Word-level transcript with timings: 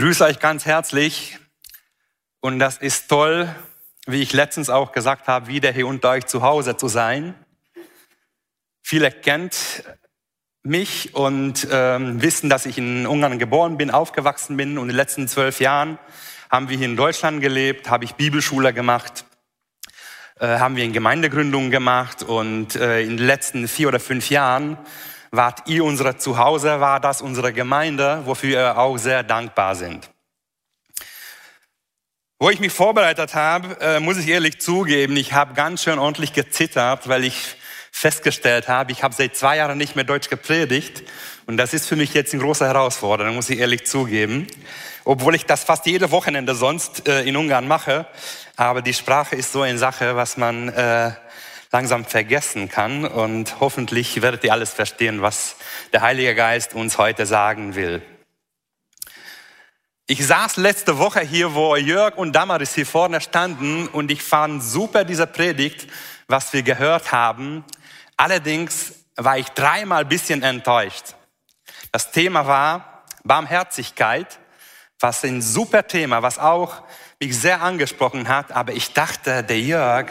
Begrüße 0.00 0.24
euch 0.24 0.38
ganz 0.38 0.64
herzlich. 0.64 1.36
Und 2.40 2.58
das 2.58 2.78
ist 2.78 3.10
toll, 3.10 3.54
wie 4.06 4.22
ich 4.22 4.32
letztens 4.32 4.70
auch 4.70 4.92
gesagt 4.92 5.28
habe, 5.28 5.48
wieder 5.48 5.72
hier 5.72 5.86
unter 5.86 6.08
euch 6.08 6.24
zu 6.24 6.40
Hause 6.40 6.78
zu 6.78 6.88
sein. 6.88 7.34
Viele 8.80 9.10
kennt 9.10 9.84
mich 10.62 11.14
und 11.14 11.68
ähm, 11.70 12.22
wissen, 12.22 12.48
dass 12.48 12.64
ich 12.64 12.78
in 12.78 13.06
Ungarn 13.06 13.38
geboren 13.38 13.76
bin, 13.76 13.90
aufgewachsen 13.90 14.56
bin. 14.56 14.78
Und 14.78 14.84
in 14.84 14.88
den 14.88 14.96
letzten 14.96 15.28
zwölf 15.28 15.60
Jahren 15.60 15.98
haben 16.48 16.70
wir 16.70 16.78
hier 16.78 16.86
in 16.86 16.96
Deutschland 16.96 17.42
gelebt, 17.42 17.90
habe 17.90 18.06
ich 18.06 18.14
Bibelschule 18.14 18.72
gemacht, 18.72 19.26
äh, 20.38 20.46
haben 20.46 20.76
wir 20.76 20.84
in 20.84 20.94
Gemeindegründungen 20.94 21.70
gemacht. 21.70 22.22
Und 22.22 22.74
äh, 22.74 23.02
in 23.02 23.18
den 23.18 23.26
letzten 23.26 23.68
vier 23.68 23.88
oder 23.88 24.00
fünf 24.00 24.30
Jahren 24.30 24.78
wart 25.30 25.68
ihr 25.68 25.84
unsere 25.84 26.16
Zuhause, 26.16 26.80
war 26.80 27.00
das 27.00 27.22
unsere 27.22 27.52
Gemeinde, 27.52 28.22
wofür 28.24 28.50
wir 28.50 28.78
auch 28.78 28.96
sehr 28.96 29.22
dankbar 29.22 29.74
sind. 29.74 30.10
Wo 32.38 32.48
ich 32.50 32.58
mich 32.58 32.72
vorbereitet 32.72 33.34
habe, 33.34 33.78
äh, 33.80 34.00
muss 34.00 34.16
ich 34.16 34.28
ehrlich 34.28 34.60
zugeben, 34.60 35.16
ich 35.16 35.34
habe 35.34 35.54
ganz 35.54 35.82
schön 35.82 35.98
ordentlich 35.98 36.32
gezittert, 36.32 37.06
weil 37.06 37.24
ich 37.24 37.56
festgestellt 37.92 38.66
habe, 38.66 38.92
ich 38.92 39.02
habe 39.02 39.14
seit 39.14 39.36
zwei 39.36 39.58
Jahren 39.58 39.76
nicht 39.76 39.94
mehr 39.94 40.04
Deutsch 40.04 40.30
gepredigt 40.30 41.02
und 41.46 41.58
das 41.58 41.74
ist 41.74 41.86
für 41.86 41.96
mich 41.96 42.14
jetzt 42.14 42.32
eine 42.32 42.42
große 42.42 42.66
Herausforderung, 42.66 43.34
muss 43.34 43.50
ich 43.50 43.58
ehrlich 43.58 43.86
zugeben. 43.86 44.46
Obwohl 45.04 45.34
ich 45.34 45.44
das 45.44 45.64
fast 45.64 45.86
jede 45.86 46.10
Wochenende 46.10 46.54
sonst 46.54 47.08
äh, 47.08 47.22
in 47.24 47.36
Ungarn 47.36 47.68
mache, 47.68 48.06
aber 48.56 48.80
die 48.80 48.94
Sprache 48.94 49.36
ist 49.36 49.52
so 49.52 49.62
eine 49.62 49.78
Sache, 49.78 50.16
was 50.16 50.36
man 50.36 50.68
äh, 50.68 51.12
langsam 51.72 52.04
vergessen 52.04 52.68
kann. 52.68 53.04
Und 53.04 53.60
hoffentlich 53.60 54.22
werdet 54.22 54.44
ihr 54.44 54.52
alles 54.52 54.72
verstehen, 54.72 55.22
was 55.22 55.56
der 55.92 56.02
Heilige 56.02 56.34
Geist 56.34 56.74
uns 56.74 56.98
heute 56.98 57.26
sagen 57.26 57.74
will. 57.74 58.02
Ich 60.06 60.26
saß 60.26 60.56
letzte 60.56 60.98
Woche 60.98 61.20
hier, 61.20 61.54
wo 61.54 61.76
Jörg 61.76 62.16
und 62.16 62.32
Damaris 62.32 62.74
hier 62.74 62.86
vorne 62.86 63.20
standen 63.20 63.86
und 63.86 64.10
ich 64.10 64.24
fand 64.24 64.60
super 64.60 65.04
diese 65.04 65.28
Predigt, 65.28 65.86
was 66.26 66.52
wir 66.52 66.64
gehört 66.64 67.12
haben. 67.12 67.64
Allerdings 68.16 68.92
war 69.14 69.38
ich 69.38 69.48
dreimal 69.50 70.04
bisschen 70.04 70.42
enttäuscht. 70.42 71.14
Das 71.92 72.10
Thema 72.10 72.44
war 72.44 73.04
Barmherzigkeit, 73.22 74.40
was 74.98 75.22
ein 75.24 75.42
super 75.42 75.86
Thema, 75.86 76.22
was 76.22 76.40
auch 76.40 76.82
mich 77.20 77.38
sehr 77.38 77.62
angesprochen 77.62 78.26
hat, 78.26 78.50
aber 78.50 78.72
ich 78.72 78.92
dachte, 78.92 79.44
der 79.44 79.60
Jörg, 79.60 80.10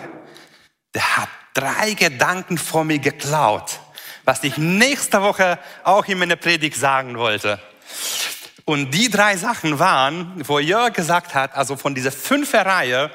der 0.94 1.18
hat 1.18 1.30
drei 1.60 1.94
Gedanken 1.94 2.58
von 2.58 2.88
mir 2.88 3.00
geklaut, 3.00 3.80
was 4.24 4.44
ich 4.44 4.58
nächste 4.58 5.22
Woche 5.22 5.60
auch 5.84 6.06
in 6.06 6.20
meiner 6.20 6.36
Predigt 6.36 6.78
sagen 6.78 7.18
wollte. 7.18 7.60
Und 8.66 8.92
die 8.92 9.10
drei 9.10 9.36
Sachen 9.36 9.80
waren, 9.80 10.42
wo 10.46 10.60
Jörg 10.60 10.94
gesagt 10.94 11.34
hat, 11.34 11.56
also 11.56 11.76
von 11.76 11.96
dieser 11.96 12.12
fünfer 12.12 12.66
Reihe, 12.66 13.12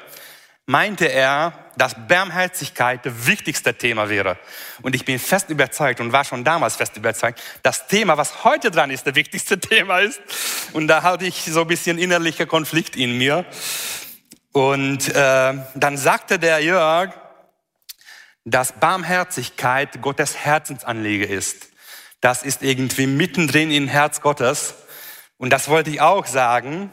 meinte 0.65 1.05
er, 1.05 1.53
dass 1.77 1.95
Barmherzigkeit 2.07 3.05
das 3.05 3.27
wichtigste 3.27 3.73
Thema 3.73 4.09
wäre. 4.09 4.37
Und 4.81 4.95
ich 4.95 5.05
bin 5.05 5.19
fest 5.19 5.49
überzeugt 5.49 5.99
und 5.99 6.11
war 6.11 6.23
schon 6.23 6.43
damals 6.43 6.75
fest 6.75 6.97
überzeugt, 6.97 7.41
das 7.63 7.87
Thema, 7.87 8.17
was 8.17 8.43
heute 8.43 8.71
dran 8.71 8.89
ist, 8.89 9.05
das 9.05 9.15
wichtigste 9.15 9.59
Thema 9.59 9.99
ist. 9.99 10.19
Und 10.73 10.87
da 10.87 11.03
hatte 11.03 11.25
ich 11.25 11.43
so 11.43 11.61
ein 11.61 11.67
bisschen 11.67 11.97
innerlicher 11.97 12.45
Konflikt 12.45 12.95
in 12.95 13.17
mir. 13.17 13.45
Und 14.51 15.09
äh, 15.09 15.53
dann 15.75 15.97
sagte 15.97 16.39
der 16.39 16.59
Jörg, 16.59 17.11
dass 18.45 18.73
Barmherzigkeit 18.73 20.01
Gottes 20.01 20.37
Herzensanliege 20.37 21.25
ist. 21.25 21.69
Das 22.21 22.43
ist 22.43 22.61
irgendwie 22.61 23.07
mittendrin 23.07 23.71
im 23.71 23.87
Herz 23.87 24.21
Gottes. 24.21 24.75
Und 25.37 25.49
das 25.49 25.67
wollte 25.67 25.89
ich 25.89 25.99
auch 25.99 26.25
sagen. 26.27 26.91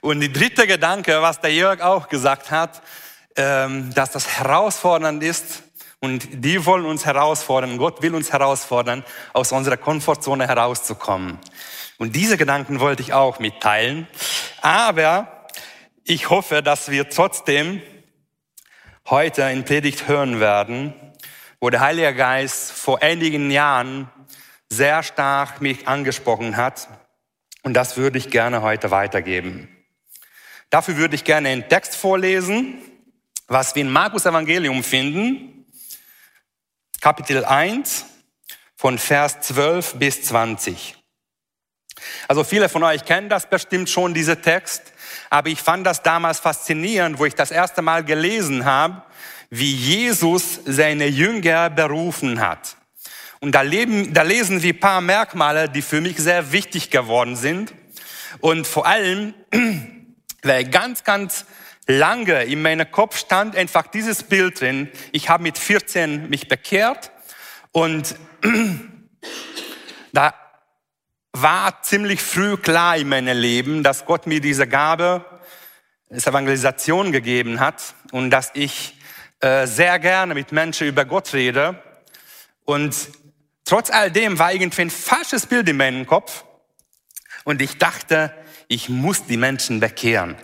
Und 0.00 0.20
die 0.20 0.32
dritte 0.32 0.66
Gedanke, 0.66 1.22
was 1.22 1.40
der 1.40 1.52
Jörg 1.52 1.80
auch 1.80 2.08
gesagt 2.08 2.50
hat, 2.50 2.82
ähm, 3.36 3.94
dass 3.94 4.10
das 4.10 4.38
herausfordernd 4.38 5.22
ist. 5.22 5.62
Und 6.00 6.44
die 6.44 6.64
wollen 6.66 6.86
uns 6.86 7.06
herausfordern. 7.06 7.78
Gott 7.78 8.02
will 8.02 8.14
uns 8.14 8.32
herausfordern, 8.32 9.04
aus 9.32 9.52
unserer 9.52 9.76
Komfortzone 9.76 10.48
herauszukommen. 10.48 11.38
Und 11.98 12.16
diese 12.16 12.36
Gedanken 12.36 12.80
wollte 12.80 13.02
ich 13.02 13.12
auch 13.12 13.38
mitteilen. 13.38 14.08
Aber 14.62 15.46
ich 16.04 16.30
hoffe, 16.30 16.62
dass 16.62 16.90
wir 16.90 17.10
trotzdem 17.10 17.82
heute 19.10 19.42
in 19.42 19.64
Predigt 19.64 20.06
hören 20.06 20.38
werden, 20.38 20.94
wo 21.58 21.68
der 21.68 21.80
Heilige 21.80 22.14
Geist 22.14 22.70
vor 22.70 23.02
einigen 23.02 23.50
Jahren 23.50 24.08
sehr 24.68 25.02
stark 25.02 25.60
mich 25.60 25.88
angesprochen 25.88 26.56
hat. 26.56 26.88
Und 27.64 27.74
das 27.74 27.96
würde 27.96 28.18
ich 28.18 28.30
gerne 28.30 28.62
heute 28.62 28.92
weitergeben. 28.92 29.68
Dafür 30.70 30.96
würde 30.96 31.16
ich 31.16 31.24
gerne 31.24 31.48
einen 31.48 31.68
Text 31.68 31.96
vorlesen, 31.96 32.78
was 33.48 33.74
wir 33.74 33.82
in 33.82 33.90
Markus 33.90 34.26
Evangelium 34.26 34.84
finden, 34.84 35.66
Kapitel 37.00 37.44
1 37.44 38.06
von 38.76 38.96
Vers 38.96 39.40
12 39.40 39.94
bis 39.94 40.22
20. 40.22 40.99
Also 42.28 42.44
viele 42.44 42.68
von 42.68 42.82
euch 42.82 43.04
kennen 43.04 43.28
das 43.28 43.48
bestimmt 43.48 43.90
schon, 43.90 44.14
diese 44.14 44.40
Text. 44.40 44.92
Aber 45.28 45.48
ich 45.48 45.60
fand 45.60 45.86
das 45.86 46.02
damals 46.02 46.40
faszinierend, 46.40 47.18
wo 47.18 47.26
ich 47.26 47.34
das 47.34 47.50
erste 47.50 47.82
Mal 47.82 48.04
gelesen 48.04 48.64
habe, 48.64 49.02
wie 49.50 49.74
Jesus 49.74 50.60
seine 50.64 51.06
Jünger 51.06 51.70
berufen 51.70 52.40
hat. 52.40 52.76
Und 53.40 53.54
da, 53.54 53.62
leben, 53.62 54.12
da 54.12 54.22
lesen 54.22 54.62
wir 54.62 54.78
paar 54.78 55.00
Merkmale, 55.00 55.68
die 55.68 55.82
für 55.82 56.00
mich 56.00 56.18
sehr 56.18 56.52
wichtig 56.52 56.90
geworden 56.90 57.36
sind. 57.36 57.72
Und 58.40 58.66
vor 58.66 58.86
allem, 58.86 59.34
weil 60.42 60.64
ganz, 60.64 61.04
ganz 61.04 61.46
lange 61.86 62.44
in 62.44 62.62
meinem 62.62 62.90
Kopf 62.90 63.18
stand 63.18 63.56
einfach 63.56 63.86
dieses 63.86 64.22
Bild 64.22 64.60
drin. 64.60 64.88
Ich 65.12 65.28
habe 65.28 65.42
mit 65.42 65.58
14 65.58 66.28
mich 66.28 66.48
bekehrt 66.48 67.10
und 67.72 68.14
da 70.12 70.34
war 71.32 71.82
ziemlich 71.82 72.20
früh 72.20 72.56
klar 72.56 72.96
in 72.96 73.08
meinem 73.08 73.36
Leben, 73.38 73.82
dass 73.82 74.04
Gott 74.04 74.26
mir 74.26 74.40
diese 74.40 74.66
Gabe 74.66 75.24
des 76.10 76.26
Evangelisation 76.26 77.12
gegeben 77.12 77.60
hat 77.60 77.94
und 78.10 78.30
dass 78.30 78.50
ich 78.54 78.96
äh, 79.40 79.66
sehr 79.66 79.98
gerne 79.98 80.34
mit 80.34 80.52
Menschen 80.52 80.88
über 80.88 81.04
Gott 81.04 81.32
rede. 81.32 81.80
Und 82.64 82.94
trotz 83.64 83.90
all 83.90 84.10
dem 84.10 84.38
war 84.38 84.52
irgendwie 84.52 84.82
ein 84.82 84.90
falsches 84.90 85.46
Bild 85.46 85.68
in 85.68 85.76
meinem 85.76 86.06
Kopf. 86.06 86.44
Und 87.44 87.62
ich 87.62 87.78
dachte, 87.78 88.34
ich 88.68 88.88
muss 88.88 89.24
die 89.26 89.36
Menschen 89.36 89.80
bekehren. 89.80 90.36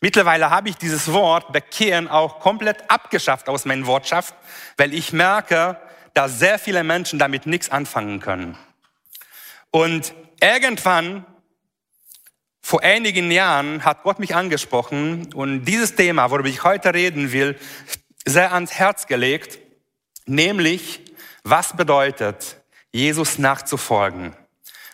Mittlerweile 0.00 0.50
habe 0.50 0.68
ich 0.68 0.76
dieses 0.76 1.12
Wort 1.12 1.52
bekehren 1.52 2.08
auch 2.08 2.40
komplett 2.40 2.90
abgeschafft 2.90 3.48
aus 3.48 3.64
meinem 3.64 3.86
Wortschaft, 3.86 4.34
weil 4.76 4.92
ich 4.94 5.12
merke, 5.12 5.80
dass 6.12 6.40
sehr 6.40 6.58
viele 6.58 6.82
Menschen 6.82 7.20
damit 7.20 7.46
nichts 7.46 7.70
anfangen 7.70 8.18
können. 8.18 8.58
Und 9.72 10.14
irgendwann, 10.38 11.24
vor 12.60 12.82
einigen 12.82 13.30
Jahren, 13.30 13.84
hat 13.84 14.02
Gott 14.02 14.18
mich 14.18 14.34
angesprochen 14.34 15.32
und 15.32 15.64
dieses 15.64 15.96
Thema, 15.96 16.30
worüber 16.30 16.48
ich 16.48 16.62
heute 16.62 16.92
reden 16.92 17.32
will, 17.32 17.58
sehr 18.26 18.52
ans 18.52 18.72
Herz 18.72 19.06
gelegt, 19.06 19.58
nämlich, 20.26 21.00
was 21.42 21.74
bedeutet, 21.74 22.58
Jesus 22.92 23.38
nachzufolgen? 23.38 24.36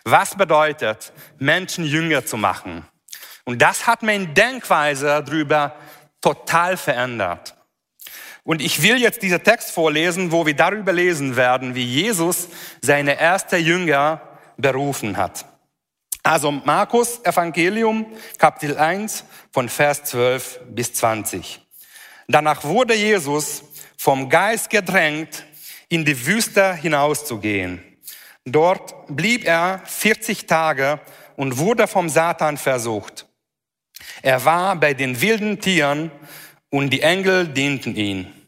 Was 0.05 0.35
bedeutet, 0.35 1.11
Menschen 1.37 1.83
jünger 1.83 2.25
zu 2.25 2.37
machen? 2.37 2.87
Und 3.43 3.61
das 3.61 3.85
hat 3.85 4.01
meine 4.01 4.27
Denkweise 4.27 5.23
darüber 5.25 5.75
total 6.21 6.77
verändert. 6.77 7.53
Und 8.43 8.61
ich 8.61 8.81
will 8.81 8.97
jetzt 8.97 9.21
diesen 9.23 9.43
Text 9.43 9.71
vorlesen, 9.71 10.31
wo 10.31 10.45
wir 10.45 10.55
darüber 10.55 10.93
lesen 10.93 11.35
werden, 11.35 11.75
wie 11.75 11.83
Jesus 11.83 12.47
seine 12.81 13.19
erste 13.19 13.57
Jünger 13.57 14.21
berufen 14.59 15.17
hat. 15.17 15.45
Also 16.23 16.51
Markus 16.51 17.23
Evangelium 17.23 18.05
Kapitel 18.37 18.77
1 18.77 19.23
von 19.51 19.69
Vers 19.69 20.03
12 20.03 20.59
bis 20.69 20.93
20. 20.93 21.61
Danach 22.27 22.63
wurde 22.63 22.93
Jesus 22.93 23.63
vom 23.97 24.29
Geist 24.29 24.69
gedrängt, 24.69 25.45
in 25.87 26.05
die 26.05 26.25
Wüste 26.27 26.75
hinauszugehen. 26.75 27.83
Dort 28.45 28.93
blieb 29.07 29.45
er 29.45 29.81
40 29.85 30.45
Tage 30.45 30.99
und 31.35 31.57
wurde 31.57 31.87
vom 31.87 32.09
Satan 32.09 32.57
versucht. 32.57 33.27
Er 34.21 34.45
war 34.45 34.75
bei 34.75 34.93
den 34.93 35.19
wilden 35.21 35.59
Tieren 35.59 36.11
und 36.69 36.91
die 36.91 37.01
Engel 37.01 37.47
dienten 37.47 37.95
ihn. 37.95 38.38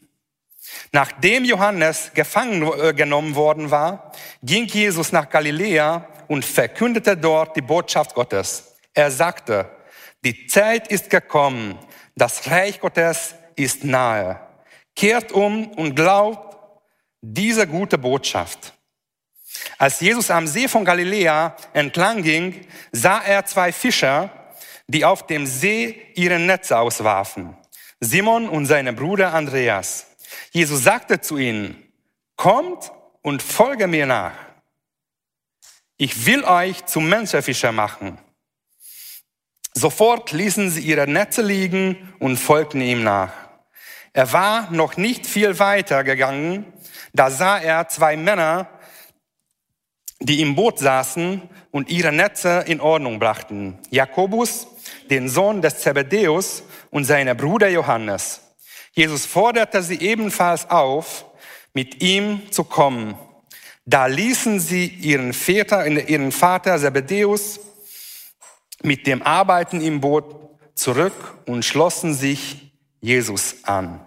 Nachdem 0.92 1.44
Johannes 1.44 2.10
gefangen 2.12 2.62
äh, 2.62 2.92
genommen 2.92 3.34
worden 3.34 3.70
war, 3.70 4.12
ging 4.42 4.66
Jesus 4.66 5.10
nach 5.10 5.28
Galiläa 5.30 6.06
und 6.28 6.44
verkündete 6.44 7.16
dort 7.16 7.56
die 7.56 7.62
Botschaft 7.62 8.14
Gottes. 8.14 8.74
Er 8.92 9.10
sagte, 9.10 9.70
die 10.22 10.46
Zeit 10.46 10.88
ist 10.88 11.08
gekommen, 11.08 11.78
das 12.14 12.50
Reich 12.50 12.78
Gottes 12.78 13.34
ist 13.56 13.84
nahe. 13.84 14.38
Kehrt 14.94 15.32
um 15.32 15.68
und 15.68 15.94
glaubt 15.94 16.56
diese 17.22 17.66
gute 17.66 17.96
Botschaft. 17.96 18.74
Als 19.78 20.00
Jesus 20.00 20.30
am 20.30 20.46
See 20.46 20.68
von 20.68 20.84
Galiläa 20.84 21.56
entlang 21.72 22.22
ging, 22.22 22.66
sah 22.92 23.20
er 23.20 23.46
zwei 23.46 23.72
Fischer, 23.72 24.30
die 24.86 25.04
auf 25.04 25.26
dem 25.26 25.46
See 25.46 26.02
ihre 26.14 26.38
Netze 26.38 26.78
auswarfen. 26.78 27.56
Simon 28.00 28.48
und 28.48 28.66
seine 28.66 28.92
Bruder 28.92 29.32
Andreas. 29.32 30.06
Jesus 30.50 30.82
sagte 30.82 31.20
zu 31.20 31.38
ihnen, 31.38 31.92
kommt 32.36 32.92
und 33.22 33.42
folge 33.42 33.86
mir 33.86 34.06
nach. 34.06 34.32
Ich 35.96 36.26
will 36.26 36.44
euch 36.44 36.84
zum 36.86 37.08
Menschenfischer 37.08 37.72
machen. 37.72 38.18
Sofort 39.74 40.32
ließen 40.32 40.70
sie 40.70 40.82
ihre 40.82 41.06
Netze 41.06 41.42
liegen 41.42 42.14
und 42.18 42.36
folgten 42.36 42.80
ihm 42.80 43.02
nach. 43.02 43.32
Er 44.12 44.32
war 44.32 44.70
noch 44.70 44.96
nicht 44.96 45.26
viel 45.26 45.58
weiter 45.58 46.04
gegangen, 46.04 46.70
da 47.14 47.30
sah 47.30 47.58
er 47.58 47.88
zwei 47.88 48.16
Männer, 48.16 48.68
die 50.20 50.40
im 50.40 50.54
Boot 50.54 50.78
saßen 50.78 51.42
und 51.70 51.88
ihre 51.90 52.12
Netze 52.12 52.64
in 52.66 52.80
Ordnung 52.80 53.18
brachten. 53.18 53.78
Jakobus, 53.90 54.66
den 55.10 55.28
Sohn 55.28 55.62
des 55.62 55.78
Zebedäus 55.78 56.62
und 56.90 57.04
seine 57.04 57.34
Bruder 57.34 57.68
Johannes. 57.68 58.41
Jesus 58.92 59.26
forderte 59.26 59.82
sie 59.82 60.00
ebenfalls 60.00 60.68
auf, 60.68 61.24
mit 61.72 62.02
ihm 62.02 62.50
zu 62.50 62.64
kommen. 62.64 63.16
Da 63.84 64.06
ließen 64.06 64.60
sie 64.60 64.86
ihren 64.86 65.32
Vater, 65.32 65.86
ihren 65.86 66.30
Vater 66.30 66.78
Zebedäus 66.78 67.58
mit 68.82 69.06
dem 69.06 69.22
Arbeiten 69.22 69.80
im 69.80 70.00
Boot 70.00 70.24
zurück 70.74 71.38
und 71.46 71.64
schlossen 71.64 72.14
sich 72.14 72.72
Jesus 73.00 73.64
an. 73.64 74.00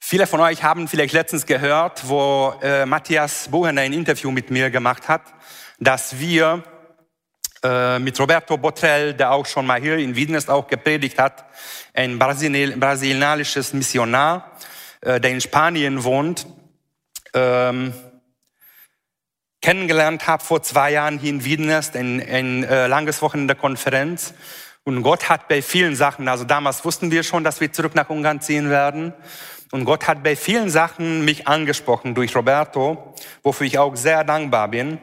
Viele 0.00 0.26
von 0.26 0.40
euch 0.40 0.62
haben 0.64 0.88
vielleicht 0.88 1.12
letztens 1.12 1.46
gehört, 1.46 2.08
wo 2.08 2.54
äh, 2.62 2.84
Matthias 2.84 3.48
Buchener 3.48 3.82
ein 3.82 3.92
Interview 3.92 4.30
mit 4.32 4.50
mir 4.50 4.70
gemacht 4.70 5.08
hat, 5.08 5.22
dass 5.78 6.18
wir 6.18 6.64
äh, 7.62 7.98
mit 7.98 8.18
Roberto 8.18 8.56
Botrell, 8.56 9.14
der 9.14 9.32
auch 9.32 9.44
schon 9.44 9.66
mal 9.66 9.80
hier 9.80 9.98
in 9.98 10.16
Wien 10.16 10.34
ist, 10.34 10.48
auch 10.48 10.66
gepredigt 10.66 11.18
hat, 11.18 11.44
ein 11.92 12.18
Brasil 12.18 12.76
brasilianisches 12.76 13.72
Missionar, 13.74 14.52
äh, 15.02 15.20
der 15.20 15.30
in 15.30 15.40
Spanien 15.40 16.02
wohnt, 16.02 16.46
ähm, 17.34 17.92
kennengelernt 19.60 20.26
habe 20.26 20.42
vor 20.42 20.62
zwei 20.62 20.92
Jahren 20.92 21.18
hier 21.18 21.30
in 21.30 21.44
Wiedenest, 21.44 21.96
ein, 21.96 22.20
ein 22.20 22.64
äh, 22.64 22.86
langes 22.86 23.20
Wochenende 23.20 23.54
Konferenz. 23.54 24.32
Und 24.84 25.02
Gott 25.02 25.28
hat 25.28 25.48
bei 25.48 25.60
vielen 25.60 25.94
Sachen, 25.94 26.28
also 26.28 26.44
damals 26.44 26.84
wussten 26.84 27.10
wir 27.10 27.22
schon, 27.22 27.44
dass 27.44 27.60
wir 27.60 27.72
zurück 27.72 27.94
nach 27.94 28.08
Ungarn 28.08 28.40
ziehen 28.40 28.70
werden. 28.70 29.12
Und 29.70 29.84
Gott 29.84 30.08
hat 30.08 30.22
bei 30.24 30.34
vielen 30.34 30.70
Sachen 30.70 31.24
mich 31.24 31.46
angesprochen 31.46 32.14
durch 32.14 32.34
Roberto, 32.34 33.14
wofür 33.42 33.66
ich 33.66 33.78
auch 33.78 33.94
sehr 33.94 34.24
dankbar 34.24 34.68
bin. 34.68 34.98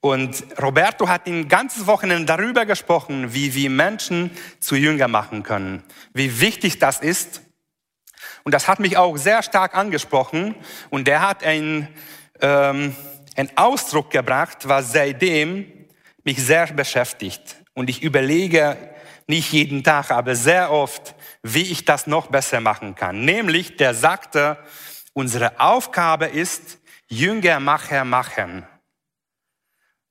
Und 0.00 0.44
Roberto 0.62 1.08
hat 1.08 1.26
ein 1.26 1.48
ganzes 1.48 1.86
Wochenende 1.86 2.26
darüber 2.26 2.66
gesprochen, 2.66 3.34
wie 3.34 3.54
wir 3.54 3.68
Menschen 3.68 4.30
zu 4.60 4.76
Jünger 4.76 5.08
machen 5.08 5.42
können, 5.42 5.82
wie 6.14 6.40
wichtig 6.40 6.78
das 6.78 7.00
ist. 7.00 7.42
Und 8.44 8.52
das 8.52 8.68
hat 8.68 8.78
mich 8.78 8.96
auch 8.96 9.16
sehr 9.16 9.42
stark 9.42 9.74
angesprochen. 9.76 10.54
Und 10.90 11.08
er 11.08 11.20
hat 11.20 11.42
ein, 11.42 11.88
ähm, 12.40 12.94
einen 13.36 13.50
Ausdruck 13.56 14.10
gebracht, 14.10 14.68
was 14.68 14.92
seitdem 14.92 15.66
mich 16.22 16.42
sehr 16.44 16.68
beschäftigt. 16.68 17.56
Und 17.74 17.90
ich 17.90 18.02
überlege 18.02 18.76
nicht 19.26 19.52
jeden 19.52 19.82
Tag, 19.82 20.12
aber 20.12 20.36
sehr 20.36 20.70
oft, 20.70 21.14
wie 21.42 21.62
ich 21.62 21.84
das 21.84 22.06
noch 22.06 22.28
besser 22.28 22.60
machen 22.60 22.94
kann. 22.94 23.24
Nämlich, 23.24 23.76
der 23.76 23.94
sagte, 23.94 24.58
unsere 25.12 25.58
Aufgabe 25.60 26.26
ist, 26.26 26.78
Jünger, 27.08 27.58
Macher, 27.58 28.04
machen 28.04 28.64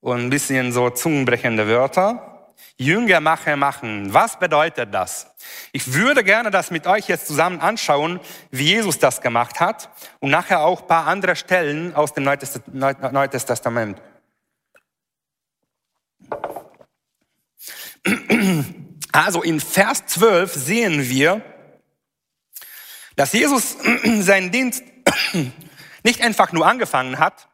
und 0.07 0.19
ein 0.19 0.29
bisschen 0.29 0.71
so 0.71 0.89
zungenbrechende 0.89 1.67
Wörter. 1.67 2.53
Jünger 2.77 3.19
machen, 3.19 3.59
machen. 3.59 4.13
Was 4.13 4.39
bedeutet 4.39 4.93
das? 4.93 5.27
Ich 5.73 5.93
würde 5.93 6.23
gerne 6.23 6.49
das 6.49 6.71
mit 6.71 6.87
euch 6.87 7.09
jetzt 7.09 7.27
zusammen 7.27 7.59
anschauen, 7.59 8.21
wie 8.49 8.67
Jesus 8.67 8.99
das 8.99 9.19
gemacht 9.19 9.59
hat 9.59 9.89
und 10.19 10.29
nachher 10.29 10.61
auch 10.61 10.81
ein 10.81 10.87
paar 10.87 11.07
andere 11.07 11.35
Stellen 11.35 11.93
aus 11.93 12.13
dem 12.13 12.23
Neuen 12.23 12.39
Testament. 13.29 14.01
Also 19.11 19.43
in 19.43 19.59
Vers 19.59 20.05
12 20.05 20.53
sehen 20.53 21.09
wir, 21.09 21.41
dass 23.17 23.33
Jesus 23.33 23.75
seinen 24.19 24.51
Dienst 24.51 24.83
nicht 26.03 26.21
einfach 26.21 26.53
nur 26.53 26.65
angefangen 26.65 27.19
hat, 27.19 27.49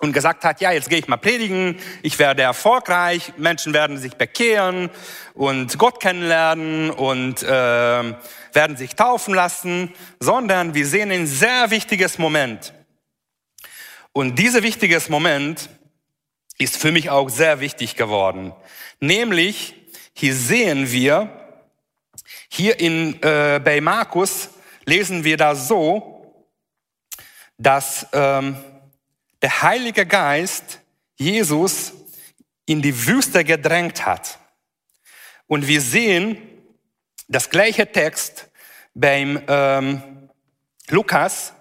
und 0.00 0.12
gesagt 0.12 0.44
hat, 0.44 0.60
ja, 0.60 0.72
jetzt 0.72 0.88
gehe 0.88 0.98
ich 0.98 1.08
mal 1.08 1.16
predigen, 1.16 1.78
ich 2.02 2.18
werde 2.18 2.42
erfolgreich, 2.42 3.32
Menschen 3.36 3.72
werden 3.72 3.96
sich 3.96 4.14
bekehren 4.16 4.90
und 5.34 5.78
Gott 5.78 6.00
kennenlernen 6.00 6.90
und 6.90 7.42
äh, 7.42 7.46
werden 7.46 8.76
sich 8.76 8.96
taufen 8.96 9.34
lassen, 9.34 9.94
sondern 10.18 10.74
wir 10.74 10.86
sehen 10.86 11.10
ein 11.10 11.26
sehr 11.26 11.70
wichtiges 11.70 12.18
Moment. 12.18 12.74
Und 14.12 14.38
dieser 14.38 14.62
wichtiges 14.62 15.08
Moment 15.08 15.70
ist 16.58 16.76
für 16.76 16.92
mich 16.92 17.10
auch 17.10 17.28
sehr 17.28 17.60
wichtig 17.60 17.96
geworden. 17.96 18.52
Nämlich, 19.00 19.74
hier 20.12 20.34
sehen 20.34 20.90
wir, 20.90 21.30
hier 22.48 22.78
in, 22.78 23.20
äh, 23.22 23.60
bei 23.64 23.80
Markus 23.80 24.50
lesen 24.84 25.24
wir 25.24 25.36
da 25.36 25.54
so, 25.54 26.34
dass... 27.58 28.06
Ähm, 28.12 28.56
der 29.44 29.60
Heilige 29.60 30.06
Geist 30.06 30.80
Jesus 31.16 31.92
in 32.64 32.80
die 32.80 33.06
Wüste 33.06 33.44
gedrängt 33.44 34.06
hat. 34.06 34.38
Und 35.46 35.68
wir 35.68 35.82
sehen 35.82 36.38
das 37.28 37.50
gleiche 37.50 37.92
Text 37.92 38.48
beim 38.94 39.42
ähm, 39.46 40.02
Lukas. 40.88 41.52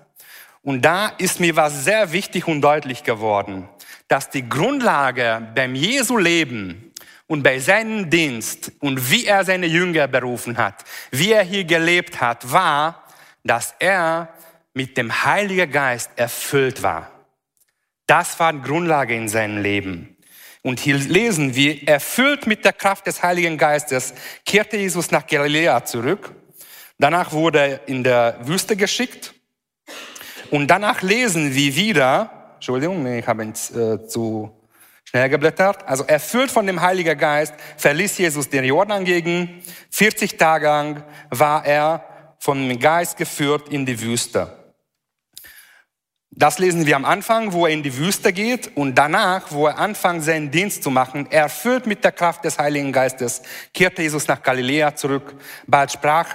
Und 0.62 0.82
da 0.82 1.08
ist 1.18 1.42
mir 1.42 1.58
was 1.58 1.84
sehr 1.84 2.14
wichtig 2.14 2.48
und 2.48 2.62
deutlich 2.62 3.04
geworden, 3.04 3.68
dass 4.08 4.30
die 4.30 4.48
Grundlage 4.48 5.52
beim 5.54 5.76
Jesu 5.76 6.18
Leben 6.18 6.94
und 7.28 7.44
bei 7.44 7.60
seinem 7.60 8.10
Dienst 8.10 8.72
und 8.80 9.12
wie 9.12 9.26
er 9.26 9.44
seine 9.44 9.68
Jünger 9.68 10.08
berufen 10.08 10.58
hat, 10.58 10.86
wie 11.12 11.34
er 11.34 11.44
hier 11.44 11.66
gelebt 11.66 12.22
hat, 12.22 12.50
war, 12.50 13.04
dass 13.44 13.76
er 13.78 14.30
mit 14.74 14.96
dem 14.96 15.26
Heiligen 15.26 15.70
Geist 15.70 16.12
erfüllt 16.16 16.82
war. 16.82 17.13
Das 18.08 18.40
war 18.40 18.54
Grundlage 18.54 19.16
in 19.16 19.28
seinem 19.28 19.62
Leben. 19.62 20.18
Und 20.62 20.80
hier 20.80 20.98
lesen 20.98 21.56
wir, 21.56 21.88
erfüllt 21.88 22.48
mit 22.48 22.64
der 22.64 22.74
Kraft 22.74 23.08
des 23.08 23.22
Heiligen 23.22 23.58
Geistes, 23.58 24.14
kehrte 24.46 24.78
Jesus 24.78 25.12
nach 25.12 25.28
Galiläa 25.28 25.84
zurück. 25.84 26.34
Danach 26.98 27.34
wurde 27.34 27.60
er 27.60 27.88
in 27.88 28.04
der 28.04 28.38
Wüste 28.44 28.76
geschickt. 28.76 29.34
Und 30.52 30.68
danach 30.68 31.02
lesen 31.02 31.54
wir 31.54 31.76
wieder, 31.76 32.54
Entschuldigung, 32.56 33.06
ich 33.06 33.28
habe 33.28 33.44
äh, 33.44 34.08
zu 34.08 34.64
schnell 35.04 35.30
geblättert. 35.30 35.88
Also 35.88 36.06
erfüllt 36.06 36.50
von 36.50 36.66
dem 36.66 36.80
Heiligen 36.80 37.18
Geist 37.18 37.54
verließ 37.78 38.18
Jesus 38.18 38.50
den 38.50 38.64
Jordan 38.64 39.04
gegen. 39.04 39.62
40 39.90 40.38
Tage 40.38 40.66
lang 40.66 41.04
war 41.30 41.66
er 41.66 42.06
vom 42.40 42.80
Geist 42.80 43.18
geführt 43.18 43.70
in 43.70 43.86
die 43.86 44.00
Wüste. 44.00 44.63
Das 46.36 46.58
lesen 46.58 46.88
wir 46.88 46.96
am 46.96 47.06
Anfang, 47.06 47.54
wo 47.54 47.68
er 47.68 47.74
in 47.74 47.84
die 47.84 47.96
Wüste 47.96 48.34
geht 48.34 48.76
und 48.76 48.96
danach, 48.96 49.52
wo 49.52 49.68
er 49.68 49.78
anfängt, 49.78 50.24
seinen 50.24 50.50
Dienst 50.50 50.82
zu 50.82 50.90
machen, 50.90 51.32
erfüllt 51.32 51.86
mit 51.86 52.04
der 52.04 52.12
Kraft 52.12 52.44
des 52.44 52.58
Heiligen 52.58 52.92
Geistes, 52.92 53.44
kehrte 53.72 54.02
Jesus 54.02 54.28
nach 54.28 54.42
Galiläa 54.42 54.96
zurück. 54.96 55.36
Bald 55.68 55.92
sprach 55.92 56.28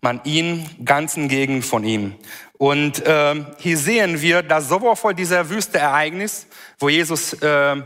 man 0.00 0.20
ihn 0.22 0.70
ganzen 0.84 1.26
Gegend 1.26 1.64
von 1.64 1.82
ihm. 1.82 2.14
Und 2.56 3.04
äh, 3.04 3.44
hier 3.58 3.78
sehen 3.78 4.20
wir, 4.20 4.44
dass 4.44 4.68
sowohl 4.68 4.94
vor 4.94 5.12
dieser 5.12 5.50
Wüsteereignis, 5.50 6.46
wo 6.78 6.88
Jesus 6.88 7.32
äh, 7.34 7.82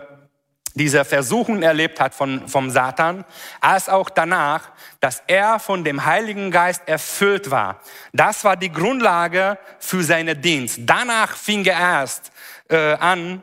diese 0.77 1.07
Versuchung 1.07 1.63
erlebt 1.63 1.99
hat 2.01 2.15
von, 2.15 2.47
vom 2.47 2.71
Satan, 2.71 3.25
als 3.61 3.89
auch 3.89 4.11
danach, 4.11 4.71
dass 5.01 5.23
er 5.27 5.59
von 5.59 5.83
dem 5.85 6.05
Heiligen 6.05 6.51
Geist 6.51 6.83
erfüllt 6.87 7.51
war. 7.51 7.81
Das 8.13 8.45
war 8.45 8.57
die 8.57 8.71
Grundlage 8.71 9.59
für 9.79 10.03
seinen 10.03 10.41
Dienst. 10.41 10.81
Danach 10.83 11.35
fing 11.35 11.65
er 11.65 11.79
erst 11.79 12.31
äh, 12.69 12.93
an, 12.93 13.43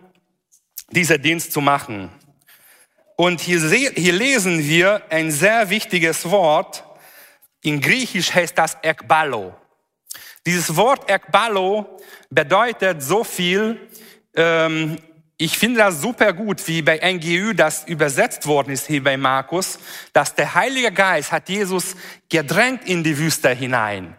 diesen 0.91 1.19
Dienst 1.21 1.51
zu 1.51 1.59
machen. 1.59 2.11
Und 3.15 3.41
hier, 3.41 3.59
hier 3.59 4.13
lesen 4.13 4.59
wir 4.59 5.01
ein 5.09 5.31
sehr 5.31 5.69
wichtiges 5.71 6.29
Wort. 6.29 6.83
In 7.63 7.81
Griechisch 7.81 8.31
heißt 8.33 8.55
das 8.55 8.77
ekbalo. 8.83 9.55
Dieses 10.45 10.75
Wort 10.75 11.09
ekbalo 11.09 11.97
bedeutet 12.29 13.01
so 13.01 13.23
viel, 13.23 13.89
ähm, 14.35 14.99
ich 15.37 15.57
finde 15.57 15.79
das 15.79 16.01
super 16.01 16.31
gut, 16.33 16.67
wie 16.67 16.81
bei 16.81 16.99
NGÜ 16.99 17.53
das 17.53 17.85
übersetzt 17.87 18.45
worden 18.45 18.71
ist 18.71 18.87
hier 18.87 19.03
bei 19.03 19.17
Markus, 19.17 19.79
dass 20.13 20.35
der 20.35 20.53
Heilige 20.53 20.91
Geist 20.91 21.31
hat 21.31 21.49
Jesus 21.49 21.95
gedrängt 22.29 22.87
in 22.87 23.03
die 23.03 23.17
Wüste 23.17 23.49
hinein. 23.49 24.15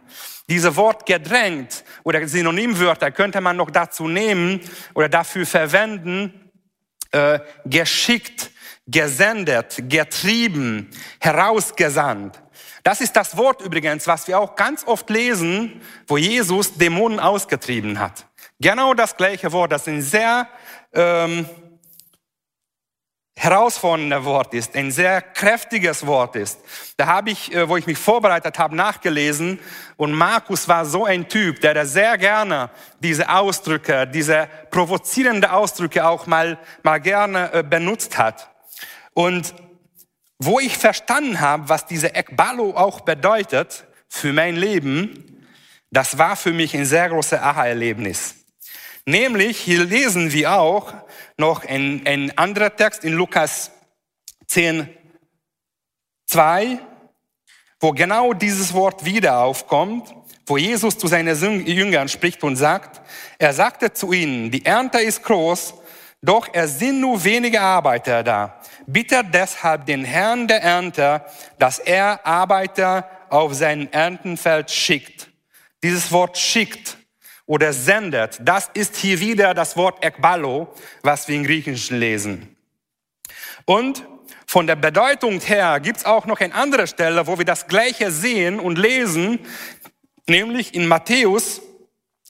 Diese 0.48 0.74
Wort 0.76 1.06
gedrängt 1.06 1.84
oder 2.02 2.26
Synonymwörter 2.26 3.10
könnte 3.12 3.40
man 3.40 3.56
noch 3.56 3.70
dazu 3.70 4.08
nehmen 4.08 4.60
oder 4.92 5.08
dafür 5.08 5.46
verwenden, 5.46 6.50
äh, 7.12 7.38
geschickt, 7.64 8.50
gesendet, 8.86 9.84
getrieben, 9.88 10.90
herausgesandt. 11.20 12.42
Das 12.82 13.00
ist 13.00 13.16
das 13.16 13.36
Wort 13.38 13.62
übrigens, 13.62 14.06
was 14.06 14.28
wir 14.28 14.38
auch 14.38 14.56
ganz 14.56 14.84
oft 14.86 15.08
lesen, 15.08 15.80
wo 16.06 16.18
Jesus 16.18 16.74
Dämonen 16.74 17.18
ausgetrieben 17.18 17.98
hat. 17.98 18.26
Genau 18.60 18.92
das 18.92 19.16
gleiche 19.16 19.52
Wort, 19.52 19.72
das 19.72 19.88
ein 19.88 20.02
sehr 20.02 20.48
ähm, 20.94 21.48
herausforderndes 23.36 24.24
Wort 24.24 24.54
ist, 24.54 24.74
ein 24.74 24.90
sehr 24.90 25.20
kräftiges 25.20 26.06
Wort 26.06 26.36
ist. 26.36 26.60
Da 26.96 27.06
habe 27.06 27.30
ich, 27.30 27.52
äh, 27.54 27.68
wo 27.68 27.76
ich 27.76 27.86
mich 27.86 27.98
vorbereitet 27.98 28.58
habe, 28.58 28.74
nachgelesen 28.76 29.58
und 29.96 30.12
Markus 30.12 30.68
war 30.68 30.86
so 30.86 31.04
ein 31.04 31.28
Typ, 31.28 31.60
der 31.60 31.74
da 31.74 31.84
sehr 31.84 32.16
gerne 32.16 32.70
diese 33.00 33.28
Ausdrücke, 33.28 34.06
diese 34.06 34.48
provozierende 34.70 35.52
Ausdrücke 35.52 36.06
auch 36.06 36.26
mal, 36.26 36.58
mal 36.82 37.00
gerne 37.00 37.52
äh, 37.52 37.62
benutzt 37.62 38.16
hat. 38.16 38.48
Und 39.12 39.54
wo 40.38 40.58
ich 40.58 40.78
verstanden 40.78 41.40
habe, 41.40 41.68
was 41.68 41.86
diese 41.86 42.14
Ekbalo 42.14 42.74
auch 42.76 43.00
bedeutet 43.00 43.84
für 44.08 44.32
mein 44.32 44.56
Leben, 44.56 45.46
das 45.90 46.18
war 46.18 46.36
für 46.36 46.52
mich 46.52 46.74
ein 46.74 46.86
sehr 46.86 47.08
großes 47.08 47.38
Aha-Erlebnis. 47.38 48.43
Nämlich, 49.06 49.60
hier 49.60 49.84
lesen 49.84 50.32
wir 50.32 50.54
auch 50.54 50.94
noch 51.36 51.64
ein, 51.64 52.02
ein 52.06 52.36
anderer 52.38 52.74
Text 52.74 53.04
in 53.04 53.12
Lukas 53.12 53.70
10, 54.46 54.88
2, 56.26 56.78
wo 57.80 57.92
genau 57.92 58.32
dieses 58.32 58.72
Wort 58.72 59.04
wieder 59.04 59.40
aufkommt, 59.40 60.14
wo 60.46 60.56
Jesus 60.56 60.96
zu 60.96 61.06
seinen 61.06 61.66
Jüngern 61.66 62.08
spricht 62.08 62.42
und 62.44 62.56
sagt, 62.56 63.02
er 63.38 63.52
sagte 63.52 63.92
zu 63.92 64.12
ihnen, 64.12 64.50
die 64.50 64.64
Ernte 64.64 65.00
ist 65.00 65.22
groß, 65.22 65.74
doch 66.22 66.48
es 66.54 66.78
sind 66.78 67.00
nur 67.00 67.22
wenige 67.22 67.60
Arbeiter 67.60 68.22
da. 68.22 68.58
Bitte 68.86 69.22
deshalb 69.22 69.84
den 69.84 70.04
Herrn 70.04 70.48
der 70.48 70.62
Ernte, 70.62 71.22
dass 71.58 71.78
er 71.78 72.24
Arbeiter 72.26 73.08
auf 73.28 73.52
sein 73.52 73.92
Erntenfeld 73.92 74.70
schickt. 74.70 75.28
Dieses 75.82 76.10
Wort 76.10 76.38
schickt 76.38 76.96
oder 77.46 77.72
sendet, 77.72 78.38
das 78.40 78.70
ist 78.74 78.96
hier 78.96 79.20
wieder 79.20 79.54
das 79.54 79.76
Wort 79.76 80.04
ekbalo, 80.04 80.74
was 81.02 81.28
wir 81.28 81.36
in 81.36 81.44
Griechischen 81.44 81.98
lesen. 81.98 82.56
Und 83.64 84.06
von 84.46 84.66
der 84.66 84.76
Bedeutung 84.76 85.40
her 85.40 85.80
gibt's 85.80 86.04
auch 86.04 86.26
noch 86.26 86.40
eine 86.40 86.54
andere 86.54 86.86
Stelle, 86.86 87.26
wo 87.26 87.38
wir 87.38 87.44
das 87.44 87.66
Gleiche 87.66 88.10
sehen 88.10 88.60
und 88.60 88.78
lesen, 88.78 89.40
nämlich 90.26 90.74
in 90.74 90.86
Matthäus 90.86 91.60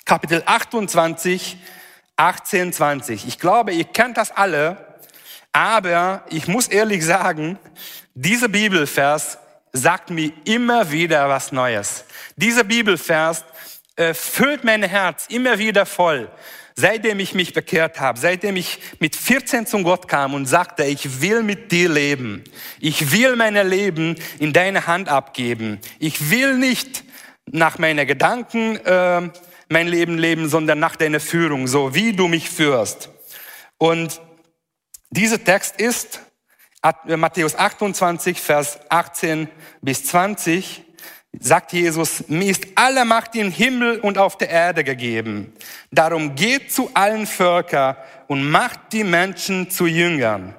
Kapitel 0.05 0.43
28, 0.45 1.57
18, 2.17 2.73
20. 2.75 3.27
Ich 3.27 3.39
glaube, 3.39 3.73
ihr 3.73 3.85
kennt 3.85 4.19
das 4.19 4.31
alle. 4.31 4.77
Aber 5.53 6.25
ich 6.31 6.47
muss 6.47 6.69
ehrlich 6.69 7.05
sagen, 7.05 7.59
dieser 8.15 8.49
Bibelvers 8.49 9.39
sagt 9.73 10.11
mir 10.11 10.33
immer 10.45 10.91
wieder 10.91 11.29
was 11.29 11.53
Neues. 11.53 12.05
Dieser 12.37 12.65
Bibelvers 12.65 13.45
äh, 13.97 14.15
füllt 14.15 14.65
mein 14.65 14.83
Herz 14.83 15.27
immer 15.29 15.59
wieder 15.59 15.87
voll. 15.87 16.31
Seitdem 16.77 17.21
ich 17.21 17.35
mich 17.35 17.53
bekehrt 17.53 18.01
habe, 18.01 18.19
seitdem 18.19 18.57
ich 18.57 18.81
mit 18.99 19.15
14 19.15 19.67
zum 19.67 19.85
Gott 19.85 20.09
kam 20.09 20.35
und 20.35 20.47
sagte, 20.47 20.85
ich 20.85 21.21
will 21.21 21.45
mit 21.45 21.71
dir 21.71 21.89
leben. 21.89 22.43
Ich 22.81 23.13
will 23.13 23.37
mein 23.37 23.55
Leben 23.55 24.17
in 24.41 24.53
deine 24.53 24.89
Hand 24.89 25.09
abgeben. 25.09 25.79
Ich 26.01 26.31
will 26.31 26.59
nicht 26.59 27.05
nach 27.47 27.79
meinen 27.79 28.07
Gedanken 28.07 28.77
äh, 28.79 29.31
mein 29.69 29.87
Leben 29.87 30.19
leben, 30.19 30.49
sondern 30.49 30.81
nach 30.81 30.97
deiner 30.97 31.21
Führung, 31.21 31.69
so 31.69 31.95
wie 31.95 32.13
du 32.13 32.27
mich 32.27 32.51
führst. 32.51 33.11
Und 33.79 34.21
dieser 35.11 35.43
Text 35.43 35.81
ist 35.81 36.21
äh, 36.83 37.17
Matthäus 37.17 37.55
28, 37.55 38.41
Vers 38.41 38.81
18 38.89 39.49
bis 39.81 40.05
20, 40.05 40.83
sagt 41.41 41.73
Jesus, 41.73 42.29
mir 42.29 42.51
ist 42.51 42.67
alle 42.75 43.05
Macht 43.05 43.35
im 43.35 43.51
Himmel 43.51 44.01
und 44.01 44.19
auf 44.19 44.39
der 44.39 44.51
Erde 44.51 44.85
gegeben. 44.85 45.53
Darum 45.91 46.35
geht 46.35 46.73
zu 46.73 46.91
allen 46.95 47.27
Völkern 47.27 47.97
und 48.29 48.49
macht 48.49 48.93
die 48.93 49.05
Menschen 49.05 49.71
zu 49.71 49.87
Jüngern. 49.87 50.55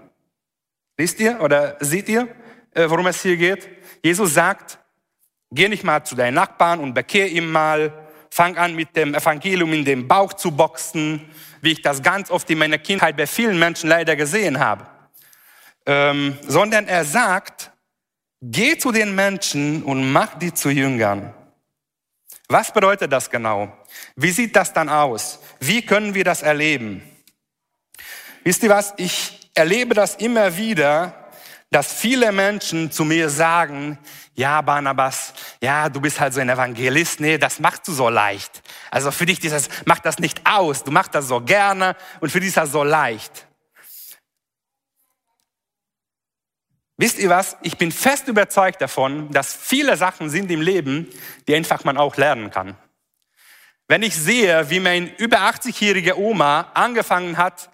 Wisst 0.97 1.19
ihr 1.19 1.39
oder 1.41 1.77
seht 1.79 2.09
ihr, 2.09 2.27
äh, 2.71 2.89
worum 2.89 3.07
es 3.07 3.21
hier 3.21 3.37
geht? 3.37 3.67
Jesus 4.03 4.33
sagt, 4.33 4.77
geh 5.51 5.67
nicht 5.67 5.83
mal 5.83 6.03
zu 6.03 6.15
deinen 6.15 6.35
Nachbarn 6.35 6.79
und 6.79 6.93
bekehr 6.93 7.29
ihm 7.29 7.51
mal, 7.51 7.91
fang 8.29 8.57
an 8.57 8.75
mit 8.75 8.95
dem 8.95 9.15
Evangelium 9.15 9.71
in 9.73 9.85
den 9.85 10.07
Bauch 10.07 10.33
zu 10.33 10.51
boxen, 10.51 11.21
wie 11.61 11.71
ich 11.71 11.81
das 11.81 12.01
ganz 12.01 12.29
oft 12.29 12.49
in 12.49 12.57
meiner 12.57 12.77
Kindheit 12.77 13.17
bei 13.17 13.27
vielen 13.27 13.57
Menschen 13.57 13.89
leider 13.89 14.15
gesehen 14.15 14.59
habe. 14.59 14.85
Ähm, 15.85 16.37
sondern 16.41 16.87
er 16.87 17.05
sagt, 17.05 17.71
geh 18.51 18.77
zu 18.77 18.91
den 18.91 19.15
Menschen 19.15 19.83
und 19.83 20.11
mach 20.11 20.37
die 20.37 20.53
zu 20.53 20.69
Jüngern. 20.69 21.33
Was 22.47 22.71
bedeutet 22.71 23.11
das 23.11 23.29
genau? 23.29 23.75
Wie 24.15 24.31
sieht 24.31 24.55
das 24.55 24.71
dann 24.71 24.89
aus? 24.89 25.39
Wie 25.59 25.81
können 25.81 26.13
wir 26.13 26.23
das 26.23 26.43
erleben? 26.43 27.01
Wisst 28.43 28.61
ihr 28.61 28.69
was? 28.69 28.93
Ich 28.97 29.49
erlebe 29.55 29.95
das 29.95 30.15
immer 30.15 30.55
wieder, 30.55 31.25
dass 31.71 31.91
viele 31.91 32.31
Menschen 32.31 32.91
zu 32.91 33.03
mir 33.03 33.29
sagen, 33.29 33.97
ja, 34.35 34.61
Barnabas, 34.61 35.33
ja, 35.59 35.89
du 35.89 35.99
bist 35.99 36.19
halt 36.19 36.33
so 36.33 36.39
ein 36.39 36.49
Evangelist, 36.49 37.19
nee, 37.19 37.37
das 37.37 37.59
machst 37.59 37.87
du 37.87 37.93
so 37.93 38.09
leicht. 38.09 38.61
Also 38.91 39.09
für 39.09 39.25
dich 39.25 39.39
dieses, 39.39 39.69
mach 39.85 39.99
das 39.99 40.19
nicht 40.19 40.41
aus, 40.45 40.83
du 40.83 40.91
machst 40.91 41.15
das 41.15 41.27
so 41.27 41.41
gerne 41.41 41.95
und 42.19 42.31
für 42.31 42.39
dich 42.39 42.49
ist 42.49 42.57
das 42.57 42.71
so 42.71 42.83
leicht. 42.83 43.44
Wisst 46.97 47.19
ihr 47.19 47.29
was? 47.29 47.57
Ich 47.61 47.77
bin 47.77 47.91
fest 47.91 48.27
überzeugt 48.29 48.81
davon, 48.81 49.29
dass 49.31 49.53
viele 49.53 49.97
Sachen 49.97 50.29
sind 50.29 50.49
im 50.49 50.61
Leben, 50.61 51.09
die 51.47 51.55
einfach 51.55 51.83
man 51.83 51.97
auch 51.97 52.15
lernen 52.15 52.51
kann. 52.51 52.77
Wenn 53.87 54.01
ich 54.01 54.15
sehe, 54.15 54.69
wie 54.69 54.79
mein 54.79 55.13
über 55.17 55.39
80-jährige 55.39 56.17
Oma 56.17 56.71
angefangen 56.73 57.37
hat, 57.37 57.69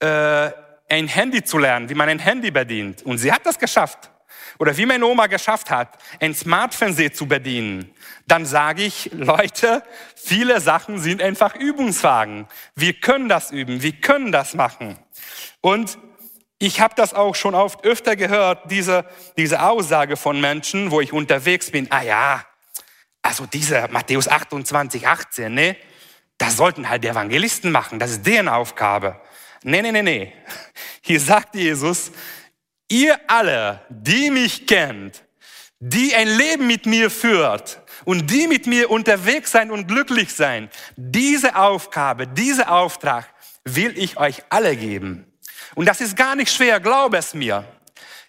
äh, 0.00 0.50
ein 0.88 1.08
Handy 1.08 1.44
zu 1.44 1.58
lernen, 1.58 1.88
wie 1.88 1.94
man 1.94 2.08
ein 2.08 2.18
Handy 2.18 2.50
bedient, 2.50 3.02
und 3.02 3.18
sie 3.18 3.32
hat 3.32 3.46
das 3.46 3.58
geschafft, 3.58 4.10
oder 4.58 4.76
wie 4.76 4.86
meine 4.86 5.06
Oma 5.06 5.28
geschafft 5.28 5.70
hat, 5.70 5.96
ein 6.20 6.34
Smartfernseher 6.34 7.12
zu 7.12 7.26
bedienen, 7.26 7.90
dann 8.26 8.46
sage 8.46 8.82
ich, 8.82 9.10
Leute, 9.12 9.82
viele 10.16 10.60
Sachen 10.60 10.98
sind 10.98 11.22
einfach 11.22 11.54
Übungswagen. 11.54 12.46
Wir 12.74 12.94
können 12.94 13.28
das 13.28 13.50
üben, 13.50 13.82
wir 13.82 13.92
können 13.92 14.32
das 14.32 14.54
machen. 14.54 14.98
Und 15.60 15.98
ich 16.58 16.80
habe 16.80 16.94
das 16.94 17.12
auch 17.12 17.34
schon 17.34 17.54
oft 17.54 17.84
öfter 17.84 18.16
gehört, 18.16 18.70
diese, 18.70 19.04
diese 19.36 19.62
Aussage 19.62 20.16
von 20.16 20.40
Menschen, 20.40 20.90
wo 20.90 21.00
ich 21.00 21.12
unterwegs 21.12 21.70
bin, 21.70 21.86
ah 21.90 22.02
ja, 22.02 22.46
also 23.22 23.46
dieser 23.46 23.88
Matthäus 23.88 24.28
28, 24.28 25.06
18, 25.06 25.52
ne, 25.52 25.76
das 26.38 26.56
sollten 26.56 26.88
halt 26.88 27.04
die 27.04 27.08
Evangelisten 27.08 27.72
machen, 27.72 27.98
das 27.98 28.12
ist 28.12 28.26
deren 28.26 28.48
Aufgabe. 28.48 29.20
Nee, 29.62 29.82
nee, 29.82 29.92
nee, 29.92 30.02
nee. 30.02 30.32
Hier 31.02 31.20
sagt 31.20 31.54
Jesus, 31.54 32.12
Ihr 32.88 33.18
alle, 33.26 33.84
die 33.88 34.30
mich 34.30 34.66
kennt, 34.66 35.24
die 35.80 36.14
ein 36.14 36.28
Leben 36.28 36.68
mit 36.68 36.86
mir 36.86 37.10
führt 37.10 37.82
und 38.04 38.30
die 38.30 38.46
mit 38.46 38.68
mir 38.68 38.90
unterwegs 38.90 39.50
sein 39.50 39.72
und 39.72 39.88
glücklich 39.88 40.32
sein, 40.32 40.70
diese 40.96 41.56
Aufgabe, 41.56 42.28
diese 42.28 42.70
Auftrag 42.70 43.26
will 43.64 43.98
ich 43.98 44.18
euch 44.18 44.44
alle 44.50 44.76
geben. 44.76 45.26
Und 45.76 45.84
das 45.86 46.00
ist 46.00 46.16
gar 46.16 46.34
nicht 46.34 46.50
schwer, 46.50 46.80
glaube 46.80 47.18
es 47.18 47.34
mir. 47.34 47.64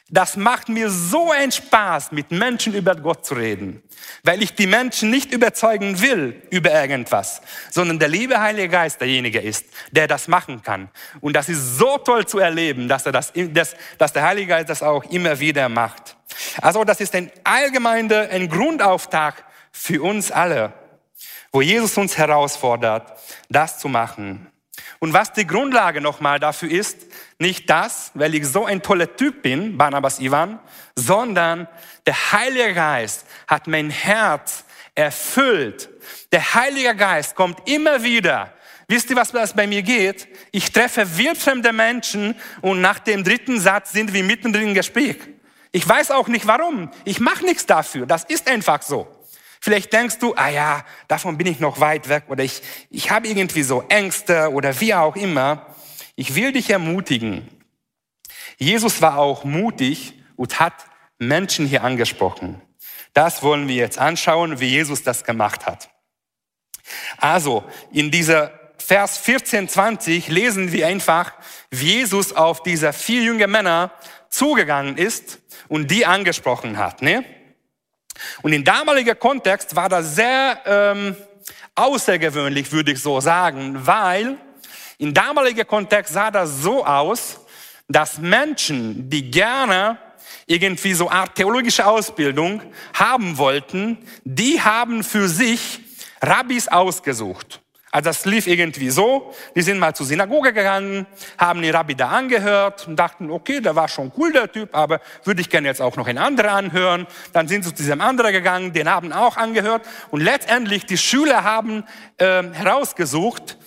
Das 0.09 0.35
macht 0.35 0.69
mir 0.69 0.89
so 0.89 1.31
einen 1.31 1.51
Spaß, 1.51 2.11
mit 2.11 2.29
Menschen 2.31 2.73
über 2.73 2.95
Gott 2.95 3.25
zu 3.25 3.35
reden, 3.35 3.81
weil 4.23 4.43
ich 4.43 4.53
die 4.53 4.67
Menschen 4.67 5.09
nicht 5.09 5.33
überzeugen 5.33 6.01
will 6.01 6.41
über 6.49 6.71
irgendwas, 6.71 7.41
sondern 7.71 7.99
der 7.99 8.09
liebe 8.09 8.39
Heilige 8.39 8.69
Geist 8.69 9.01
derjenige 9.01 9.39
ist, 9.39 9.65
der 9.91 10.07
das 10.07 10.27
machen 10.27 10.61
kann. 10.61 10.89
Und 11.21 11.33
das 11.33 11.49
ist 11.49 11.77
so 11.77 11.97
toll 11.97 12.25
zu 12.25 12.39
erleben, 12.39 12.87
dass, 12.87 13.05
er 13.05 13.13
das, 13.13 13.33
dass 13.97 14.13
der 14.13 14.23
Heilige 14.23 14.47
Geist 14.47 14.69
das 14.69 14.83
auch 14.83 15.03
immer 15.05 15.39
wieder 15.39 15.67
macht. 15.69 16.17
Also 16.61 16.83
das 16.83 16.99
ist 16.99 17.15
ein 17.15 17.31
allgemeiner, 17.45 18.29
ein 18.29 18.49
Grundauftrag 18.49 19.43
für 19.71 20.01
uns 20.01 20.31
alle, 20.31 20.73
wo 21.51 21.61
Jesus 21.61 21.97
uns 21.97 22.17
herausfordert, 22.17 23.17
das 23.49 23.79
zu 23.79 23.87
machen. 23.87 24.47
Und 24.99 25.13
was 25.13 25.33
die 25.33 25.45
Grundlage 25.45 26.01
nochmal 26.01 26.39
dafür 26.39 26.71
ist, 26.71 26.97
Nicht 27.39 27.69
das, 27.69 28.11
weil 28.15 28.33
ich 28.33 28.47
so 28.47 28.65
ein 28.65 28.81
toller 28.81 29.15
Typ 29.15 29.43
bin, 29.43 29.77
Barnabas 29.77 30.19
Ivan, 30.19 30.59
sondern 30.95 31.67
der 32.05 32.31
Heilige 32.31 32.73
Geist 32.73 33.25
hat 33.47 33.67
mein 33.67 33.91
Herz 33.91 34.63
erfüllt. 34.95 35.89
Der 36.31 36.55
Heilige 36.55 36.95
Geist 36.95 37.35
kommt 37.35 37.69
immer 37.69 38.01
wieder. 38.01 38.53
Wisst 38.87 39.09
ihr, 39.09 39.15
was 39.15 39.31
das 39.31 39.53
bei 39.53 39.67
mir 39.67 39.83
geht? 39.83 40.27
Ich 40.51 40.71
treffe 40.71 41.17
wildfremde 41.17 41.73
Menschen 41.73 42.35
und 42.61 42.81
nach 42.81 42.99
dem 42.99 43.23
dritten 43.23 43.59
Satz 43.59 43.91
sind 43.91 44.13
wir 44.13 44.23
mittendrin 44.23 44.69
im 44.69 44.73
Gespräch. 44.73 45.17
Ich 45.71 45.87
weiß 45.87 46.11
auch 46.11 46.29
nicht 46.29 46.47
warum. 46.47 46.89
Ich 47.03 47.19
mache 47.19 47.45
nichts 47.45 47.65
dafür. 47.65 48.05
Das 48.05 48.23
ist 48.23 48.49
einfach 48.49 48.81
so. 48.81 49.07
Vielleicht 49.59 49.91
denkst 49.91 50.19
du, 50.19 50.33
ah 50.35 50.49
ja, 50.49 50.85
davon 51.07 51.37
bin 51.37 51.47
ich 51.47 51.59
noch 51.59 51.79
weit 51.79 52.07
weg 52.09 52.23
oder 52.29 52.43
ich, 52.43 52.61
ich 52.89 53.11
habe 53.11 53.27
irgendwie 53.27 53.63
so 53.63 53.83
Ängste 53.89 54.51
oder 54.51 54.79
wie 54.79 54.93
auch 54.93 55.15
immer. 55.15 55.65
Ich 56.19 56.33
will 56.33 56.51
dich 56.51 56.71
ermutigen. 56.71 57.47
Jesus 58.57 59.03
war 59.03 59.19
auch 59.19 59.43
mutig 59.43 60.15
und 60.35 60.59
hat 60.59 60.73
Menschen 61.19 61.67
hier 61.67 61.83
angesprochen. 61.83 62.59
Das 63.13 63.43
wollen 63.43 63.67
wir 63.67 63.75
jetzt 63.75 63.99
anschauen, 63.99 64.59
wie 64.59 64.65
Jesus 64.65 65.03
das 65.03 65.23
gemacht 65.23 65.67
hat. 65.67 65.89
Also, 67.19 67.63
in 67.91 68.09
dieser 68.09 68.51
Vers 68.79 69.19
14, 69.19 69.69
20 69.69 70.27
lesen 70.29 70.71
wir 70.71 70.87
einfach, 70.87 71.33
wie 71.69 71.97
Jesus 71.97 72.33
auf 72.33 72.63
diese 72.63 72.93
vier 72.93 73.21
junge 73.21 73.45
Männer 73.45 73.91
zugegangen 74.29 74.97
ist 74.97 75.39
und 75.67 75.91
die 75.91 76.07
angesprochen 76.07 76.79
hat. 76.79 77.03
Ne? 77.03 77.23
Und 78.41 78.53
in 78.53 78.63
damaliger 78.63 79.13
Kontext 79.13 79.75
war 79.75 79.87
das 79.87 80.15
sehr 80.15 80.61
ähm, 80.65 81.15
außergewöhnlich, 81.75 82.71
würde 82.71 82.93
ich 82.93 83.03
so 83.03 83.19
sagen, 83.19 83.85
weil 83.85 84.39
in 84.97 85.13
damaliger 85.13 85.65
Kontext 85.65 86.13
sah 86.13 86.31
das 86.31 86.61
so 86.61 86.85
aus, 86.85 87.39
dass 87.87 88.17
Menschen, 88.17 89.09
die 89.09 89.29
gerne 89.29 89.97
irgendwie 90.45 90.93
so 90.93 91.09
Art 91.09 91.35
theologische 91.35 91.85
Ausbildung 91.85 92.61
haben 92.93 93.37
wollten, 93.37 93.97
die 94.23 94.61
haben 94.61 95.03
für 95.03 95.27
sich 95.27 95.79
Rabbis 96.21 96.67
ausgesucht. 96.67 97.61
Also 97.91 98.09
das 98.09 98.25
lief 98.25 98.47
irgendwie 98.47 98.89
so, 98.89 99.33
die 99.55 99.61
sind 99.61 99.79
mal 99.79 99.95
zur 99.95 100.05
Synagoge 100.05 100.51
gegangen, 100.51 101.07
haben 101.37 101.61
den 101.61 101.73
Rabbi 101.73 101.95
da 101.95 102.09
angehört 102.09 102.87
und 102.87 102.97
dachten, 102.97 103.31
okay, 103.31 103.61
der 103.61 103.75
war 103.75 103.87
schon 103.87 104.11
cool, 104.17 104.31
der 104.31 104.51
Typ, 104.51 104.75
aber 104.75 104.99
würde 105.23 105.41
ich 105.41 105.49
gerne 105.49 105.67
jetzt 105.67 105.81
auch 105.81 105.95
noch 105.95 106.05
einen 106.05 106.17
anderen 106.17 106.49
anhören. 106.51 107.07
Dann 107.31 107.47
sind 107.47 107.63
sie 107.63 107.73
zu 107.73 107.83
diesem 107.83 108.01
anderen 108.01 108.33
gegangen, 108.33 108.73
den 108.73 108.89
haben 108.89 109.13
auch 109.13 109.37
angehört 109.37 109.83
und 110.11 110.21
letztendlich 110.21 110.85
die 110.85 110.97
Schüler 110.97 111.43
haben 111.43 111.85
äh, 112.17 112.43
herausgesucht, 112.51 113.57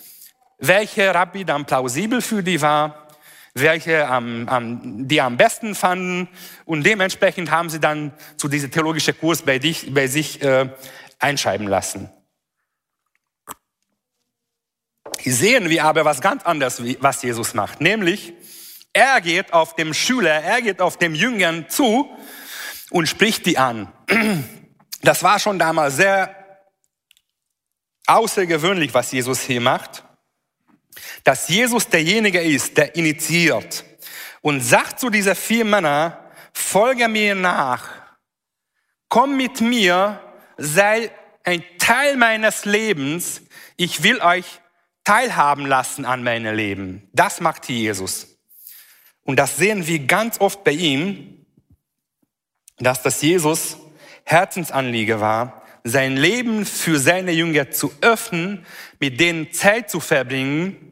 welche 0.61 1.13
Rabbi 1.13 1.43
dann 1.43 1.65
plausibel 1.65 2.21
für 2.21 2.43
die 2.43 2.61
war, 2.61 3.07
welche 3.53 4.07
am, 4.07 4.47
am, 4.47 5.07
die 5.07 5.19
am 5.19 5.35
besten 5.35 5.75
fanden 5.75 6.29
und 6.63 6.83
dementsprechend 6.83 7.51
haben 7.51 7.69
sie 7.69 7.79
dann 7.79 8.13
zu 8.37 8.47
diesem 8.47 8.71
theologischen 8.71 9.17
Kurs 9.19 9.41
bei, 9.41 9.59
dich, 9.59 9.93
bei 9.93 10.07
sich 10.07 10.41
äh, 10.41 10.69
einschreiben 11.19 11.67
lassen. 11.67 12.09
Hier 15.19 15.33
sehen 15.33 15.69
wir 15.69 15.83
aber 15.83 16.05
was 16.05 16.21
ganz 16.21 16.43
anderes, 16.43 16.81
was 17.01 17.21
Jesus 17.21 17.53
macht. 17.53 17.81
Nämlich, 17.81 18.33
er 18.93 19.19
geht 19.19 19.53
auf 19.53 19.75
dem 19.75 19.93
Schüler, 19.93 20.31
er 20.31 20.61
geht 20.61 20.79
auf 20.79 20.97
dem 20.97 21.13
Jüngern 21.13 21.67
zu 21.69 22.09
und 22.89 23.07
spricht 23.07 23.45
die 23.45 23.57
an. 23.57 23.91
Das 25.01 25.23
war 25.23 25.39
schon 25.39 25.57
damals 25.57 25.95
sehr 25.95 26.35
außergewöhnlich, 28.05 28.93
was 28.93 29.11
Jesus 29.11 29.41
hier 29.41 29.61
macht. 29.61 30.03
Dass 31.23 31.47
Jesus 31.49 31.87
derjenige 31.87 32.41
ist, 32.41 32.77
der 32.77 32.95
initiiert 32.95 33.85
und 34.41 34.61
sagt 34.61 34.99
zu 34.99 35.09
dieser 35.09 35.35
vier 35.35 35.65
Männer, 35.65 36.31
folge 36.53 37.07
mir 37.07 37.35
nach, 37.35 37.89
komm 39.07 39.37
mit 39.37 39.61
mir, 39.61 40.19
sei 40.57 41.11
ein 41.43 41.63
Teil 41.79 42.17
meines 42.17 42.65
Lebens, 42.65 43.41
ich 43.77 44.03
will 44.03 44.21
euch 44.21 44.45
teilhaben 45.03 45.65
lassen 45.65 46.05
an 46.05 46.23
meinem 46.23 46.55
Leben. 46.55 47.09
Das 47.13 47.41
macht 47.41 47.67
Jesus. 47.69 48.37
Und 49.23 49.37
das 49.37 49.57
sehen 49.57 49.87
wir 49.87 49.99
ganz 49.99 50.39
oft 50.39 50.63
bei 50.63 50.71
ihm, 50.71 51.45
dass 52.77 53.01
das 53.03 53.21
Jesus 53.21 53.77
Herzensanliege 54.23 55.19
war, 55.19 55.61
sein 55.83 56.15
Leben 56.15 56.65
für 56.65 56.99
seine 56.99 57.31
Jünger 57.31 57.71
zu 57.71 57.91
öffnen, 58.01 58.65
mit 58.99 59.19
denen 59.19 59.51
Zeit 59.51 59.89
zu 59.89 59.99
verbringen, 59.99 60.90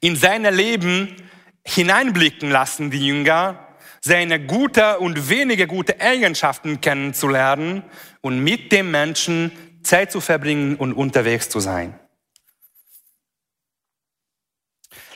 in 0.00 0.16
seine 0.16 0.50
Leben 0.50 1.16
hineinblicken 1.64 2.50
lassen, 2.50 2.90
die 2.90 3.06
Jünger, 3.06 3.66
seine 4.00 4.44
gute 4.44 4.98
und 4.98 5.30
wenige 5.30 5.66
gute 5.66 6.00
Eigenschaften 6.00 6.80
kennenzulernen 6.80 7.82
und 8.20 8.40
mit 8.40 8.70
dem 8.70 8.90
Menschen 8.90 9.50
Zeit 9.82 10.12
zu 10.12 10.20
verbringen 10.20 10.76
und 10.76 10.92
unterwegs 10.92 11.48
zu 11.48 11.60
sein. 11.60 11.98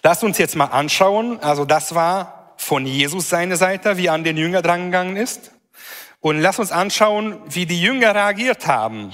Lasst 0.03 0.25
uns 0.25 0.39
jetzt 0.39 0.57
mal 0.57 0.67
anschauen, 0.67 1.41
also 1.41 1.65
das 1.65 1.95
war 1.95 2.55
von 2.57 2.87
Jesus 2.87 3.29
seine 3.29 3.57
Seite, 3.57 3.97
wie 3.99 4.07
er 4.07 4.15
an 4.15 4.25
den 4.25 4.37
Jünger 4.37 4.63
drangegangen 4.63 5.17
ist. 5.17 5.53
Und 6.21 6.41
lasst 6.41 6.59
uns 6.59 6.73
anschauen, 6.73 7.41
wie 7.49 7.67
die 7.67 7.81
Jünger 7.81 8.15
reagiert 8.15 8.67
haben. 8.67 9.13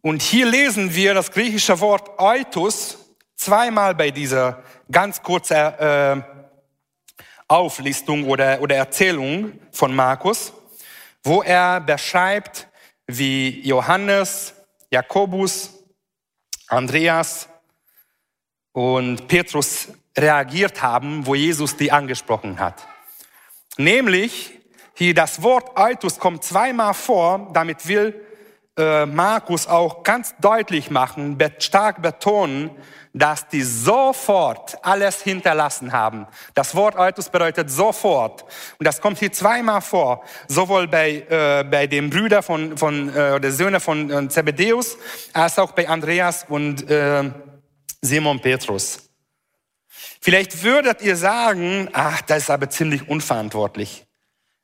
Und 0.00 0.22
hier 0.22 0.46
lesen 0.46 0.94
wir 0.94 1.14
das 1.14 1.32
griechische 1.32 1.80
Wort 1.80 2.18
Eutus 2.18 3.03
zweimal 3.44 3.94
bei 3.94 4.10
dieser 4.10 4.62
ganz 4.90 5.22
kurzen 5.22 5.54
äh, 5.54 6.22
Auflistung 7.46 8.24
oder, 8.28 8.60
oder 8.60 8.76
Erzählung 8.76 9.52
von 9.70 9.94
Markus, 9.94 10.52
wo 11.22 11.42
er 11.42 11.80
beschreibt, 11.80 12.66
wie 13.06 13.60
Johannes, 13.60 14.54
Jakobus, 14.90 15.70
Andreas, 16.68 17.48
und 18.72 19.28
Petrus 19.28 19.88
reagiert 20.16 20.82
haben, 20.82 21.26
wo 21.26 21.34
Jesus 21.34 21.76
die 21.76 21.92
angesprochen 21.92 22.58
hat. 22.58 22.86
Nämlich, 23.76 24.58
hier 24.94 25.14
das 25.14 25.42
Wort 25.42 25.76
Altus 25.76 26.18
kommt 26.18 26.42
zweimal 26.44 26.94
vor, 26.94 27.50
damit 27.52 27.86
will 27.86 28.20
äh, 28.76 29.06
Markus 29.06 29.68
auch 29.68 30.02
ganz 30.02 30.34
deutlich 30.40 30.90
machen, 30.90 31.38
stark 31.58 32.02
betonen, 32.02 32.70
dass 33.14 33.46
die 33.46 33.62
sofort 33.62 34.76
alles 34.84 35.22
hinterlassen 35.22 35.92
haben. 35.92 36.26
Das 36.52 36.74
Wort 36.74 36.96
Altus 36.96 37.28
bedeutet 37.28 37.70
sofort. 37.70 38.42
Und 38.78 38.86
das 38.86 39.00
kommt 39.00 39.18
hier 39.18 39.32
zweimal 39.32 39.80
vor, 39.80 40.24
sowohl 40.48 40.88
bei, 40.88 41.24
äh, 41.28 41.64
bei 41.64 41.86
den 41.86 42.10
Brüdern 42.10 42.42
von, 42.42 42.76
von 42.76 43.14
äh, 43.14 43.40
der 43.40 43.52
Söhne 43.52 43.78
von 43.78 44.10
äh, 44.10 44.28
Zebedeus, 44.28 44.98
als 45.32 45.60
auch 45.60 45.70
bei 45.72 45.88
Andreas 45.88 46.44
und 46.48 46.90
äh, 46.90 47.30
Simon 48.02 48.40
Petrus. 48.40 49.08
Vielleicht 50.20 50.64
würdet 50.64 51.00
ihr 51.00 51.16
sagen, 51.16 51.88
ach, 51.92 52.20
das 52.22 52.44
ist 52.44 52.50
aber 52.50 52.68
ziemlich 52.68 53.08
unverantwortlich. 53.08 54.04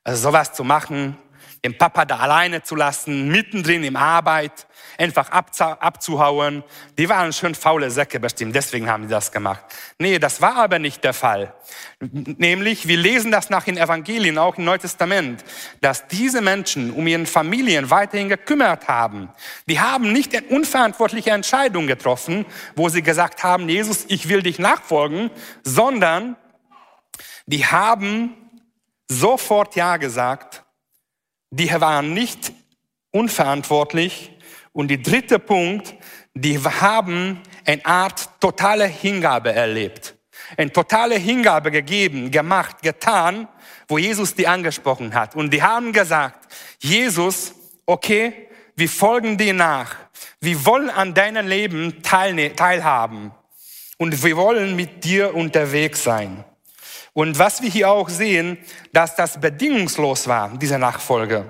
Also 0.02 0.28
sowas 0.28 0.52
zu 0.54 0.64
machen, 0.64 1.16
den 1.64 1.77
Papa 1.77 2.05
da 2.05 2.18
alleine 2.18 2.62
zu 2.62 2.75
lassen, 2.75 3.29
mittendrin 3.29 3.85
im 3.85 3.96
Arbeit, 3.96 4.66
einfach 4.96 5.31
abzuhauen. 5.31 6.64
Die 6.96 7.09
waren 7.09 7.33
schön 7.33 7.55
faule 7.55 7.90
Säcke 7.90 8.18
bestimmt, 8.18 8.55
deswegen 8.55 8.88
haben 8.88 9.05
die 9.05 9.09
das 9.09 9.31
gemacht. 9.31 9.62
Nee, 9.99 10.18
das 10.18 10.40
war 10.40 10.57
aber 10.57 10.79
nicht 10.79 11.05
der 11.05 11.12
Fall. 11.12 11.55
Nämlich, 12.01 12.88
wir 12.88 12.96
lesen 12.96 13.31
das 13.31 13.51
nach 13.51 13.64
den 13.64 13.77
Evangelien, 13.77 14.38
auch 14.38 14.57
im 14.57 14.64
Neuen 14.64 14.81
Testament, 14.81 15.44
dass 15.81 16.09
diese 16.09 16.40
Menschen 16.40 16.92
um 16.92 17.07
ihren 17.07 17.27
Familien 17.27 17.90
weiterhin 17.90 18.29
gekümmert 18.29 18.88
haben. 18.88 19.31
Die 19.66 19.81
haben 19.81 20.12
nicht 20.12 20.35
eine 20.35 20.46
unverantwortliche 20.46 21.31
Entscheidung 21.31 21.87
getroffen, 21.87 22.46
wo 22.75 22.88
sie 22.88 23.03
gesagt 23.03 23.44
haben, 23.44 23.68
Jesus, 23.68 24.07
ich 24.09 24.29
will 24.29 24.42
dich 24.42 24.59
nachfolgen, 24.59 25.31
sondern 25.62 26.37
die 27.46 27.66
haben 27.66 28.35
sofort 29.09 29.77
Ja 29.77 29.96
gesagt 29.96 30.64
die 31.50 31.70
waren 31.70 32.14
nicht 32.14 32.52
unverantwortlich. 33.10 34.32
Und 34.72 34.88
die 34.88 35.02
dritte 35.02 35.38
Punkt, 35.38 35.94
die 36.34 36.58
haben 36.58 37.40
eine 37.66 37.84
Art 37.84 38.40
totale 38.40 38.86
Hingabe 38.86 39.52
erlebt. 39.52 40.14
Eine 40.56 40.72
totale 40.72 41.16
Hingabe 41.16 41.70
gegeben, 41.70 42.30
gemacht, 42.30 42.82
getan, 42.82 43.48
wo 43.88 43.98
Jesus 43.98 44.34
die 44.34 44.46
angesprochen 44.46 45.14
hat. 45.14 45.34
Und 45.34 45.52
die 45.52 45.62
haben 45.62 45.92
gesagt, 45.92 46.52
Jesus, 46.78 47.54
okay, 47.86 48.48
wir 48.76 48.88
folgen 48.88 49.36
dir 49.36 49.54
nach. 49.54 49.96
Wir 50.40 50.64
wollen 50.64 50.90
an 50.90 51.14
deinem 51.14 51.46
Leben 51.46 52.02
teilhaben. 52.02 53.32
Und 53.98 54.22
wir 54.24 54.36
wollen 54.36 54.76
mit 54.76 55.04
dir 55.04 55.34
unterwegs 55.34 56.02
sein. 56.02 56.44
Und 57.12 57.38
was 57.38 57.62
wir 57.62 57.70
hier 57.70 57.90
auch 57.90 58.09
sehen, 58.09 58.59
dass 58.92 59.16
das 59.16 59.40
bedingungslos 59.40 60.27
war, 60.29 60.51
diese 60.57 60.79
Nachfolge. 60.79 61.44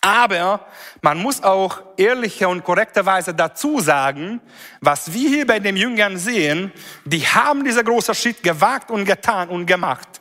Aber 0.00 0.66
man 1.00 1.18
muss 1.18 1.42
auch 1.42 1.80
ehrlicher 1.96 2.50
und 2.50 2.62
korrekterweise 2.62 3.32
dazu 3.32 3.80
sagen, 3.80 4.40
was 4.82 5.14
wir 5.14 5.28
hier 5.30 5.46
bei 5.46 5.60
den 5.60 5.78
Jüngern 5.78 6.18
sehen, 6.18 6.72
die 7.06 7.26
haben 7.26 7.64
dieser 7.64 7.82
große 7.82 8.14
Schritt 8.14 8.42
gewagt 8.42 8.90
und 8.90 9.06
getan 9.06 9.48
und 9.48 9.64
gemacht. 9.64 10.20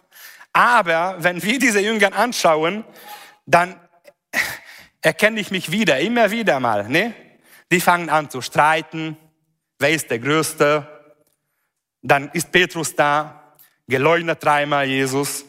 Aber 0.53 1.17
wenn 1.19 1.43
wir 1.43 1.59
diese 1.59 1.81
Jüngern 1.81 2.13
anschauen, 2.13 2.85
dann 3.45 3.75
erkenne 5.01 5.41
ich 5.41 5.51
mich 5.51 5.69
wieder, 5.69 5.99
immer 5.99 6.31
wieder 6.31 6.61
mal. 6.61 6.87
Ne? 6.87 7.13
Die 7.69 7.81
fangen 7.81 8.09
an 8.09 8.29
zu 8.29 8.39
streiten. 8.39 9.17
Wer 9.79 9.89
ist 9.89 10.09
der 10.09 10.19
Größte? 10.19 10.87
Dann 12.01 12.29
ist 12.31 12.53
Petrus 12.53 12.95
da, 12.95 13.42
geleugnet 13.87 14.43
dreimal 14.43 14.87
Jesus 14.87 15.45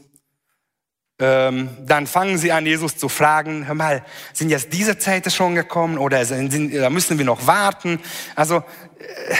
ähm, 1.20 1.68
dann 1.86 2.08
fangen 2.08 2.38
sie 2.38 2.50
an, 2.50 2.66
Jesus 2.66 2.96
zu 2.96 3.08
fragen, 3.08 3.68
hör 3.68 3.74
mal, 3.74 4.04
sind 4.32 4.50
jetzt 4.50 4.72
diese 4.72 4.98
Zeiten 4.98 5.30
schon 5.30 5.54
gekommen 5.54 5.96
oder 5.96 6.24
sind, 6.24 6.74
da 6.74 6.90
müssen 6.90 7.18
wir 7.18 7.24
noch 7.24 7.46
warten? 7.46 8.00
Also, 8.34 8.56
äh, 8.56 9.34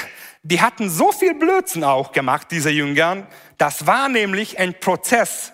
die 0.45 0.61
hatten 0.61 0.89
so 0.89 1.11
viel 1.11 1.35
Blödsinn 1.35 1.83
auch 1.83 2.13
gemacht, 2.13 2.49
diese 2.51 2.71
Jüngern. 2.71 3.27
Das 3.59 3.87
war 3.87 4.09
nämlich 4.09 4.59
ein 4.59 4.79
Prozess, 4.79 5.53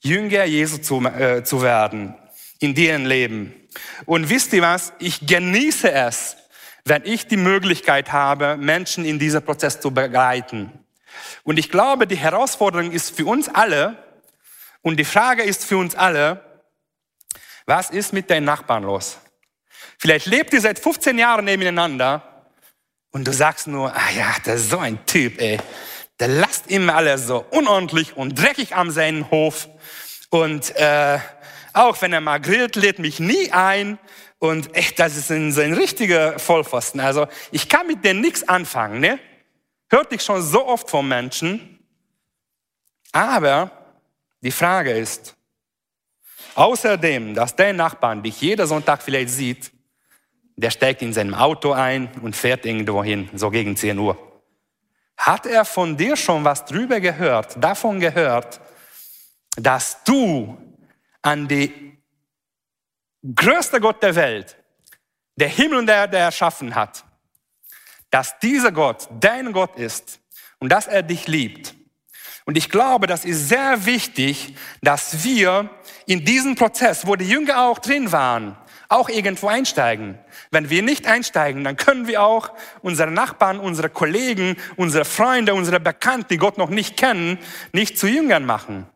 Jünger 0.00 0.44
Jesu 0.44 0.78
zu, 0.78 1.02
äh, 1.06 1.44
zu 1.44 1.62
werden 1.62 2.14
in 2.58 2.74
deren 2.74 3.06
Leben. 3.06 3.54
Und 4.04 4.28
wisst 4.28 4.52
ihr 4.52 4.62
was? 4.62 4.92
Ich 4.98 5.26
genieße 5.26 5.90
es, 5.90 6.36
wenn 6.84 7.04
ich 7.06 7.26
die 7.26 7.38
Möglichkeit 7.38 8.12
habe, 8.12 8.58
Menschen 8.58 9.06
in 9.06 9.18
diesem 9.18 9.42
Prozess 9.42 9.80
zu 9.80 9.92
begleiten. 9.92 10.83
Und 11.42 11.58
ich 11.58 11.70
glaube, 11.70 12.06
die 12.06 12.16
Herausforderung 12.16 12.90
ist 12.90 13.16
für 13.16 13.26
uns 13.26 13.48
alle, 13.48 13.96
und 14.84 14.98
die 14.98 15.04
Frage 15.04 15.42
ist 15.42 15.64
für 15.64 15.78
uns 15.78 15.94
alle, 15.94 16.44
was 17.64 17.88
ist 17.88 18.12
mit 18.12 18.28
deinen 18.28 18.44
Nachbarn 18.44 18.82
los? 18.82 19.16
Vielleicht 19.98 20.26
lebt 20.26 20.52
ihr 20.52 20.60
seit 20.60 20.78
15 20.78 21.18
Jahren 21.18 21.46
nebeneinander 21.46 22.50
und 23.10 23.26
du 23.26 23.32
sagst 23.32 23.66
nur, 23.66 23.94
ah 23.96 24.10
ja, 24.14 24.34
das 24.44 24.60
ist 24.60 24.70
so 24.70 24.78
ein 24.78 25.06
Typ, 25.06 25.40
ey. 25.40 25.58
Der 26.20 26.28
lasst 26.28 26.70
immer 26.70 26.96
alles 26.96 27.26
so 27.26 27.46
unordentlich 27.50 28.14
und 28.14 28.38
dreckig 28.38 28.76
am 28.76 28.90
seinen 28.90 29.30
Hof. 29.30 29.68
Und 30.28 30.76
äh, 30.76 31.18
auch 31.72 32.00
wenn 32.02 32.12
er 32.12 32.20
mal 32.20 32.38
grillt, 32.38 32.76
lädt 32.76 32.98
mich 32.98 33.18
nie 33.20 33.50
ein. 33.52 33.98
Und 34.38 34.76
echt, 34.76 34.98
das 34.98 35.16
ist 35.16 35.30
ein, 35.30 35.50
so 35.52 35.62
ein 35.62 35.72
richtiger 35.72 36.38
Vollpfosten. 36.38 37.00
Also 37.00 37.26
ich 37.50 37.70
kann 37.70 37.86
mit 37.86 38.04
dem 38.04 38.20
nichts 38.20 38.46
anfangen. 38.46 39.00
Ne? 39.00 39.18
Hört 39.90 40.12
ich 40.12 40.22
schon 40.22 40.42
so 40.42 40.66
oft 40.66 40.88
von 40.88 41.06
Menschen. 41.06 41.78
Aber 43.12 43.70
die 44.40 44.50
Frage 44.50 44.90
ist, 44.92 45.36
außerdem, 46.54 47.34
dass 47.34 47.54
der 47.54 47.72
Nachbarn 47.72 48.22
dich 48.22 48.40
jeden 48.40 48.66
Sonntag 48.66 49.02
vielleicht 49.02 49.30
sieht, 49.30 49.72
der 50.56 50.70
steigt 50.70 51.02
in 51.02 51.12
seinem 51.12 51.34
Auto 51.34 51.72
ein 51.72 52.10
und 52.22 52.36
fährt 52.36 52.64
irgendwo 52.64 53.02
hin, 53.02 53.28
so 53.34 53.50
gegen 53.50 53.76
10 53.76 53.98
Uhr. 53.98 54.16
Hat 55.16 55.46
er 55.46 55.64
von 55.64 55.96
dir 55.96 56.16
schon 56.16 56.44
was 56.44 56.64
drüber 56.64 57.00
gehört, 57.00 57.62
davon 57.62 58.00
gehört, 58.00 58.60
dass 59.56 60.02
du 60.04 60.58
an 61.22 61.46
die 61.48 61.96
größte 63.34 63.80
Gott 63.80 64.02
der 64.02 64.14
Welt, 64.14 64.56
der 65.36 65.48
Himmel 65.48 65.78
und 65.78 65.86
der 65.86 65.96
Erde 65.96 66.18
erschaffen 66.18 66.74
hat, 66.74 67.04
dass 68.14 68.38
dieser 68.38 68.70
Gott 68.70 69.08
dein 69.18 69.52
Gott 69.52 69.76
ist 69.76 70.20
und 70.60 70.70
dass 70.70 70.86
er 70.86 71.02
dich 71.02 71.26
liebt 71.26 71.74
und 72.44 72.58
ich 72.58 72.68
glaube, 72.68 73.06
das 73.06 73.24
ist 73.24 73.48
sehr 73.48 73.86
wichtig, 73.86 74.54
dass 74.82 75.24
wir 75.24 75.70
in 76.06 76.24
diesen 76.24 76.56
Prozess, 76.56 77.06
wo 77.06 77.16
die 77.16 77.28
Jünger 77.28 77.62
auch 77.62 77.78
drin 77.78 78.12
waren, 78.12 78.56
auch 78.88 79.08
irgendwo 79.08 79.48
einsteigen. 79.48 80.18
Wenn 80.50 80.68
wir 80.68 80.82
nicht 80.82 81.06
einsteigen, 81.06 81.64
dann 81.64 81.76
können 81.76 82.06
wir 82.06 82.22
auch 82.22 82.52
unsere 82.82 83.10
Nachbarn, 83.10 83.58
unsere 83.58 83.88
Kollegen, 83.88 84.56
unsere 84.76 85.06
Freunde, 85.06 85.54
unsere 85.54 85.80
Bekannten, 85.80 86.28
die 86.28 86.36
Gott 86.36 86.58
noch 86.58 86.68
nicht 86.68 86.98
kennen, 86.98 87.38
nicht 87.72 87.98
zu 87.98 88.06
Jüngern 88.06 88.44
machen. 88.44 88.86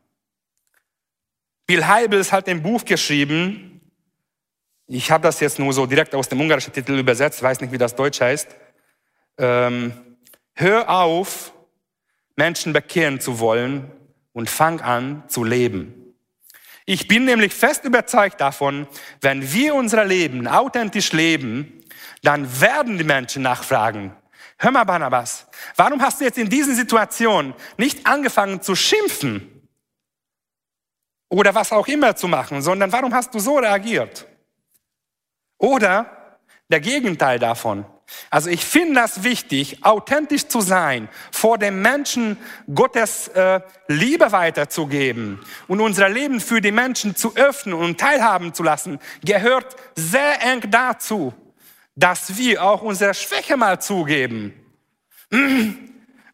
Bill 1.67 1.87
Heibels 1.87 2.33
hat 2.33 2.49
ein 2.49 2.63
Buch 2.63 2.85
geschrieben. 2.85 3.81
Ich 4.87 5.11
habe 5.11 5.23
das 5.23 5.41
jetzt 5.41 5.59
nur 5.59 5.73
so 5.73 5.87
direkt 5.87 6.15
aus 6.15 6.29
dem 6.29 6.41
ungarischen 6.41 6.73
Titel 6.73 6.99
übersetzt, 6.99 7.43
weiß 7.43 7.61
nicht, 7.61 7.73
wie 7.73 7.79
das 7.79 7.97
Deutsch 7.97 8.21
heißt. 8.21 8.55
Ähm, 9.39 9.93
hör 10.55 10.91
auf, 10.91 11.53
Menschen 12.37 12.73
bekehren 12.73 13.21
zu 13.21 13.41
wollen 13.41 13.91
und 14.33 14.51
fang 14.51 14.81
an 14.81 15.25
zu 15.29 15.45
leben. 15.45 16.15
Ich 16.87 17.07
bin 17.07 17.25
nämlich 17.25 17.55
fest 17.55 17.85
überzeugt 17.85 18.41
davon, 18.41 18.89
wenn 19.21 19.53
wir 19.53 19.75
unser 19.75 20.05
Leben 20.05 20.47
authentisch 20.49 21.13
leben, 21.13 21.85
dann 22.23 22.61
werden 22.61 22.99
die 22.99 23.05
Menschen 23.05 23.43
nachfragen. 23.43 24.17
Hör 24.59 24.71
mal, 24.71 24.85
Barnabas, 24.85 25.47
warum 25.77 26.01
hast 26.03 26.21
du 26.21 26.25
jetzt 26.25 26.39
in 26.39 26.49
diesen 26.49 26.75
Situationen 26.75 27.55
nicht 27.77 28.07
angefangen 28.07 28.63
zu 28.63 28.75
schimpfen 28.75 29.69
oder 31.29 31.55
was 31.55 31.73
auch 31.73 31.87
immer 31.87 32.17
zu 32.17 32.27
machen, 32.27 32.63
sondern 32.63 32.91
warum 32.91 33.15
hast 33.15 33.35
du 33.35 33.39
so 33.39 33.59
reagiert? 33.59 34.27
Oder 35.59 36.39
der 36.69 36.81
Gegenteil 36.81 37.39
davon. 37.39 37.85
Also 38.31 38.51
ich 38.51 38.65
finde 38.65 38.95
das 38.95 39.23
wichtig, 39.23 39.85
authentisch 39.85 40.49
zu 40.49 40.61
sein, 40.61 41.09
vor 41.31 41.59
dem 41.59 41.83
Menschen 41.83 42.37
Gottes 42.75 43.29
äh, 43.29 43.61
Liebe 43.87 44.33
weiterzugeben 44.33 45.41
und 45.67 45.81
unser 45.81 46.09
Leben 46.09 46.41
für 46.41 46.61
die 46.61 46.73
Menschen 46.73 47.17
zu 47.17 47.37
öffnen 47.37 47.75
und 47.75 47.99
teilhaben 47.99 48.55
zu 48.55 48.63
lassen, 48.63 48.99
gehört 49.25 49.77
sehr 49.95 50.43
eng 50.43 50.71
dazu, 50.71 51.35
dass 51.95 52.37
wir 52.37 52.63
auch 52.63 52.83
unsere 52.83 53.15
Schwäche 53.15 53.57
mal 53.57 53.81
zugeben. 53.81 54.55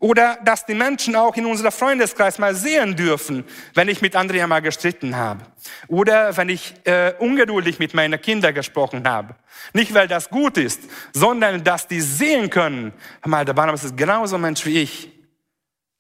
Oder 0.05 0.37
dass 0.45 0.67
die 0.67 0.75
Menschen 0.75 1.17
auch 1.17 1.35
in 1.35 1.47
unserem 1.47 1.73
Freundeskreis 1.73 2.39
mal 2.39 2.55
sehen 2.55 2.95
dürfen, 2.95 3.43
wenn 3.73 3.89
ich 3.89 4.03
mit 4.03 4.15
Andrea 4.15 4.47
mal 4.47 4.61
gestritten 4.61 5.17
habe. 5.17 5.41
Oder 5.89 6.37
wenn 6.37 6.51
ich 6.51 6.75
äh, 6.85 7.15
ungeduldig 7.19 7.79
mit 7.79 7.95
meinen 7.95 8.21
Kindern 8.21 8.53
gesprochen 8.53 9.09
habe. 9.09 9.35
Nicht, 9.73 9.95
weil 9.95 10.07
das 10.07 10.29
gut 10.29 10.59
ist, 10.59 10.83
sondern 11.15 11.65
dass 11.65 11.89
die 11.89 12.03
sehen 12.03 12.51
können, 12.51 12.93
mal, 13.25 13.47
der 13.47 13.55
Barnabas 13.55 13.83
ist 13.83 13.97
genauso 13.97 14.35
ein 14.35 14.43
Mensch 14.43 14.67
wie 14.67 14.83
ich. 14.83 15.11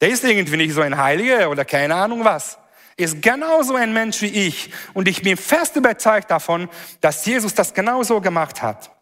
Der 0.03 0.11
ist 0.11 0.23
irgendwie 0.23 0.59
nicht 0.59 0.75
so 0.75 0.83
ein 0.83 0.99
Heiliger 0.99 1.49
oder 1.49 1.65
keine 1.65 1.95
Ahnung 1.95 2.27
was. 2.27 2.59
Ist 2.99 3.23
genauso 3.23 3.75
ein 3.75 3.95
Mensch 3.95 4.21
wie 4.21 4.49
ich. 4.49 4.71
Und 4.93 5.09
ich 5.09 5.23
bin 5.23 5.39
fest 5.39 5.77
überzeugt 5.77 6.31
davon, 6.31 6.69
dass 7.01 7.25
Jesus 7.25 7.55
das 7.55 7.73
genauso 7.73 8.21
gemacht 8.21 8.61
hat. 8.61 8.94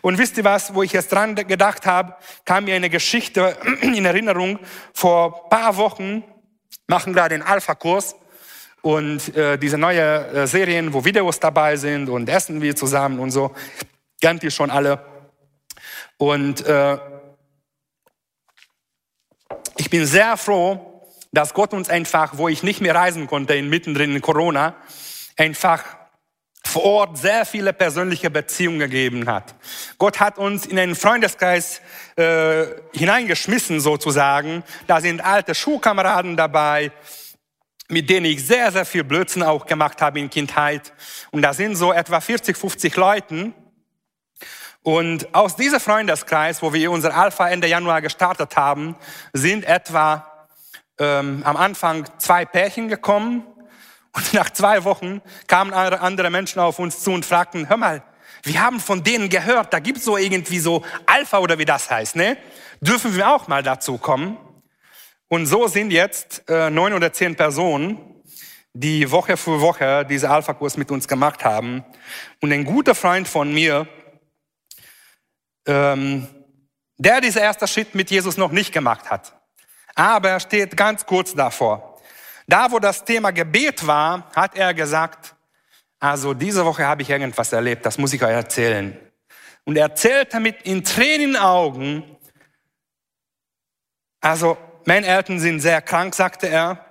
Und 0.00 0.18
wisst 0.18 0.36
ihr 0.38 0.44
was, 0.44 0.74
wo 0.74 0.82
ich 0.82 0.92
jetzt 0.92 1.12
dran 1.12 1.34
gedacht 1.34 1.86
habe, 1.86 2.14
kam 2.44 2.64
mir 2.64 2.74
eine 2.74 2.90
Geschichte 2.90 3.56
in 3.80 4.04
Erinnerung. 4.04 4.58
Vor 4.92 5.48
paar 5.48 5.76
Wochen 5.76 6.24
machen 6.86 7.12
gerade 7.12 7.34
den 7.34 7.42
Alpha-Kurs 7.42 8.16
und 8.82 9.34
äh, 9.36 9.56
diese 9.58 9.78
neue 9.78 10.26
äh, 10.28 10.46
Serien, 10.46 10.92
wo 10.92 11.04
Videos 11.04 11.38
dabei 11.40 11.76
sind 11.76 12.08
und 12.08 12.28
essen 12.28 12.60
wir 12.60 12.76
zusammen 12.76 13.18
und 13.20 13.30
so, 13.30 13.52
kennt 14.20 14.42
ihr 14.42 14.50
schon 14.50 14.70
alle. 14.70 15.04
Und 16.16 16.64
äh, 16.66 16.98
ich 19.76 19.88
bin 19.88 20.06
sehr 20.06 20.36
froh, 20.36 21.10
dass 21.32 21.54
Gott 21.54 21.72
uns 21.72 21.88
einfach, 21.88 22.36
wo 22.36 22.48
ich 22.48 22.62
nicht 22.62 22.80
mehr 22.80 22.94
reisen 22.94 23.26
konnte, 23.26 23.54
in 23.54 23.68
mittendrin 23.68 24.14
in 24.14 24.20
Corona, 24.20 24.74
einfach 25.36 25.84
vor 26.72 26.84
Ort 26.84 27.18
sehr 27.18 27.44
viele 27.44 27.74
persönliche 27.74 28.30
Beziehungen 28.30 28.78
gegeben 28.78 29.28
hat. 29.28 29.54
Gott 29.98 30.20
hat 30.20 30.38
uns 30.38 30.64
in 30.64 30.78
einen 30.78 30.94
Freundeskreis 30.94 31.82
äh, 32.16 32.64
hineingeschmissen 32.94 33.78
sozusagen. 33.78 34.64
Da 34.86 35.02
sind 35.02 35.22
alte 35.22 35.54
Schulkameraden 35.54 36.36
dabei, 36.36 36.90
mit 37.88 38.08
denen 38.08 38.24
ich 38.24 38.46
sehr, 38.46 38.72
sehr 38.72 38.86
viel 38.86 39.04
Blödsinn 39.04 39.42
auch 39.42 39.66
gemacht 39.66 40.00
habe 40.00 40.18
in 40.18 40.30
Kindheit. 40.30 40.94
Und 41.30 41.42
da 41.42 41.52
sind 41.52 41.76
so 41.76 41.92
etwa 41.92 42.20
40, 42.20 42.56
50 42.56 42.96
Leuten. 42.96 43.54
Und 44.82 45.34
aus 45.34 45.54
diesem 45.56 45.78
Freundeskreis, 45.78 46.62
wo 46.62 46.72
wir 46.72 46.90
unser 46.90 47.14
Alpha 47.14 47.48
Ende 47.48 47.68
Januar 47.68 48.00
gestartet 48.00 48.56
haben, 48.56 48.96
sind 49.34 49.64
etwa 49.64 50.26
ähm, 50.98 51.42
am 51.44 51.56
Anfang 51.58 52.06
zwei 52.18 52.46
Pärchen 52.46 52.88
gekommen 52.88 53.44
und 54.14 54.34
nach 54.34 54.50
zwei 54.50 54.84
Wochen 54.84 55.22
kamen 55.46 55.72
andere 55.72 56.30
Menschen 56.30 56.60
auf 56.60 56.78
uns 56.78 57.00
zu 57.02 57.12
und 57.12 57.24
fragten, 57.24 57.68
hör 57.68 57.76
mal, 57.76 58.02
wir 58.42 58.60
haben 58.60 58.80
von 58.80 59.04
denen 59.04 59.28
gehört, 59.28 59.72
da 59.72 59.78
gibt's 59.78 60.04
so 60.04 60.16
irgendwie 60.16 60.58
so 60.58 60.84
Alpha 61.06 61.38
oder 61.38 61.58
wie 61.58 61.64
das 61.64 61.90
heißt, 61.90 62.16
ne? 62.16 62.36
Dürfen 62.80 63.14
wir 63.14 63.30
auch 63.30 63.46
mal 63.46 63.62
dazu 63.62 63.98
kommen? 63.98 64.36
Und 65.28 65.46
so 65.46 65.68
sind 65.68 65.92
jetzt 65.92 66.42
äh, 66.48 66.68
neun 66.68 66.92
oder 66.92 67.12
zehn 67.12 67.36
Personen, 67.36 67.98
die 68.74 69.10
Woche 69.10 69.36
für 69.36 69.60
Woche 69.60 70.04
diese 70.04 70.28
Alpha-Kurs 70.28 70.76
mit 70.76 70.90
uns 70.90 71.06
gemacht 71.06 71.44
haben. 71.44 71.84
Und 72.40 72.52
ein 72.52 72.64
guter 72.64 72.94
Freund 72.94 73.28
von 73.28 73.52
mir, 73.52 73.86
ähm, 75.66 76.26
der 76.98 77.20
diesen 77.20 77.42
ersten 77.42 77.68
Schritt 77.68 77.94
mit 77.94 78.10
Jesus 78.10 78.36
noch 78.36 78.50
nicht 78.50 78.72
gemacht 78.72 79.10
hat, 79.10 79.32
aber 79.94 80.40
steht 80.40 80.76
ganz 80.76 81.06
kurz 81.06 81.34
davor. 81.34 81.91
Da, 82.46 82.70
wo 82.70 82.78
das 82.78 83.04
Thema 83.04 83.30
Gebet 83.30 83.86
war, 83.86 84.30
hat 84.34 84.56
er 84.56 84.74
gesagt, 84.74 85.34
Also 86.02 86.34
diese 86.34 86.64
Woche 86.64 86.84
habe 86.84 87.02
ich 87.02 87.10
irgendwas 87.10 87.52
erlebt, 87.52 87.86
das 87.86 87.96
muss 87.96 88.12
ich 88.12 88.20
euch 88.24 88.32
erzählen. 88.32 88.98
Und 89.64 89.76
er 89.76 89.84
erzählte 89.84 90.40
mit 90.40 90.62
in 90.62 90.82
Tränen 90.82 91.30
in 91.30 91.36
Augen, 91.36 92.02
also 94.20 94.58
meine 94.84 95.06
Eltern 95.06 95.38
sind 95.38 95.60
sehr 95.60 95.80
krank, 95.80 96.16
sagte 96.16 96.48
er, 96.48 96.84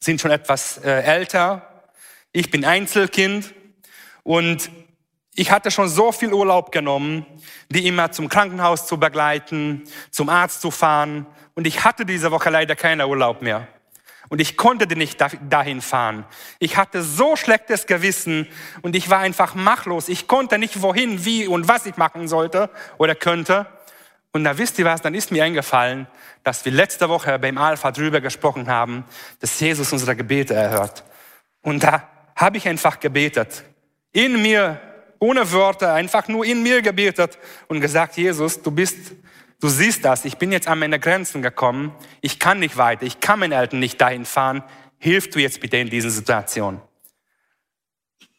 sind 0.00 0.20
schon 0.20 0.32
etwas 0.32 0.78
äh, 0.78 1.02
älter. 1.02 1.84
Ich 2.32 2.50
bin 2.50 2.64
Einzelkind 2.64 3.54
und 4.24 4.68
ich 5.36 5.52
hatte 5.52 5.70
schon 5.70 5.88
so 5.88 6.10
viel 6.10 6.32
Urlaub 6.32 6.72
genommen, 6.72 7.24
die 7.68 7.86
immer 7.86 8.10
zum 8.10 8.28
Krankenhaus 8.28 8.88
zu 8.88 8.98
begleiten, 8.98 9.84
zum 10.10 10.28
Arzt 10.28 10.60
zu 10.60 10.72
fahren. 10.72 11.26
Und 11.54 11.68
ich 11.68 11.84
hatte 11.84 12.04
diese 12.04 12.32
Woche 12.32 12.50
leider 12.50 12.74
keinen 12.74 13.06
Urlaub 13.06 13.42
mehr. 13.42 13.68
Und 14.28 14.40
ich 14.40 14.56
konnte 14.56 14.86
nicht 14.96 15.22
dahin 15.48 15.80
fahren. 15.80 16.24
Ich 16.58 16.76
hatte 16.76 17.02
so 17.02 17.36
schlechtes 17.36 17.86
Gewissen 17.86 18.46
und 18.82 18.96
ich 18.96 19.10
war 19.10 19.18
einfach 19.18 19.54
machtlos. 19.54 20.08
Ich 20.08 20.26
konnte 20.26 20.58
nicht 20.58 20.82
wohin, 20.82 21.24
wie 21.24 21.46
und 21.46 21.68
was 21.68 21.86
ich 21.86 21.96
machen 21.96 22.26
sollte 22.28 22.70
oder 22.98 23.14
könnte. 23.14 23.66
Und 24.32 24.44
da 24.44 24.58
wisst 24.58 24.78
ihr 24.78 24.84
was, 24.84 25.00
dann 25.00 25.14
ist 25.14 25.30
mir 25.30 25.44
eingefallen, 25.44 26.08
dass 26.42 26.64
wir 26.64 26.72
letzte 26.72 27.08
Woche 27.08 27.38
beim 27.38 27.56
Alpha 27.56 27.92
drüber 27.92 28.20
gesprochen 28.20 28.68
haben, 28.68 29.04
dass 29.40 29.60
Jesus 29.60 29.92
unsere 29.92 30.16
Gebete 30.16 30.54
erhört. 30.54 31.04
Und 31.62 31.84
da 31.84 32.08
habe 32.34 32.56
ich 32.56 32.66
einfach 32.66 32.98
gebetet. 32.98 33.62
In 34.12 34.42
mir, 34.42 34.80
ohne 35.18 35.50
Wörter, 35.52 35.94
einfach 35.94 36.28
nur 36.28 36.44
in 36.44 36.62
mir 36.62 36.82
gebetet 36.82 37.38
und 37.68 37.80
gesagt, 37.80 38.16
Jesus, 38.16 38.60
du 38.60 38.70
bist 38.70 39.12
Du 39.64 39.70
siehst 39.70 40.04
das, 40.04 40.26
ich 40.26 40.36
bin 40.36 40.52
jetzt 40.52 40.68
an 40.68 40.78
meine 40.78 41.00
Grenzen 41.00 41.40
gekommen, 41.40 41.94
ich 42.20 42.38
kann 42.38 42.58
nicht 42.58 42.76
weiter, 42.76 43.04
ich 43.06 43.20
kann 43.20 43.38
meine 43.38 43.54
Eltern 43.54 43.80
nicht 43.80 43.98
dahin 43.98 44.26
fahren, 44.26 44.62
hilf 44.98 45.30
du 45.30 45.38
jetzt 45.38 45.58
bitte 45.58 45.78
in 45.78 45.88
diesen 45.88 46.10
Situationen. 46.10 46.82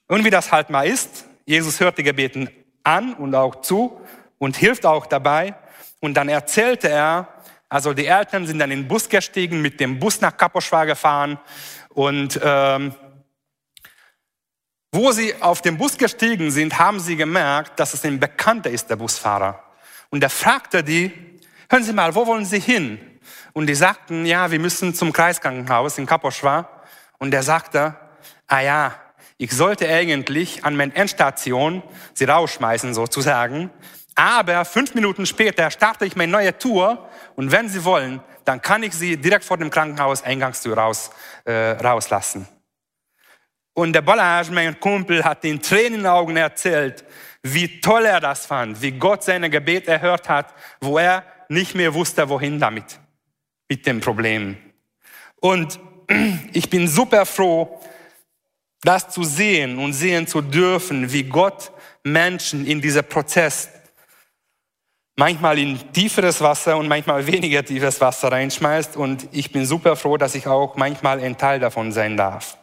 Und 0.07 0.23
wie 0.23 0.29
das 0.29 0.51
halt 0.51 0.69
mal 0.69 0.85
ist, 0.85 1.25
Jesus 1.47 1.79
hört 1.79 1.97
die 1.97 2.03
Gebeten 2.03 2.47
an 2.83 3.15
und 3.15 3.33
auch 3.33 3.61
zu 3.61 3.99
und 4.37 4.55
hilft 4.55 4.85
auch 4.85 5.07
dabei. 5.07 5.55
Und 5.99 6.13
dann 6.13 6.29
erzählte 6.29 6.89
er, 6.89 7.27
also 7.69 7.95
die 7.95 8.05
Eltern 8.05 8.45
sind 8.45 8.59
dann 8.59 8.69
in 8.69 8.81
den 8.81 8.87
Bus 8.87 9.09
gestiegen, 9.09 9.63
mit 9.63 9.79
dem 9.79 9.97
Bus 9.97 10.21
nach 10.21 10.37
Kaposchwa 10.37 10.85
gefahren 10.85 11.39
und 11.89 12.39
ähm, 12.43 12.93
wo 14.91 15.11
sie 15.11 15.33
auf 15.41 15.63
den 15.63 15.75
Bus 15.79 15.97
gestiegen 15.97 16.51
sind, 16.51 16.77
haben 16.77 16.99
sie 16.99 17.15
gemerkt, 17.15 17.79
dass 17.79 17.95
es 17.95 18.05
ein 18.05 18.19
Bekannter 18.19 18.69
ist, 18.69 18.91
der 18.91 18.97
Busfahrer. 18.97 19.64
Und 20.15 20.23
er 20.23 20.29
fragte 20.29 20.81
die, 20.81 21.11
hören 21.69 21.83
Sie 21.83 21.91
mal, 21.91 22.15
wo 22.15 22.25
wollen 22.25 22.45
Sie 22.45 22.61
hin? 22.61 23.01
Und 23.51 23.67
die 23.67 23.75
sagten, 23.75 24.25
ja, 24.25 24.49
wir 24.49 24.61
müssen 24.61 24.95
zum 24.95 25.11
Kreiskrankenhaus 25.11 25.97
in 25.97 26.05
Kaposchwa. 26.05 26.69
Und 27.17 27.33
er 27.33 27.43
sagte, 27.43 27.97
ah 28.47 28.61
ja, 28.61 28.95
ich 29.35 29.51
sollte 29.51 29.89
eigentlich 29.89 30.63
an 30.63 30.77
meine 30.77 30.95
Endstation 30.95 31.83
sie 32.13 32.23
rausschmeißen 32.23 32.93
sozusagen. 32.93 33.69
Aber 34.15 34.63
fünf 34.63 34.95
Minuten 34.95 35.25
später 35.25 35.69
starte 35.69 36.05
ich 36.05 36.15
meine 36.15 36.31
neue 36.31 36.57
Tour 36.57 37.09
und 37.35 37.51
wenn 37.51 37.67
Sie 37.67 37.83
wollen, 37.83 38.21
dann 38.45 38.61
kann 38.61 38.83
ich 38.83 38.93
Sie 38.93 39.17
direkt 39.17 39.43
vor 39.43 39.57
dem 39.57 39.69
Krankenhaus 39.69 40.23
Eingangstür 40.23 40.77
raus, 40.77 41.11
äh, 41.43 41.71
rauslassen. 41.71 42.47
Und 43.73 43.91
der 43.91 44.01
Ballage, 44.01 44.53
mein 44.53 44.79
Kumpel, 44.79 45.25
hat 45.25 45.43
in 45.43 45.61
Tränen 45.61 45.95
in 45.95 45.99
den 46.03 46.07
Augen 46.07 46.37
erzählt, 46.37 47.03
wie 47.47 47.79
toll 47.79 48.05
er 48.05 48.19
das 48.19 48.47
fand, 48.47 48.81
wie 48.81 48.91
Gott 48.91 49.23
seine 49.23 49.51
Gebet 49.51 49.87
erhört 49.87 50.27
hat, 50.29 50.51
wo 50.81 50.97
er 50.97 51.23
nicht 51.47 51.75
mehr 51.75 51.93
wusste, 51.93 52.27
wohin 52.27 52.59
damit, 52.59 52.99
mit 53.69 53.85
dem 53.85 54.01
Problem. 54.01 54.57
Und 55.41 55.79
ich 56.53 56.71
bin 56.71 56.87
super 56.87 57.23
froh, 57.23 57.79
das 58.81 59.09
zu 59.09 59.23
sehen 59.23 59.77
und 59.77 59.93
sehen 59.93 60.25
zu 60.25 60.41
dürfen, 60.41 61.11
wie 61.13 61.21
Gott 61.21 61.71
Menschen 62.03 62.65
in 62.65 62.81
dieser 62.81 63.03
Prozess 63.03 63.69
manchmal 65.15 65.59
in 65.59 65.93
tieferes 65.93 66.41
Wasser 66.41 66.77
und 66.77 66.87
manchmal 66.87 67.27
weniger 67.27 67.63
tiefes 67.63 68.01
Wasser 68.01 68.31
reinschmeißt. 68.31 68.97
Und 68.97 69.27
ich 69.31 69.51
bin 69.51 69.67
super 69.67 69.95
froh, 69.95 70.17
dass 70.17 70.33
ich 70.33 70.47
auch 70.47 70.75
manchmal 70.77 71.19
ein 71.19 71.37
Teil 71.37 71.59
davon 71.59 71.91
sein 71.91 72.17
darf. 72.17 72.57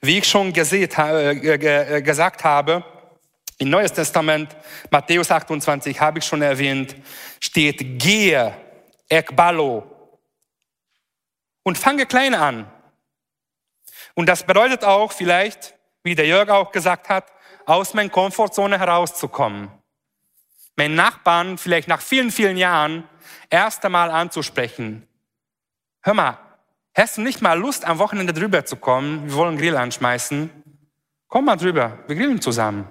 Wie 0.00 0.18
ich 0.18 0.28
schon 0.28 0.52
gesehen, 0.52 0.88
äh, 0.96 2.00
gesagt 2.00 2.44
habe, 2.44 2.84
im 3.58 3.70
Neues 3.70 3.92
Testament, 3.92 4.56
Matthäus 4.90 5.30
28, 5.30 6.00
habe 6.00 6.20
ich 6.20 6.24
schon 6.24 6.42
erwähnt, 6.42 6.94
steht, 7.40 8.00
gehe, 8.00 8.54
ekbalo, 9.08 9.98
und 11.64 11.76
fange 11.76 12.06
klein 12.06 12.34
an. 12.34 12.70
Und 14.14 14.26
das 14.28 14.44
bedeutet 14.44 14.84
auch 14.84 15.12
vielleicht, 15.12 15.74
wie 16.02 16.14
der 16.14 16.26
Jörg 16.26 16.48
auch 16.48 16.72
gesagt 16.72 17.08
hat, 17.08 17.26
aus 17.66 17.94
meiner 17.94 18.08
Komfortzone 18.08 18.78
herauszukommen. 18.78 19.70
Meinen 20.76 20.94
Nachbarn 20.94 21.58
vielleicht 21.58 21.88
nach 21.88 22.00
vielen, 22.00 22.30
vielen 22.30 22.56
Jahren 22.56 23.06
erst 23.50 23.84
einmal 23.84 24.10
anzusprechen. 24.10 25.06
Hör 26.02 26.14
mal, 26.14 26.38
hast 26.94 27.18
du 27.18 27.20
nicht 27.20 27.42
mal 27.42 27.58
Lust, 27.58 27.84
am 27.84 27.98
Wochenende 27.98 28.32
drüber 28.32 28.64
zu 28.64 28.76
kommen? 28.76 29.26
Wir 29.26 29.34
wollen 29.34 29.58
Grill 29.58 29.76
anschmeißen. 29.76 30.50
Komm 31.26 31.44
mal 31.44 31.56
drüber, 31.56 31.98
wir 32.06 32.16
grillen 32.16 32.40
zusammen. 32.40 32.90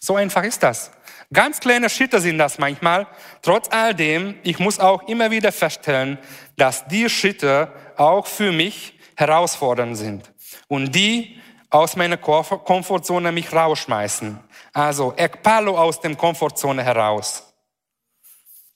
So 0.00 0.16
einfach 0.16 0.44
ist 0.44 0.62
das. 0.62 0.90
Ganz 1.32 1.60
kleine 1.60 1.90
Schritte 1.90 2.20
sind 2.20 2.38
das 2.38 2.58
manchmal. 2.58 3.06
Trotz 3.42 3.68
alledem, 3.70 4.38
ich 4.42 4.58
muss 4.58 4.80
auch 4.80 5.06
immer 5.08 5.30
wieder 5.30 5.52
feststellen, 5.52 6.18
dass 6.56 6.86
die 6.88 7.10
Schritte 7.10 7.70
auch 7.96 8.26
für 8.26 8.52
mich 8.52 8.98
herausfordernd 9.16 9.96
sind 9.96 10.32
und 10.68 10.94
die 10.94 11.40
aus 11.70 11.96
meiner 11.96 12.16
Komfortzone 12.16 13.30
mich 13.30 13.52
rausschmeißen. 13.52 14.38
Also 14.72 15.12
ekpalo 15.16 15.76
aus 15.76 16.00
dem 16.00 16.16
Komfortzone 16.16 16.82
heraus. 16.82 17.52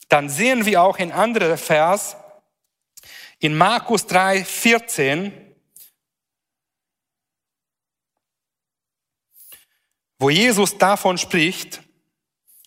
Dann 0.09 0.29
sehen 0.29 0.67
wir 0.67 0.83
auch 0.83 0.99
in 0.99 1.11
anderen 1.11 1.57
Vers 1.57 2.17
in 3.39 3.57
Markus 3.57 4.07
3, 4.07 4.45
14, 4.45 5.33
wo 10.23 10.31
Jesus 10.31 10.79
davon 10.79 11.19
spricht, 11.19 11.83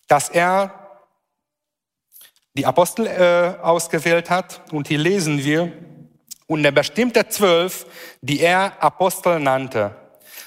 dass 0.08 0.28
er 0.28 1.00
die 2.52 2.66
Apostel 2.66 3.06
äh, 3.06 3.56
ausgewählt 3.62 4.28
hat. 4.28 4.70
Und 4.74 4.88
hier 4.88 4.98
lesen 4.98 5.42
wir, 5.42 5.72
und 6.46 6.66
er 6.66 6.72
bestimmte 6.72 7.26
zwölf, 7.28 7.86
die 8.20 8.40
er 8.40 8.82
Apostel 8.82 9.40
nannte. 9.40 9.96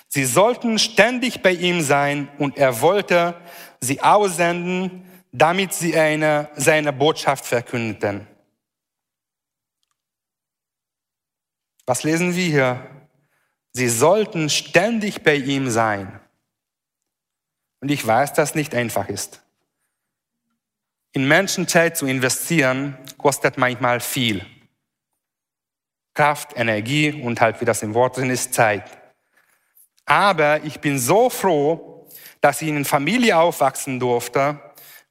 Sie 0.07 0.23
sollten 0.23 0.77
ständig 0.77 1.41
bei 1.41 1.51
ihm 1.51 1.81
sein 1.81 2.29
und 2.37 2.57
er 2.57 2.79
wollte 2.79 3.35
sie 3.81 4.01
aussenden, 4.01 5.03
damit 5.31 5.73
sie 5.73 5.97
eine, 5.97 6.49
seine 6.55 6.93
Botschaft 6.93 7.47
verkündeten. 7.47 8.27
Was 11.87 12.03
lesen 12.03 12.35
wir 12.35 12.45
hier? 12.45 12.87
Sie 13.73 13.89
sollten 13.89 14.47
ständig 14.51 15.23
bei 15.23 15.35
ihm 15.35 15.71
sein. 15.71 16.19
Und 17.81 17.91
ich 17.91 18.05
weiß, 18.05 18.33
dass 18.33 18.49
es 18.49 18.55
nicht 18.55 18.75
einfach 18.75 19.09
ist. 19.09 19.41
In 21.11 21.27
Menschenzeit 21.27 21.97
zu 21.97 22.05
investieren, 22.05 22.97
kostet 23.17 23.57
manchmal 23.57 23.99
viel. 23.99 24.45
Kraft, 26.13 26.51
Energie 26.55 27.11
und 27.11 27.39
halt, 27.41 27.61
wie 27.61 27.65
das 27.65 27.81
im 27.81 27.93
Wort 27.93 28.17
drin 28.17 28.29
ist, 28.29 28.53
Zeit. 28.53 28.97
Aber 30.05 30.63
ich 30.63 30.79
bin 30.79 30.99
so 30.99 31.29
froh, 31.29 32.07
dass 32.41 32.61
ich 32.61 32.67
in 32.67 32.75
einer 32.75 32.85
Familie 32.85 33.37
aufwachsen 33.37 33.99
durfte, 33.99 34.59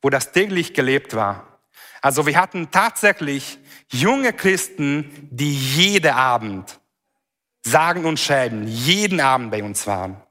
wo 0.03 0.11
das 0.11 0.33
täglich 0.33 0.75
gelebt 0.75 1.15
war. 1.15 1.61
Also 2.01 2.27
wir 2.27 2.37
hatten 2.41 2.71
tatsächlich 2.71 3.59
junge 3.91 4.33
Christen, 4.33 5.29
die 5.31 5.55
jeden 5.55 6.13
Abend, 6.13 6.79
sagen 7.63 8.05
und 8.05 8.21
schreiben, 8.21 8.67
jeden 8.67 9.21
Abend 9.21 9.51
bei 9.51 9.63
uns 9.63 9.87
waren. 9.87 10.23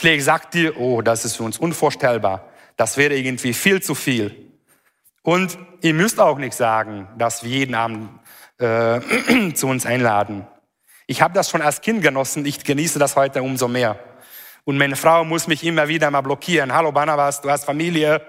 Vielleicht 0.00 0.24
sagt 0.24 0.54
ihr, 0.54 0.80
oh, 0.80 1.02
das 1.02 1.26
ist 1.26 1.36
für 1.36 1.42
uns 1.42 1.58
unvorstellbar. 1.58 2.48
Das 2.78 2.96
wäre 2.96 3.14
irgendwie 3.14 3.52
viel 3.52 3.82
zu 3.82 3.94
viel. 3.94 4.34
Und 5.20 5.58
ihr 5.82 5.92
müsst 5.92 6.18
auch 6.18 6.38
nicht 6.38 6.54
sagen, 6.54 7.06
dass 7.18 7.44
wir 7.44 7.50
jeden 7.50 7.74
Abend 7.74 8.08
äh, 8.56 9.52
zu 9.52 9.66
uns 9.66 9.84
einladen. 9.84 10.46
Ich 11.06 11.20
habe 11.20 11.34
das 11.34 11.50
schon 11.50 11.60
als 11.60 11.82
Kind 11.82 12.00
genossen, 12.00 12.46
ich 12.46 12.64
genieße 12.64 12.98
das 12.98 13.14
heute 13.14 13.42
umso 13.42 13.68
mehr. 13.68 13.98
Und 14.64 14.78
meine 14.78 14.96
Frau 14.96 15.22
muss 15.22 15.46
mich 15.48 15.62
immer 15.64 15.86
wieder 15.88 16.10
mal 16.10 16.22
blockieren. 16.22 16.72
Hallo 16.72 16.92
Barnabas, 16.92 17.42
du 17.42 17.50
hast 17.50 17.66
Familie. 17.66 18.22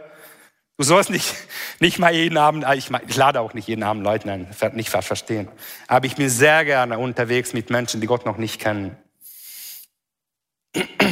Du 0.77 0.83
sollst 0.83 1.09
nicht, 1.09 1.33
nicht 1.79 1.99
mal 1.99 2.13
jeden 2.13 2.37
Abend, 2.37 2.65
ich, 2.75 2.89
ich 3.07 3.15
lade 3.15 3.39
auch 3.39 3.53
nicht 3.53 3.69
jeden 3.69 3.83
Abend 3.83 4.03
Leute 4.03 4.29
ein, 4.29 4.49
nicht 4.73 4.89
verstehen. 4.89 5.47
Aber 5.87 6.05
ich 6.05 6.17
bin 6.17 6.27
sehr 6.27 6.65
gerne 6.65 6.99
unterwegs 6.99 7.53
mit 7.53 7.69
Menschen, 7.69 8.01
die 8.01 8.07
Gott 8.07 8.25
noch 8.25 8.35
nicht 8.35 8.59
kennen. 8.59 8.97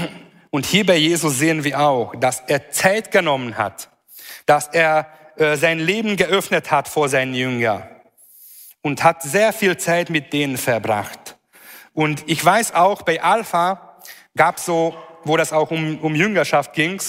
Und 0.51 0.65
hier 0.65 0.85
bei 0.85 0.95
Jesus 0.95 1.38
sehen 1.38 1.63
wir 1.63 1.79
auch, 1.79 2.15
dass 2.15 2.41
er 2.47 2.71
Zeit 2.71 3.12
genommen 3.12 3.57
hat, 3.57 3.89
dass 4.45 4.67
er 4.67 5.07
äh, 5.35 5.55
sein 5.55 5.79
Leben 5.79 6.17
geöffnet 6.17 6.71
hat 6.71 6.88
vor 6.88 7.09
seinen 7.09 7.33
Jüngern 7.33 7.83
und 8.81 9.03
hat 9.03 9.21
sehr 9.21 9.53
viel 9.53 9.77
Zeit 9.77 10.09
mit 10.09 10.33
denen 10.33 10.57
verbracht. 10.57 11.35
Und 11.93 12.23
ich 12.27 12.43
weiß 12.43 12.73
auch, 12.73 13.03
bei 13.03 13.21
Alpha 13.21 13.97
gab 14.35 14.59
so 14.59 14.95
wo 15.23 15.38
das 15.38 15.53
auch 15.53 15.71
um, 15.71 15.99
um 15.99 16.15
Jüngerschaft 16.15 16.73
ging, 16.73 17.01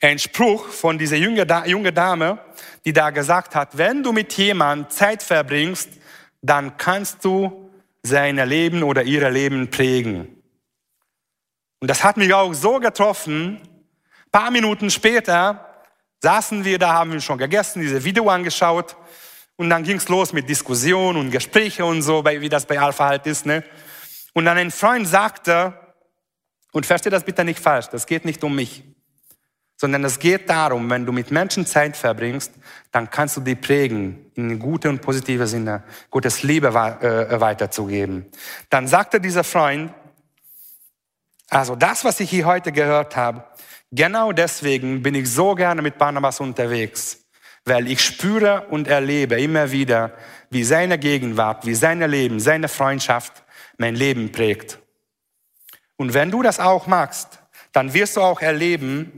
ein 0.00 0.18
Spruch 0.18 0.68
von 0.68 0.98
dieser 0.98 1.16
junge, 1.16 1.46
junge 1.66 1.92
Dame, 1.92 2.38
die 2.84 2.92
da 2.92 3.10
gesagt 3.10 3.54
hat, 3.54 3.76
wenn 3.76 4.02
du 4.02 4.12
mit 4.12 4.32
jemandem 4.34 4.90
Zeit 4.90 5.22
verbringst, 5.22 5.90
dann 6.40 6.76
kannst 6.76 7.24
du 7.24 7.70
seine 8.02 8.44
Leben 8.44 8.82
oder 8.82 9.02
ihre 9.02 9.30
Leben 9.30 9.70
prägen. 9.70 10.37
Und 11.80 11.88
das 11.88 12.02
hat 12.02 12.16
mich 12.16 12.32
auch 12.34 12.52
so 12.54 12.80
getroffen. 12.80 13.60
Ein 13.60 14.30
paar 14.32 14.50
Minuten 14.50 14.90
später 14.90 15.64
saßen 16.20 16.64
wir 16.64 16.78
da, 16.78 16.94
haben 16.94 17.12
wir 17.12 17.20
schon 17.20 17.38
gegessen, 17.38 17.80
diese 17.80 18.02
Video 18.02 18.28
angeschaut. 18.28 18.96
Und 19.56 19.70
dann 19.70 19.82
ging's 19.82 20.08
los 20.08 20.32
mit 20.32 20.48
Diskussion 20.48 21.16
und 21.16 21.30
Gespräche 21.30 21.84
und 21.84 22.02
so, 22.02 22.24
wie 22.24 22.48
das 22.48 22.66
bei 22.66 22.78
Alpha 22.78 23.06
halt 23.06 23.26
ist. 23.26 23.46
Ne? 23.46 23.64
Und 24.32 24.44
dann 24.44 24.56
ein 24.56 24.70
Freund 24.70 25.06
sagte, 25.06 25.74
und 26.72 26.86
verstehe 26.86 27.10
das 27.10 27.24
bitte 27.24 27.44
nicht 27.44 27.58
falsch, 27.58 27.88
das 27.88 28.06
geht 28.06 28.24
nicht 28.24 28.44
um 28.44 28.54
mich, 28.54 28.84
sondern 29.76 30.04
es 30.04 30.18
geht 30.18 30.48
darum, 30.50 30.90
wenn 30.90 31.06
du 31.06 31.12
mit 31.12 31.30
Menschen 31.30 31.66
Zeit 31.66 31.96
verbringst, 31.96 32.52
dann 32.92 33.10
kannst 33.10 33.36
du 33.36 33.40
die 33.40 33.54
prägen, 33.54 34.30
in 34.34 34.58
gute 34.58 34.88
und 34.88 35.00
positive 35.00 35.46
Sinne, 35.46 35.82
Gottes 36.10 36.42
Liebe 36.42 36.68
äh, 36.68 37.40
weiterzugeben. 37.40 38.26
Dann 38.70 38.86
sagte 38.86 39.20
dieser 39.20 39.44
Freund, 39.44 39.92
also 41.50 41.74
das, 41.76 42.04
was 42.04 42.20
ich 42.20 42.30
hier 42.30 42.46
heute 42.46 42.72
gehört 42.72 43.16
habe, 43.16 43.44
genau 43.90 44.32
deswegen 44.32 45.02
bin 45.02 45.14
ich 45.14 45.30
so 45.30 45.54
gerne 45.54 45.82
mit 45.82 45.98
Barnabas 45.98 46.40
unterwegs, 46.40 47.24
weil 47.64 47.90
ich 47.90 48.00
spüre 48.00 48.66
und 48.68 48.88
erlebe 48.88 49.40
immer 49.40 49.70
wieder, 49.70 50.12
wie 50.50 50.64
seine 50.64 50.98
Gegenwart, 50.98 51.66
wie 51.66 51.74
seine 51.74 52.06
Leben, 52.06 52.40
seine 52.40 52.68
Freundschaft 52.68 53.44
mein 53.78 53.94
Leben 53.94 54.32
prägt. 54.32 54.78
Und 55.96 56.14
wenn 56.14 56.30
du 56.30 56.42
das 56.42 56.60
auch 56.60 56.86
magst, 56.86 57.40
dann 57.72 57.92
wirst 57.92 58.16
du 58.16 58.22
auch 58.22 58.40
erleben, 58.40 59.12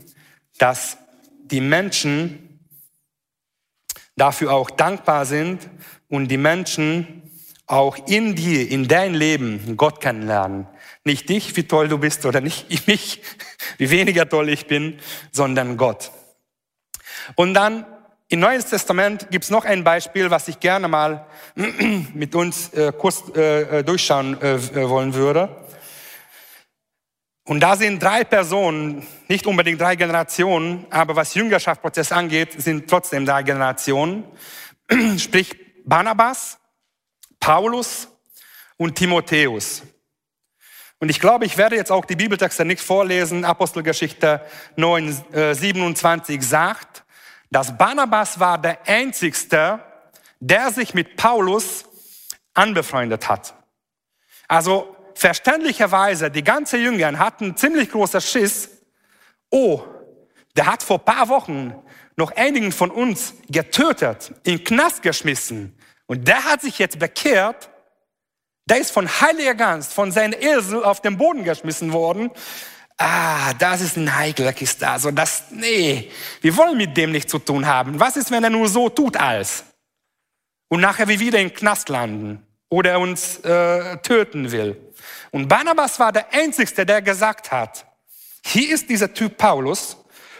dass 0.58 0.98
die 1.44 1.60
Menschen 1.60 2.60
dafür 4.16 4.52
auch 4.52 4.70
dankbar 4.70 5.24
sind 5.26 5.68
und 6.08 6.28
die 6.28 6.36
Menschen 6.36 7.22
auch 7.66 7.96
in 8.08 8.34
dir, 8.34 8.68
in 8.68 8.88
dein 8.88 9.14
Leben 9.14 9.76
Gott 9.76 10.00
kennenlernen. 10.00 10.66
Nicht 11.04 11.28
dich, 11.28 11.56
wie 11.56 11.64
toll 11.64 11.88
du 11.88 11.98
bist, 11.98 12.26
oder 12.26 12.40
nicht 12.40 12.86
mich, 12.86 13.22
wie 13.78 13.90
weniger 13.90 14.28
toll 14.28 14.48
ich 14.48 14.66
bin, 14.66 14.98
sondern 15.32 15.76
Gott. 15.76 16.10
Und 17.36 17.54
dann 17.54 17.86
im 18.28 18.40
Neuen 18.40 18.64
Testament 18.64 19.28
gibt 19.30 19.44
es 19.44 19.50
noch 19.50 19.64
ein 19.64 19.82
Beispiel, 19.82 20.30
was 20.30 20.46
ich 20.46 20.60
gerne 20.60 20.86
mal 20.86 21.26
mit 22.14 22.34
uns 22.34 22.72
äh, 22.74 22.92
kurz 22.96 23.24
äh, 23.34 23.78
äh 23.78 23.82
durchschauen 23.82 24.40
äh, 24.40 24.88
wollen 24.88 25.14
würde. 25.14 25.66
Und 27.44 27.58
da 27.58 27.74
sind 27.74 28.00
drei 28.00 28.22
Personen, 28.22 29.04
nicht 29.26 29.46
unbedingt 29.46 29.80
drei 29.80 29.96
Generationen, 29.96 30.86
aber 30.90 31.16
was 31.16 31.34
Jüngerschaftsprozess 31.34 32.12
angeht, 32.12 32.62
sind 32.62 32.88
trotzdem 32.88 33.26
drei 33.26 33.42
Generationen. 33.42 34.22
Sprich 35.18 35.56
Barnabas, 35.84 36.58
Paulus 37.40 38.06
und 38.76 38.94
Timotheus. 38.94 39.82
Und 41.00 41.08
ich 41.08 41.18
glaube, 41.18 41.46
ich 41.46 41.56
werde 41.56 41.76
jetzt 41.76 41.90
auch 41.90 42.04
die 42.04 42.14
Bibeltexte 42.14 42.64
nicht 42.66 42.82
vorlesen. 42.82 43.46
Apostelgeschichte 43.46 44.42
9, 44.76 45.32
äh, 45.32 45.54
27 45.54 46.42
sagt, 46.46 47.04
dass 47.50 47.76
Barnabas 47.76 48.38
war 48.38 48.58
der 48.58 48.86
Einzigste, 48.86 49.80
der 50.40 50.70
sich 50.70 50.92
mit 50.92 51.16
Paulus 51.16 51.86
anbefreundet 52.52 53.30
hat. 53.30 53.54
Also 54.46 54.94
verständlicherweise, 55.14 56.30
die 56.30 56.44
ganze 56.44 56.76
Jünger 56.76 57.18
hatten 57.18 57.56
ziemlich 57.56 57.90
großer 57.90 58.20
Schiss. 58.20 58.68
Oh, 59.48 59.82
der 60.54 60.66
hat 60.66 60.82
vor 60.82 60.98
paar 60.98 61.28
Wochen 61.30 61.74
noch 62.16 62.36
einigen 62.36 62.72
von 62.72 62.90
uns 62.90 63.32
getötet, 63.48 64.34
in 64.44 64.62
Knast 64.64 65.02
geschmissen. 65.02 65.74
Und 66.06 66.28
der 66.28 66.44
hat 66.44 66.60
sich 66.60 66.78
jetzt 66.78 66.98
bekehrt 66.98 67.69
der 68.70 68.78
ist 68.78 68.92
von 68.92 69.08
heiliger 69.08 69.54
Gans, 69.54 69.92
von 69.92 70.12
seinem 70.12 70.38
Esel 70.40 70.84
auf 70.84 71.02
den 71.02 71.18
Boden 71.18 71.44
geschmissen 71.44 71.92
worden. 71.92 72.30
Ah, 72.96 73.52
das 73.54 73.80
ist 73.80 73.96
ein 73.96 74.14
heikler 74.16 74.52
Kiste. 74.52 74.88
Also 74.88 75.10
das, 75.10 75.44
nee, 75.50 76.10
wir 76.40 76.56
wollen 76.56 76.76
mit 76.76 76.96
dem 76.96 77.12
nichts 77.12 77.32
zu 77.32 77.38
tun 77.38 77.66
haben. 77.66 77.98
Was 77.98 78.16
ist, 78.16 78.30
wenn 78.30 78.44
er 78.44 78.50
nur 78.50 78.68
so 78.68 78.88
tut 78.88 79.16
als? 79.16 79.64
Und 80.68 80.80
nachher 80.80 81.08
wir 81.08 81.18
wieder 81.18 81.40
im 81.40 81.52
Knast 81.52 81.88
landen 81.88 82.46
oder 82.68 83.00
uns 83.00 83.38
äh, 83.38 83.96
töten 83.98 84.52
will. 84.52 84.76
Und 85.32 85.48
Barnabas 85.48 85.98
war 85.98 86.12
der 86.12 86.32
Einzige, 86.32 86.86
der 86.86 87.02
gesagt 87.02 87.50
hat, 87.50 87.84
hier 88.44 88.72
ist 88.72 88.88
dieser 88.88 89.12
Typ 89.12 89.36
Paulus 89.36 89.96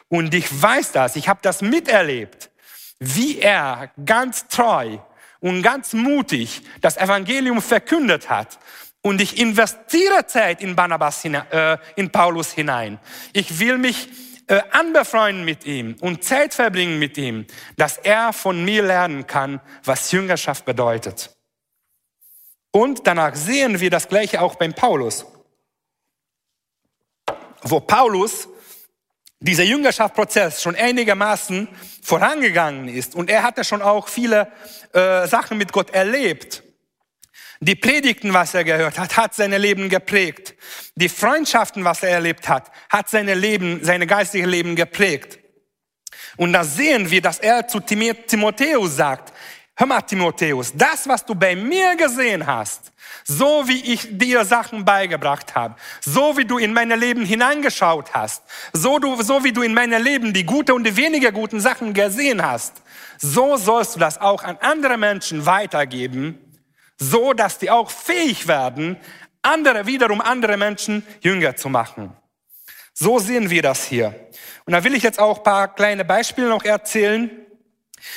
und 0.09 0.33
ich 0.35 0.63
weiß 0.63 0.93
das, 0.93 1.17
ich 1.17 1.29
habe 1.29 1.41
das 1.43 1.63
miterlebt, 1.63 2.51
wie 2.99 3.41
er 3.41 3.91
ganz 4.05 4.47
treu 4.47 4.99
und 5.41 5.63
ganz 5.63 5.93
mutig 5.93 6.63
das 6.81 6.97
Evangelium 6.97 7.61
verkündet 7.61 8.31
hat. 8.31 8.59
Und 9.03 9.21
ich 9.21 9.39
investiere 9.41 10.27
Zeit 10.27 10.61
in 10.61 10.77
Barnabas, 10.77 11.25
äh, 11.25 11.79
in 11.97 12.11
Paulus 12.11 12.53
hinein. 12.53 12.99
Ich 13.33 13.59
will 13.59 13.79
mich 13.79 14.09
äh, 14.47 14.61
anbefreunden 14.73 15.45
mit 15.45 15.65
ihm 15.65 15.97
und 16.01 16.23
Zeit 16.23 16.53
verbringen 16.53 16.99
mit 16.99 17.17
ihm, 17.17 17.47
dass 17.77 17.97
er 17.97 18.33
von 18.33 18.63
mir 18.65 18.83
lernen 18.83 19.27
kann, 19.27 19.61
was 19.85 20.13
Jüngerschaft 20.13 20.65
bedeutet. 20.67 21.35
Und 22.73 23.07
danach 23.07 23.35
sehen 23.35 23.81
wir 23.81 23.91
das 23.91 24.09
Gleiche 24.09 24.41
auch 24.43 24.57
beim 24.57 24.75
Paulus. 24.75 25.25
Wo 27.63 27.81
Paulus 27.81 28.49
dieser 29.41 29.65
Jüngerschaftsprozess 29.65 30.63
schon 30.63 30.77
einigermaßen 30.77 31.69
vorangegangen 32.03 32.89
ist 32.89 33.15
und 33.15 33.31
er 33.31 33.43
hatte 33.43 33.65
schon 33.65 33.83
auch 33.83 34.09
viele 34.09 34.53
äh, 34.93 35.27
Sachen 35.27 35.59
mit 35.59 35.73
Gott 35.73 35.91
erlebt. 35.91 36.63
Die 37.63 37.75
Predigten, 37.75 38.33
was 38.33 38.55
er 38.55 38.65
gehört 38.65 38.99
hat, 38.99 39.17
hat 39.17 39.35
seine 39.35 39.59
Leben 39.59 39.89
geprägt. 39.89 40.55
Die 40.95 41.11
Freundschaften, 41.11 41.85
was 41.85 42.03
er 42.03 42.11
erlebt 42.11 42.49
hat, 42.49 42.71
hat 42.89 43.11
seine 43.11 43.35
Leben, 43.35 43.81
seine 43.83 44.07
geistige 44.07 44.47
Leben 44.47 44.77
geprägt. 44.77 45.39
Und 46.37 46.53
da 46.55 46.65
sehen 46.65 47.11
wir, 47.11 47.21
dass 47.21 47.39
er 47.39 47.69
zu 47.69 47.81
Timotheus 47.81 48.97
sagt, 48.97 49.35
hör 49.81 49.87
mal 49.87 50.03
Timotheus, 50.03 50.73
das, 50.75 51.09
was 51.09 51.25
du 51.25 51.35
bei 51.35 51.57
mir 51.57 51.97
gesehen 51.97 52.47
hast, 52.47 52.93
so 53.25 53.67
wie 53.67 53.93
ich 53.93 54.07
dir 54.11 54.45
Sachen 54.45 54.85
beigebracht 54.85 55.55
habe, 55.55 55.75
so 56.03 56.37
wie 56.37 56.45
du 56.45 56.59
in 56.59 56.75
mein 56.75 56.91
Leben 56.91 57.25
hineingeschaut 57.25 58.13
hast, 58.13 58.43
so, 58.75 58.99
du, 58.99 59.23
so 59.23 59.43
wie 59.43 59.53
du 59.53 59.63
in 59.63 59.73
mein 59.73 59.91
Leben 59.91 60.35
die 60.35 60.45
gute 60.45 60.75
und 60.75 60.85
die 60.85 60.97
weniger 60.97 61.33
guten 61.33 61.61
Sachen 61.61 61.95
gesehen 61.95 62.45
hast, 62.45 62.83
so 63.19 63.57
sollst 63.57 63.97
du 63.97 64.01
das 64.01 64.21
auch 64.21 64.45
an 64.45 64.59
andere 64.61 64.99
Menschen 64.99 65.47
weitergeben, 65.47 66.39
so 66.99 67.33
dass 67.33 67.59
die 67.59 67.71
auch 67.71 67.91
fähig 67.91 68.47
werden, 68.47 68.99
andere, 69.41 69.87
wiederum 69.87 70.21
andere 70.21 70.59
Menschen 70.59 71.07
jünger 71.23 71.57
zu 71.57 71.71
machen. 71.71 72.15
So 72.93 73.19
sehen 73.19 73.49
wir 73.49 73.63
das 73.63 73.85
hier. 73.85 74.29
Und 74.67 74.75
da 74.75 74.85
will 74.85 74.95
ich 74.95 75.03
jetzt 75.03 75.19
auch 75.19 75.43
paar 75.43 75.75
kleine 75.75 76.05
Beispiele 76.05 76.49
noch 76.49 76.65
erzählen. 76.65 77.31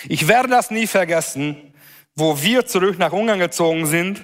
Ich 0.08 0.28
werde 0.28 0.50
das 0.50 0.72
nie 0.72 0.88
vergessen, 0.88 1.74
wo 2.16 2.42
wir 2.42 2.66
zurück 2.66 3.00
nach 3.00 3.12
Ungarn 3.12 3.40
gezogen 3.40 3.86
sind 3.86 4.24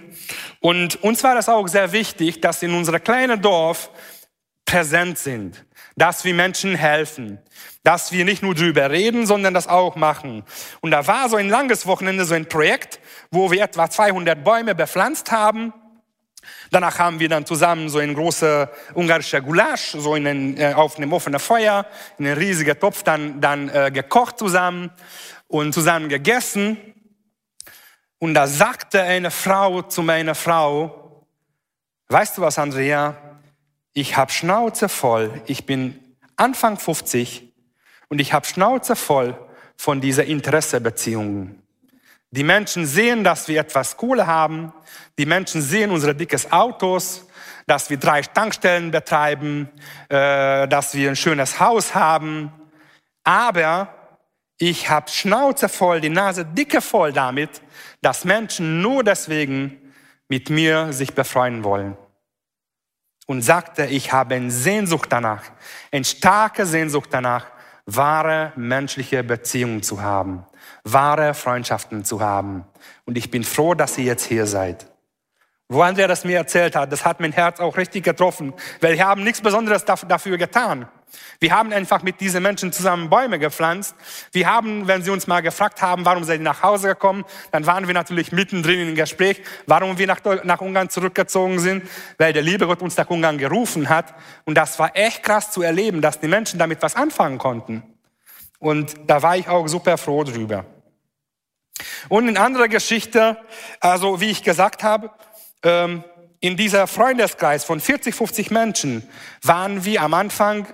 und 0.59 1.01
uns 1.03 1.23
war 1.23 1.35
das 1.35 1.49
auch 1.49 1.67
sehr 1.67 1.91
wichtig, 1.91 2.41
dass 2.41 2.61
in 2.61 2.73
unserem 2.73 3.03
kleinen 3.03 3.41
Dorf 3.41 3.89
präsent 4.65 5.17
sind, 5.17 5.65
dass 5.95 6.23
wir 6.23 6.33
Menschen 6.33 6.75
helfen, 6.75 7.39
dass 7.83 8.11
wir 8.11 8.25
nicht 8.25 8.43
nur 8.43 8.53
drüber 8.53 8.91
reden, 8.91 9.25
sondern 9.25 9.53
das 9.53 9.67
auch 9.67 9.95
machen. 9.95 10.43
Und 10.81 10.91
da 10.91 11.07
war 11.07 11.29
so 11.29 11.37
ein 11.37 11.49
langes 11.49 11.87
Wochenende 11.87 12.25
so 12.25 12.35
ein 12.35 12.47
Projekt, 12.47 12.99
wo 13.31 13.49
wir 13.49 13.63
etwa 13.63 13.89
200 13.89 14.43
Bäume 14.43 14.75
bepflanzt 14.75 15.31
haben. 15.31 15.73
Danach 16.71 16.99
haben 16.99 17.19
wir 17.19 17.29
dann 17.29 17.45
zusammen 17.45 17.89
so 17.89 17.97
ein 17.97 18.13
großer 18.13 18.69
ungarischer 18.93 19.41
Gulasch, 19.41 19.95
so 19.97 20.15
in 20.15 20.27
einen, 20.27 20.57
äh, 20.57 20.73
auf 20.73 20.97
einem 20.97 21.13
offenen 21.13 21.39
Feuer, 21.39 21.85
in 22.17 22.27
einen 22.27 22.37
riesigen 22.37 22.79
Topf 22.79 23.03
dann, 23.03 23.41
dann 23.41 23.69
äh, 23.69 23.91
gekocht 23.91 24.37
zusammen 24.37 24.91
und 25.49 25.73
zusammen 25.73 26.07
gegessen. 26.07 26.77
Und 28.19 28.33
da 28.33 28.47
sagte 28.47 29.01
eine 29.01 29.31
Frau 29.31 29.81
zu 29.81 30.01
meiner 30.01 30.35
Frau, 30.35 31.25
weißt 32.07 32.37
du 32.37 32.41
was, 32.41 32.57
Andrea, 32.57 33.15
ich 33.93 34.15
habe 34.15 34.31
Schnauze 34.31 34.87
voll, 34.87 35.41
ich 35.47 35.65
bin 35.65 35.99
Anfang 36.37 36.77
50 36.77 37.51
und 38.07 38.21
ich 38.21 38.31
habe 38.31 38.45
Schnauze 38.45 38.95
voll 38.95 39.37
von 39.75 39.99
dieser 39.99 40.25
Interessebeziehungen. 40.25 41.61
Die 42.31 42.43
Menschen 42.43 42.85
sehen, 42.85 43.23
dass 43.23 43.47
wir 43.47 43.59
etwas 43.59 43.97
Kohle 43.97 44.27
haben, 44.27 44.71
die 45.17 45.25
Menschen 45.25 45.61
sehen 45.61 45.89
unsere 45.89 46.13
dickes 46.13 46.51
Autos, 46.51 47.27
dass 47.65 47.89
wir 47.89 47.97
drei 47.97 48.21
Tankstellen 48.21 48.91
betreiben, 48.91 49.69
äh, 50.09 50.67
dass 50.67 50.93
wir 50.93 51.09
ein 51.09 51.15
schönes 51.15 51.59
Haus 51.59 51.95
haben, 51.95 52.51
aber 53.23 53.98
ich 54.59 54.89
habe 54.89 55.09
Schnauze 55.09 55.69
voll, 55.69 56.01
die 56.01 56.09
Nase 56.09 56.45
dicke 56.45 56.81
voll 56.81 57.13
damit, 57.13 57.61
dass 58.01 58.25
Menschen 58.25 58.81
nur 58.81 59.03
deswegen 59.03 59.93
mit 60.27 60.49
mir 60.49 60.93
sich 60.93 61.15
befreuen 61.15 61.63
wollen. 61.63 61.97
und 63.25 63.43
sagte, 63.43 63.85
ich 63.85 64.11
habe 64.11 64.33
eine 64.33 64.49
Sehnsucht 64.49 65.09
danach, 65.11 65.43
eine 65.91 66.03
starke 66.03 66.65
Sehnsucht 66.65 67.09
danach, 67.11 67.45
wahre 67.85 68.53
menschliche 68.55 69.23
Beziehungen 69.23 69.83
zu 69.83 70.01
haben, 70.01 70.45
wahre 70.83 71.35
Freundschaften 71.35 72.03
zu 72.03 72.21
haben. 72.21 72.65
Und 73.05 73.19
ich 73.19 73.29
bin 73.29 73.43
froh, 73.43 73.75
dass 73.75 73.99
ihr 73.99 74.05
jetzt 74.05 74.25
hier 74.25 74.47
seid. 74.47 74.87
Wo 75.71 75.83
Andrea 75.83 76.07
das 76.07 76.25
mir 76.25 76.37
erzählt 76.37 76.75
hat, 76.75 76.91
das 76.91 77.05
hat 77.05 77.19
mein 77.19 77.31
Herz 77.31 77.59
auch 77.59 77.77
richtig 77.77 78.03
getroffen, 78.03 78.55
weil 78.81 78.95
wir 78.95 79.05
haben 79.05 79.23
nichts 79.23 79.39
Besonderes 79.39 79.85
dafür 79.85 80.37
getan. 80.39 80.87
Wir 81.39 81.51
haben 81.51 81.71
einfach 81.71 82.01
mit 82.01 82.19
diesen 82.19 82.41
Menschen 82.41 82.71
zusammen 82.73 83.07
Bäume 83.07 83.37
gepflanzt. 83.37 83.95
Wir 84.31 84.47
haben, 84.47 84.87
wenn 84.87 85.03
sie 85.03 85.11
uns 85.11 85.27
mal 85.27 85.41
gefragt 85.41 85.83
haben, 85.83 86.05
warum 86.05 86.27
ihr 86.27 86.39
nach 86.39 86.63
Hause 86.63 86.87
gekommen, 86.87 87.23
dann 87.51 87.67
waren 87.67 87.85
wir 87.85 87.93
natürlich 87.93 88.31
mittendrin 88.31 88.89
im 88.89 88.95
Gespräch, 88.95 89.43
warum 89.67 89.99
wir 89.99 90.07
nach, 90.07 90.21
nach 90.43 90.59
Ungarn 90.59 90.89
zurückgezogen 90.89 91.59
sind, 91.59 91.87
weil 92.17 92.33
der 92.33 92.41
liebe 92.41 92.65
Gott 92.65 92.81
uns 92.81 92.97
nach 92.97 93.09
Ungarn 93.11 93.37
gerufen 93.37 93.89
hat. 93.89 94.15
Und 94.45 94.55
das 94.55 94.79
war 94.79 94.95
echt 94.95 95.21
krass 95.21 95.51
zu 95.51 95.61
erleben, 95.61 96.01
dass 96.01 96.19
die 96.19 96.27
Menschen 96.27 96.57
damit 96.57 96.81
was 96.81 96.95
anfangen 96.95 97.37
konnten. 97.37 97.83
Und 98.57 98.95
da 99.05 99.21
war 99.21 99.37
ich 99.37 99.47
auch 99.47 99.67
super 99.67 99.99
froh 99.99 100.23
drüber. 100.23 100.65
Und 102.09 102.27
in 102.27 102.37
anderer 102.37 102.67
Geschichte, 102.67 103.37
also 103.79 104.19
wie 104.19 104.31
ich 104.31 104.43
gesagt 104.43 104.83
habe, 104.83 105.11
ähm, 105.63 106.03
in 106.39 106.55
dieser 106.55 106.87
Freundeskreis 106.87 107.65
von 107.65 107.79
40, 107.79 108.15
50 108.15 108.51
Menschen 108.51 109.03
waren 109.43 109.83
wir 109.83 110.01
am 110.01 110.13
Anfang 110.13 110.67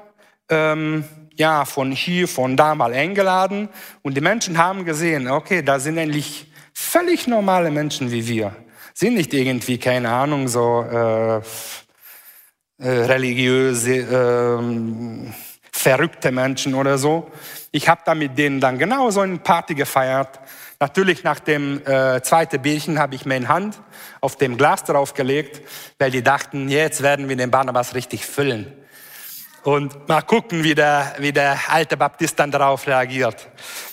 ähm, 0.49 1.05
ja, 1.35 1.65
von 1.65 1.91
hier, 1.91 2.27
von 2.27 2.55
da 2.55 2.75
mal 2.75 2.93
eingeladen 2.93 3.69
und 4.01 4.15
die 4.15 4.21
Menschen 4.21 4.57
haben 4.57 4.85
gesehen, 4.85 5.27
okay, 5.27 5.61
da 5.61 5.79
sind 5.79 5.97
eigentlich 5.97 6.51
völlig 6.73 7.27
normale 7.27 7.71
Menschen 7.71 8.11
wie 8.11 8.27
wir. 8.27 8.55
Sind 8.93 9.15
nicht 9.15 9.33
irgendwie, 9.33 9.77
keine 9.77 10.09
Ahnung, 10.09 10.47
so 10.47 10.83
äh, 10.83 11.37
äh, 12.77 12.89
religiöse, 13.05 13.95
äh, 13.97 15.31
verrückte 15.71 16.31
Menschen 16.31 16.73
oder 16.73 16.97
so. 16.97 17.29
Ich 17.71 17.89
habe 17.89 18.01
da 18.05 18.15
mit 18.15 18.37
denen 18.37 18.61
dann 18.61 18.77
genau 18.77 19.11
so 19.11 19.19
eine 19.19 19.37
Party 19.37 19.75
gefeiert. 19.75 20.39
Natürlich 20.79 21.23
nach 21.23 21.39
dem 21.39 21.85
äh, 21.85 22.21
zweiten 22.21 22.61
Bierchen 22.61 22.99
habe 22.99 23.15
ich 23.15 23.25
meine 23.25 23.47
Hand 23.47 23.79
auf 24.19 24.35
dem 24.35 24.57
Glas 24.57 24.83
draufgelegt, 24.83 25.61
weil 25.99 26.11
die 26.11 26.21
dachten, 26.21 26.67
jetzt 26.67 27.01
werden 27.01 27.29
wir 27.29 27.35
den 27.37 27.49
Barnabas 27.49 27.95
richtig 27.95 28.25
füllen. 28.25 28.73
Und 29.63 30.07
mal 30.07 30.21
gucken, 30.21 30.63
wie 30.63 30.75
der, 30.75 31.15
wie 31.19 31.31
der 31.31 31.57
alte 31.69 31.97
Baptist 31.97 32.37
dann 32.37 32.51
darauf 32.51 32.85
reagiert. 32.85 33.47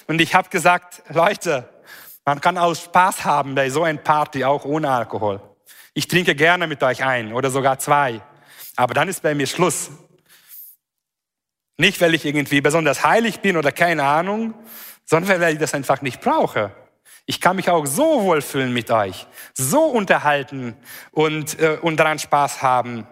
Und 0.07 0.20
ich 0.20 0.35
habe 0.35 0.49
gesagt, 0.51 1.03
Leute, 1.09 1.68
man 2.24 2.41
kann 2.41 2.59
auch 2.59 2.74
Spaß 2.74 3.24
haben 3.24 3.55
bei 3.55 3.70
so 3.70 3.85
einer 3.85 3.99
Party, 3.99 4.45
auch 4.45 4.64
ohne 4.64 4.91
Alkohol. 4.91 5.41
Ich 5.95 6.09
trinke 6.09 6.35
gerne 6.35 6.66
mit 6.66 6.83
euch 6.83 7.05
ein 7.05 7.33
oder 7.33 7.51
sogar 7.51 7.78
zwei. 7.78 8.20
Aber 8.76 8.93
dann 8.93 9.09
ist 9.09 9.22
bei 9.22 9.35
mir 9.35 9.47
Schluss. 9.47 9.91
Nicht, 11.78 12.01
weil 12.01 12.14
ich 12.14 12.24
irgendwie 12.24 12.61
besonders 12.61 13.05
heilig 13.05 13.41
bin 13.41 13.57
oder 13.57 13.72
keine 13.72 14.05
Ahnung, 14.05 14.55
sondern 15.05 15.41
weil 15.41 15.55
ich 15.55 15.59
das 15.59 15.75
einfach 15.75 16.03
nicht 16.03 16.21
brauche. 16.21 16.73
Ich 17.27 17.41
kann 17.41 17.57
mich 17.57 17.71
auch 17.71 17.87
so 17.87 18.23
wohlfühlen 18.23 18.73
mit 18.73 18.91
euch, 18.91 19.27
so 19.55 19.85
unterhalten 19.85 20.77
und, 21.13 21.59
äh, 21.61 21.79
und 21.81 21.97
daran 21.99 22.19
Spaß 22.19 22.63
haben. 22.63 23.07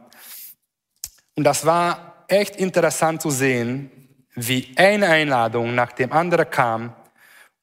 Und 1.37 1.45
das 1.45 1.65
war 1.65 2.25
echt 2.29 2.57
interessant 2.57 3.23
zu 3.23 3.31
sehen, 3.31 3.91
wie 4.35 4.73
eine 4.77 5.09
Einladung 5.09 5.75
nach 5.75 5.93
dem 5.93 6.13
anderen 6.13 6.51
kam 6.51 6.95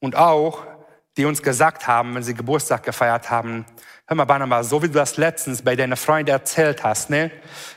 und 0.00 0.16
auch, 0.16 0.66
die 1.16 1.24
uns 1.24 1.42
gesagt 1.42 1.86
haben, 1.86 2.14
wenn 2.14 2.22
sie 2.22 2.34
Geburtstag 2.34 2.82
gefeiert 2.82 3.30
haben, 3.30 3.66
hör 4.06 4.16
mal, 4.16 4.24
Barnabas, 4.24 4.68
so 4.68 4.82
wie 4.82 4.86
du 4.86 4.94
das 4.94 5.16
letztens 5.16 5.62
bei 5.62 5.76
deiner 5.76 5.96
Freundin 5.96 6.34
erzählt 6.34 6.82
hast, 6.82 7.10
ne? 7.10 7.30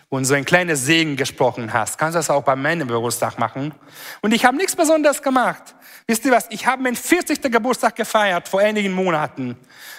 Und 0.10 0.26
so 0.26 0.34
ein 0.34 0.45
kleines 0.45 0.86
Segen 0.86 1.16
gesprochen 1.16 1.74
hast, 1.74 1.97
kannst 1.97 2.16
du 2.16 2.20
das 2.20 2.30
auch 2.30 2.43
bei 2.43 2.56
meinem 2.56 2.88
Geburtstag 2.88 3.39
machen. 3.39 3.74
Und 4.22 4.34
ich 4.34 4.45
habe 4.45 4.58
nichts 4.58 4.76
Besonderes 4.76 5.22
gemacht. 5.22 5.76
Wisst 6.08 6.26
ihr 6.26 6.32
was? 6.32 6.47
Ich 6.49 6.66
habe 6.66 6.84
meinen 6.84 6.95
40. 6.95 7.41
Geburtstag 7.41 7.95
gefeiert 7.95 8.47
vor 8.47 8.60
einigen 8.60 8.93
Monaten. 8.93 9.58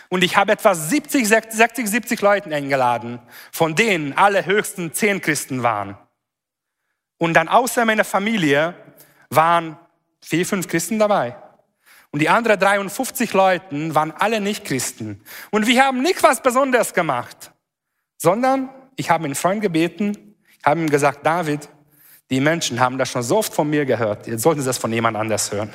Und 0.09 0.25
ich 0.25 0.37
habe 0.37 0.53
etwa 0.53 0.75
70, 0.75 1.27
60, 1.27 1.89
70 1.89 2.21
Leuten 2.21 2.53
eingeladen, 2.53 3.19
von 3.51 3.75
denen 3.75 4.13
alle 4.13 4.45
höchsten 4.45 4.93
10 4.93 5.21
Christen 5.21 5.63
waren. 5.63 5.97
Und 7.19 7.35
dann 7.35 7.49
außer 7.49 7.85
meiner 7.85 8.05
Familie 8.05 8.75
waren 9.31 9.79
vier, 10.21 10.45
fünf 10.45 10.69
Christen 10.69 10.99
dabei. 10.99 11.37
Und 12.11 12.21
die 12.21 12.29
anderen 12.29 12.61
53 12.61 13.33
Leuten 13.33 13.95
waren 13.95 14.13
alle 14.13 14.41
nicht 14.41 14.65
Christen. 14.65 15.23
Und 15.51 15.67
wir 15.67 15.83
haben 15.83 16.03
nicht 16.03 16.23
was 16.23 16.43
Besonderes 16.43 16.93
gemacht, 16.93 17.53
sondern 18.19 18.69
ich 18.97 19.09
habe 19.09 19.25
einen 19.25 19.35
Freund 19.35 19.63
gebeten, 19.63 20.37
habe 20.65 20.81
ihm 20.81 20.91
gesagt, 20.91 21.25
David, 21.25 21.69
die 22.33 22.41
Menschen 22.41 22.81
haben 22.81 22.97
das 22.97 23.11
schon 23.11 23.23
so 23.23 23.37
oft 23.37 23.53
von 23.53 23.69
mir 23.69 23.85
gehört. 23.85 24.27
Jetzt 24.27 24.43
sollten 24.43 24.63
sie 24.63 24.67
das 24.67 24.79
von 24.79 24.91
jemand 24.91 25.19
anders 25.19 25.53
hören. 25.53 25.71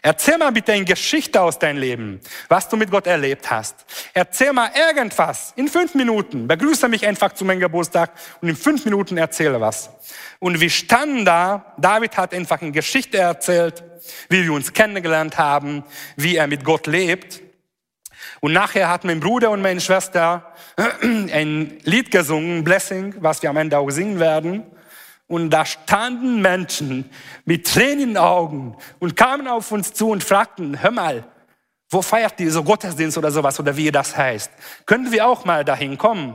Erzähl 0.00 0.38
mal 0.38 0.50
bitte 0.50 0.72
eine 0.72 0.86
Geschichte 0.86 1.42
aus 1.42 1.58
deinem 1.58 1.76
Leben, 1.76 2.20
was 2.48 2.70
du 2.70 2.78
mit 2.78 2.90
Gott 2.90 3.06
erlebt 3.06 3.50
hast. 3.50 3.84
Erzähl 4.14 4.54
mal 4.54 4.70
irgendwas 4.74 5.52
in 5.56 5.68
fünf 5.68 5.94
Minuten. 5.94 6.48
Begrüße 6.48 6.88
mich 6.88 7.06
einfach 7.06 7.34
zu 7.34 7.44
meinem 7.44 7.60
Geburtstag 7.60 8.12
und 8.40 8.48
in 8.48 8.56
fünf 8.56 8.86
Minuten 8.86 9.18
erzähle 9.18 9.60
was. 9.60 9.90
Und 10.38 10.58
wir 10.58 10.70
standen 10.70 11.26
da. 11.26 11.74
David 11.76 12.16
hat 12.16 12.32
einfach 12.32 12.62
eine 12.62 12.72
Geschichte 12.72 13.18
erzählt, 13.18 13.84
wie 14.30 14.42
wir 14.42 14.54
uns 14.54 14.72
kennengelernt 14.72 15.36
haben, 15.36 15.84
wie 16.16 16.36
er 16.36 16.46
mit 16.46 16.64
Gott 16.64 16.86
lebt. 16.86 17.42
Und 18.40 18.54
nachher 18.54 18.88
hat 18.88 19.04
mein 19.04 19.20
Bruder 19.20 19.50
und 19.50 19.60
meine 19.60 19.82
Schwester 19.82 20.54
ein 21.00 21.78
Lied 21.82 22.10
gesungen, 22.10 22.64
Blessing, 22.64 23.16
was 23.18 23.42
wir 23.42 23.50
am 23.50 23.58
Ende 23.58 23.76
auch 23.76 23.90
singen 23.90 24.18
werden. 24.18 24.64
Und 25.30 25.50
da 25.50 25.64
standen 25.64 26.42
Menschen 26.42 27.08
mit 27.44 27.64
Tränen 27.64 28.00
in 28.00 28.08
den 28.08 28.16
Augen 28.16 28.76
und 28.98 29.14
kamen 29.14 29.46
auf 29.46 29.70
uns 29.70 29.92
zu 29.92 30.10
und 30.10 30.24
fragten, 30.24 30.82
hör 30.82 30.90
mal, 30.90 31.24
wo 31.88 32.02
feiert 32.02 32.40
ihr 32.40 32.50
so 32.50 32.64
Gottesdienst 32.64 33.16
oder 33.16 33.30
sowas 33.30 33.60
oder 33.60 33.76
wie 33.76 33.92
das 33.92 34.16
heißt? 34.16 34.50
Können 34.86 35.12
wir 35.12 35.28
auch 35.28 35.44
mal 35.44 35.64
dahin 35.64 35.96
kommen? 35.96 36.34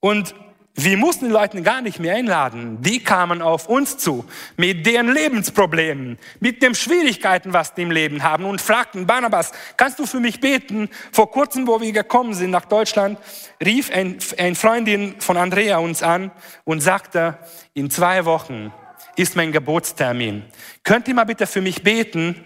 Und 0.00 0.34
wir 0.74 0.96
mussten 0.96 1.26
die 1.26 1.32
Leute 1.32 1.60
gar 1.62 1.82
nicht 1.82 1.98
mehr 1.98 2.14
einladen. 2.14 2.80
Die 2.80 3.02
kamen 3.02 3.42
auf 3.42 3.68
uns 3.68 3.98
zu 3.98 4.24
mit 4.56 4.86
deren 4.86 5.12
Lebensproblemen, 5.12 6.18
mit 6.38 6.62
den 6.62 6.74
Schwierigkeiten, 6.74 7.52
was 7.52 7.74
die 7.74 7.82
im 7.82 7.90
Leben 7.90 8.22
haben 8.22 8.44
und 8.44 8.60
fragten, 8.60 9.06
Barnabas, 9.06 9.52
kannst 9.76 9.98
du 9.98 10.06
für 10.06 10.20
mich 10.20 10.40
beten? 10.40 10.88
Vor 11.12 11.30
kurzem, 11.30 11.66
wo 11.66 11.80
wir 11.80 11.92
gekommen 11.92 12.34
sind 12.34 12.50
nach 12.50 12.64
Deutschland, 12.64 13.18
rief 13.62 13.90
ein, 13.90 14.18
ein 14.38 14.54
Freundin 14.54 15.16
von 15.20 15.36
Andrea 15.36 15.78
uns 15.78 16.02
an 16.02 16.30
und 16.64 16.80
sagte, 16.80 17.38
in 17.74 17.90
zwei 17.90 18.24
Wochen 18.24 18.72
ist 19.16 19.36
mein 19.36 19.52
Geburtstermin. 19.52 20.44
Könnt 20.84 21.08
ihr 21.08 21.14
mal 21.14 21.24
bitte 21.24 21.46
für 21.46 21.60
mich 21.60 21.82
beten? 21.82 22.36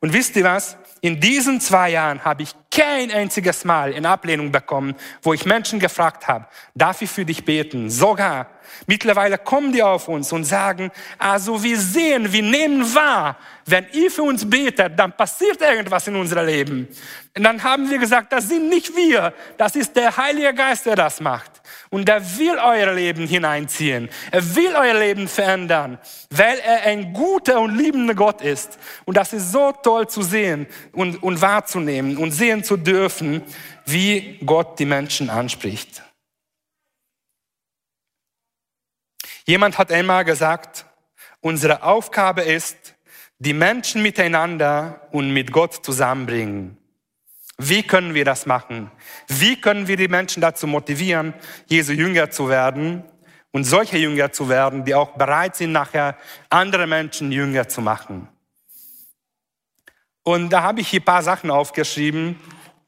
Und 0.00 0.12
wisst 0.12 0.36
ihr 0.36 0.44
was? 0.44 0.76
In 1.02 1.18
diesen 1.18 1.60
zwei 1.60 1.90
Jahren 1.90 2.24
habe 2.24 2.42
ich 2.42 2.54
kein 2.70 3.10
einziges 3.10 3.64
Mal 3.64 3.92
in 3.92 4.04
Ablehnung 4.04 4.52
bekommen, 4.52 4.94
wo 5.22 5.32
ich 5.32 5.46
Menschen 5.46 5.80
gefragt 5.80 6.28
habe, 6.28 6.46
darf 6.74 7.00
ich 7.00 7.10
für 7.10 7.24
dich 7.24 7.44
beten? 7.44 7.88
Sogar 7.88 8.48
mittlerweile 8.86 9.38
kommen 9.38 9.72
die 9.72 9.82
auf 9.82 10.08
uns 10.08 10.30
und 10.30 10.44
sagen, 10.44 10.90
also 11.18 11.62
wir 11.62 11.78
sehen, 11.78 12.30
wir 12.30 12.42
nehmen 12.42 12.94
wahr, 12.94 13.38
wenn 13.64 13.86
ihr 13.92 14.10
für 14.10 14.24
uns 14.24 14.48
betet, 14.48 14.98
dann 14.98 15.16
passiert 15.16 15.62
irgendwas 15.62 16.06
in 16.06 16.16
unserem 16.16 16.46
Leben. 16.46 16.88
Und 17.34 17.42
dann 17.42 17.62
haben 17.62 17.88
wir 17.88 17.98
gesagt, 17.98 18.32
das 18.32 18.48
sind 18.48 18.68
nicht 18.68 18.94
wir, 18.94 19.32
das 19.56 19.76
ist 19.76 19.96
der 19.96 20.14
Heilige 20.16 20.52
Geist, 20.52 20.84
der 20.84 20.96
das 20.96 21.20
macht. 21.20 21.59
Und 21.92 22.08
er 22.08 22.38
will 22.38 22.56
euer 22.56 22.94
Leben 22.94 23.26
hineinziehen. 23.26 24.08
Er 24.30 24.54
will 24.54 24.74
euer 24.76 24.94
Leben 24.94 25.26
verändern, 25.26 25.98
weil 26.30 26.58
er 26.60 26.82
ein 26.82 27.12
guter 27.12 27.60
und 27.60 27.76
liebender 27.76 28.14
Gott 28.14 28.42
ist. 28.42 28.78
Und 29.04 29.16
das 29.16 29.32
ist 29.32 29.50
so 29.50 29.72
toll 29.72 30.08
zu 30.08 30.22
sehen 30.22 30.68
und, 30.92 31.20
und 31.20 31.42
wahrzunehmen 31.42 32.16
und 32.16 32.30
sehen 32.30 32.62
zu 32.62 32.76
dürfen, 32.76 33.42
wie 33.86 34.38
Gott 34.46 34.78
die 34.78 34.86
Menschen 34.86 35.30
anspricht. 35.30 36.02
Jemand 39.44 39.78
hat 39.78 39.90
einmal 39.90 40.24
gesagt, 40.24 40.86
unsere 41.40 41.82
Aufgabe 41.82 42.42
ist, 42.42 42.94
die 43.40 43.54
Menschen 43.54 44.02
miteinander 44.02 45.08
und 45.10 45.32
mit 45.32 45.50
Gott 45.50 45.84
zusammenbringen. 45.84 46.79
Wie 47.62 47.82
können 47.82 48.14
wir 48.14 48.24
das 48.24 48.46
machen? 48.46 48.90
Wie 49.28 49.60
können 49.60 49.86
wir 49.86 49.98
die 49.98 50.08
Menschen 50.08 50.40
dazu 50.40 50.66
motivieren, 50.66 51.34
Jesu 51.66 51.92
Jünger 51.92 52.30
zu 52.30 52.48
werden 52.48 53.04
und 53.50 53.64
solche 53.64 53.98
Jünger 53.98 54.32
zu 54.32 54.48
werden, 54.48 54.86
die 54.86 54.94
auch 54.94 55.10
bereit 55.10 55.56
sind, 55.56 55.72
nachher 55.72 56.16
andere 56.48 56.86
Menschen 56.86 57.30
Jünger 57.30 57.68
zu 57.68 57.82
machen? 57.82 58.28
Und 60.22 60.48
da 60.48 60.62
habe 60.62 60.80
ich 60.80 60.88
hier 60.88 61.00
ein 61.00 61.04
paar 61.04 61.22
Sachen 61.22 61.50
aufgeschrieben, 61.50 62.40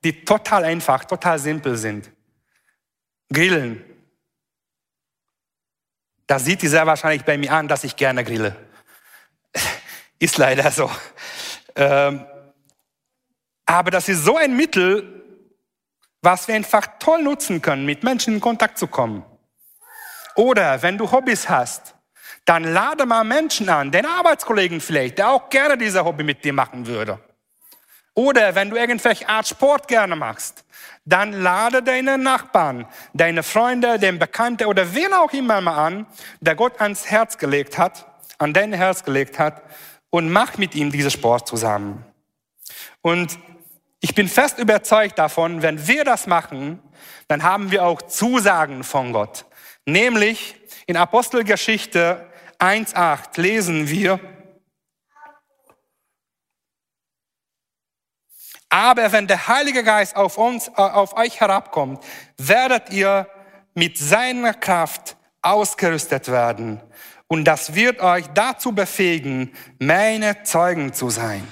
die 0.03 0.25
total 0.25 0.65
einfach, 0.65 1.05
total 1.05 1.39
simpel 1.39 1.77
sind. 1.77 2.11
Grillen. 3.31 3.85
Da 6.27 6.39
sieht 6.39 6.63
die 6.63 6.69
sehr 6.69 6.87
wahrscheinlich 6.87 7.25
bei 7.25 7.37
mir 7.37 7.53
an, 7.53 7.69
dass 7.69 7.85
ich 7.85 7.95
gerne 7.95 8.25
grille. 8.25 8.57
Ist 10.19 10.39
leider 10.39 10.71
so. 10.71 10.91
Ähm, 11.77 12.25
aber 13.73 13.91
das 13.91 14.09
ist 14.09 14.25
so 14.25 14.37
ein 14.37 14.55
Mittel, 14.55 15.23
was 16.21 16.47
wir 16.47 16.55
einfach 16.55 16.87
toll 16.99 17.23
nutzen 17.23 17.63
können, 17.63 17.85
mit 17.85 18.03
Menschen 18.05 18.35
in 18.35 18.41
Kontakt 18.41 18.79
zu 18.79 18.87
kommen. 18.87 19.25
Oder 20.37 20.83
wenn 20.83 20.99
du 20.99 21.11
Hobbys 21.11 21.49
hast, 21.49 21.95
dann 22.45 22.65
lade 22.65 23.07
mal 23.07 23.25
Menschen 23.25 23.69
an, 23.69 23.91
deine 23.91 24.09
Arbeitskollegen 24.09 24.81
vielleicht, 24.81 25.19
der 25.19 25.31
auch 25.31 25.49
gerne 25.49 25.79
dieser 25.79 26.05
Hobby 26.05 26.23
mit 26.23 26.45
dir 26.45 26.53
machen 26.53 26.87
würde. 26.87 27.19
Oder 28.15 28.55
wenn 28.55 28.71
du 28.71 28.77
irgendwelche 28.77 29.29
Art 29.29 29.49
Sport 29.49 29.89
gerne 29.89 30.17
machst, 30.17 30.65
dann 31.05 31.33
lade 31.33 31.83
deine 31.83 32.19
Nachbarn, 32.19 32.87
deine 33.15 33.43
Freunde, 33.43 33.99
den 33.99 34.19
Bekannten 34.19 34.67
oder 34.67 34.95
wen 34.95 35.13
auch 35.15 35.33
immer 35.33 35.61
mal 35.61 35.87
an, 35.87 36.07
der 36.41 36.55
Gott 36.55 36.81
ans 36.81 37.07
Herz 37.07 37.39
gelegt 37.39 37.79
hat, 37.79 38.07
an 38.39 38.53
dein 38.53 38.73
Herz 38.73 39.03
gelegt 39.03 39.39
hat 39.39 39.63
und 40.11 40.31
mach 40.31 40.59
mit 40.59 40.75
ihm 40.75 40.93
diesen 40.93 41.11
Sport 41.11 41.49
zusammen. 41.49 42.05
Und 43.01 43.39
ich 44.03 44.17
bin 44.17 44.29
fest 44.29 44.59
überzeugt 44.59 45.19
davon, 45.19 45.63
wenn 45.63 45.87
wir 45.87 46.05
das 46.05 46.27
machen, 46.27 46.83
dann 47.29 47.45
haben 47.45 47.71
wir 47.71 47.85
auch 47.85 48.03
Zusagen 48.03 48.83
von 48.83 49.13
Gott. 49.13 49.47
Nämlich 49.87 50.57
in 50.87 50.97
Apostelgeschichte 50.97 52.27
1.8 52.59 53.41
lesen 53.41 53.89
wir, 53.89 54.19
aber 58.69 59.13
wenn 59.13 59.29
der 59.29 59.47
Heilige 59.47 59.85
Geist 59.85 60.17
auf 60.17 60.37
uns, 60.37 60.67
äh, 60.67 60.73
auf 60.81 61.17
euch 61.17 61.41
herabkommt, 61.41 62.03
werdet 62.39 62.91
ihr 62.91 63.29
mit 63.75 63.99
seiner 63.99 64.55
Kraft 64.55 65.17
ausgerüstet 65.43 66.29
werden. 66.29 66.81
Und 67.29 67.45
das 67.45 67.75
wird 67.75 68.01
euch 68.01 68.27
dazu 68.35 68.73
befähigen, 68.73 69.55
meine 69.79 70.43
Zeugen 70.43 70.93
zu 70.93 71.09
sein. 71.09 71.47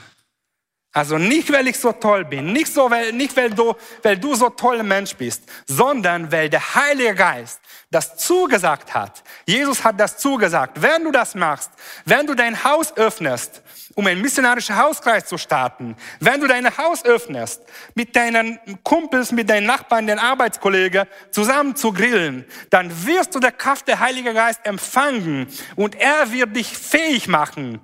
Also 0.92 1.18
nicht, 1.18 1.52
weil 1.52 1.68
ich 1.68 1.78
so 1.78 1.92
toll 1.92 2.24
bin, 2.24 2.52
nicht, 2.52 2.66
so, 2.66 2.90
weil, 2.90 3.12
nicht 3.12 3.36
weil, 3.36 3.50
du, 3.50 3.74
weil 4.02 4.18
du 4.18 4.34
so 4.34 4.48
toller 4.50 4.82
Mensch 4.82 5.14
bist, 5.14 5.44
sondern 5.64 6.32
weil 6.32 6.50
der 6.50 6.74
Heilige 6.74 7.14
Geist 7.14 7.60
das 7.92 8.16
zugesagt 8.16 8.92
hat. 8.92 9.22
Jesus 9.46 9.84
hat 9.84 10.00
das 10.00 10.18
zugesagt. 10.18 10.82
Wenn 10.82 11.04
du 11.04 11.12
das 11.12 11.36
machst, 11.36 11.70
wenn 12.06 12.26
du 12.26 12.34
dein 12.34 12.64
Haus 12.64 12.96
öffnest, 12.96 13.62
um 13.94 14.04
einen 14.06 14.20
missionarischen 14.20 14.76
Hauskreis 14.76 15.26
zu 15.26 15.38
starten, 15.38 15.94
wenn 16.18 16.40
du 16.40 16.48
dein 16.48 16.76
Haus 16.76 17.04
öffnest, 17.04 17.62
mit 17.94 18.16
deinen 18.16 18.58
Kumpels, 18.82 19.30
mit 19.30 19.48
deinen 19.48 19.66
Nachbarn, 19.66 20.08
den 20.08 20.18
Arbeitskollegen 20.18 21.06
zusammen 21.30 21.76
zu 21.76 21.92
grillen, 21.92 22.44
dann 22.70 23.06
wirst 23.06 23.32
du 23.36 23.38
der 23.38 23.52
Kraft 23.52 23.86
der 23.86 24.00
Heilige 24.00 24.34
Geist 24.34 24.60
empfangen 24.64 25.46
und 25.76 25.94
er 25.94 26.32
wird 26.32 26.56
dich 26.56 26.76
fähig 26.76 27.28
machen, 27.28 27.80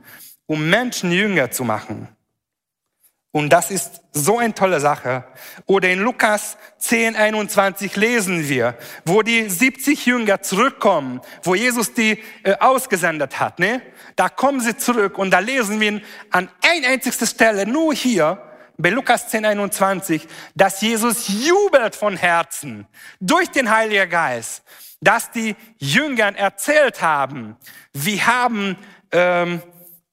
um 0.47 0.69
Menschen 0.69 1.13
jünger 1.13 1.53
zu 1.53 1.63
machen. 1.63 2.16
Und 3.37 3.51
das 3.51 3.71
ist 3.71 4.01
so 4.13 4.39
eine 4.39 4.55
tolle 4.55 4.81
Sache. 4.81 5.25
Oder 5.67 5.91
in 5.91 5.99
Lukas 5.99 6.57
10, 6.79 7.17
21 7.17 7.95
lesen 7.95 8.49
wir, 8.49 8.79
wo 9.05 9.21
die 9.21 9.51
70 9.51 10.07
Jünger 10.07 10.41
zurückkommen, 10.41 11.21
wo 11.43 11.55
Jesus 11.55 11.93
die 11.93 12.19
äh, 12.45 12.57
ausgesendet 12.59 13.39
hat. 13.39 13.59
Ne? 13.59 13.83
Da 14.17 14.31
kommen 14.31 14.61
sie 14.61 14.75
zurück 14.79 15.19
und 15.19 15.33
da 15.33 15.41
lesen 15.41 15.83
wir 15.83 16.01
an 16.31 16.49
ein 16.67 16.87
einzigster 16.87 17.27
Stelle, 17.27 17.67
nur 17.67 17.93
hier, 17.93 18.43
bei 18.79 18.89
Lukas 18.89 19.29
10, 19.29 19.45
21, 19.45 20.27
dass 20.55 20.81
Jesus 20.81 21.29
jubelt 21.29 21.95
von 21.95 22.17
Herzen 22.17 22.87
durch 23.21 23.51
den 23.51 23.71
Heiligen 23.71 24.09
Geist, 24.09 24.63
dass 25.03 25.31
die 25.31 25.57
Jüngern 25.77 26.37
erzählt 26.37 27.03
haben, 27.03 27.59
wir 27.93 28.27
haben 28.27 28.79
ähm, 29.13 29.61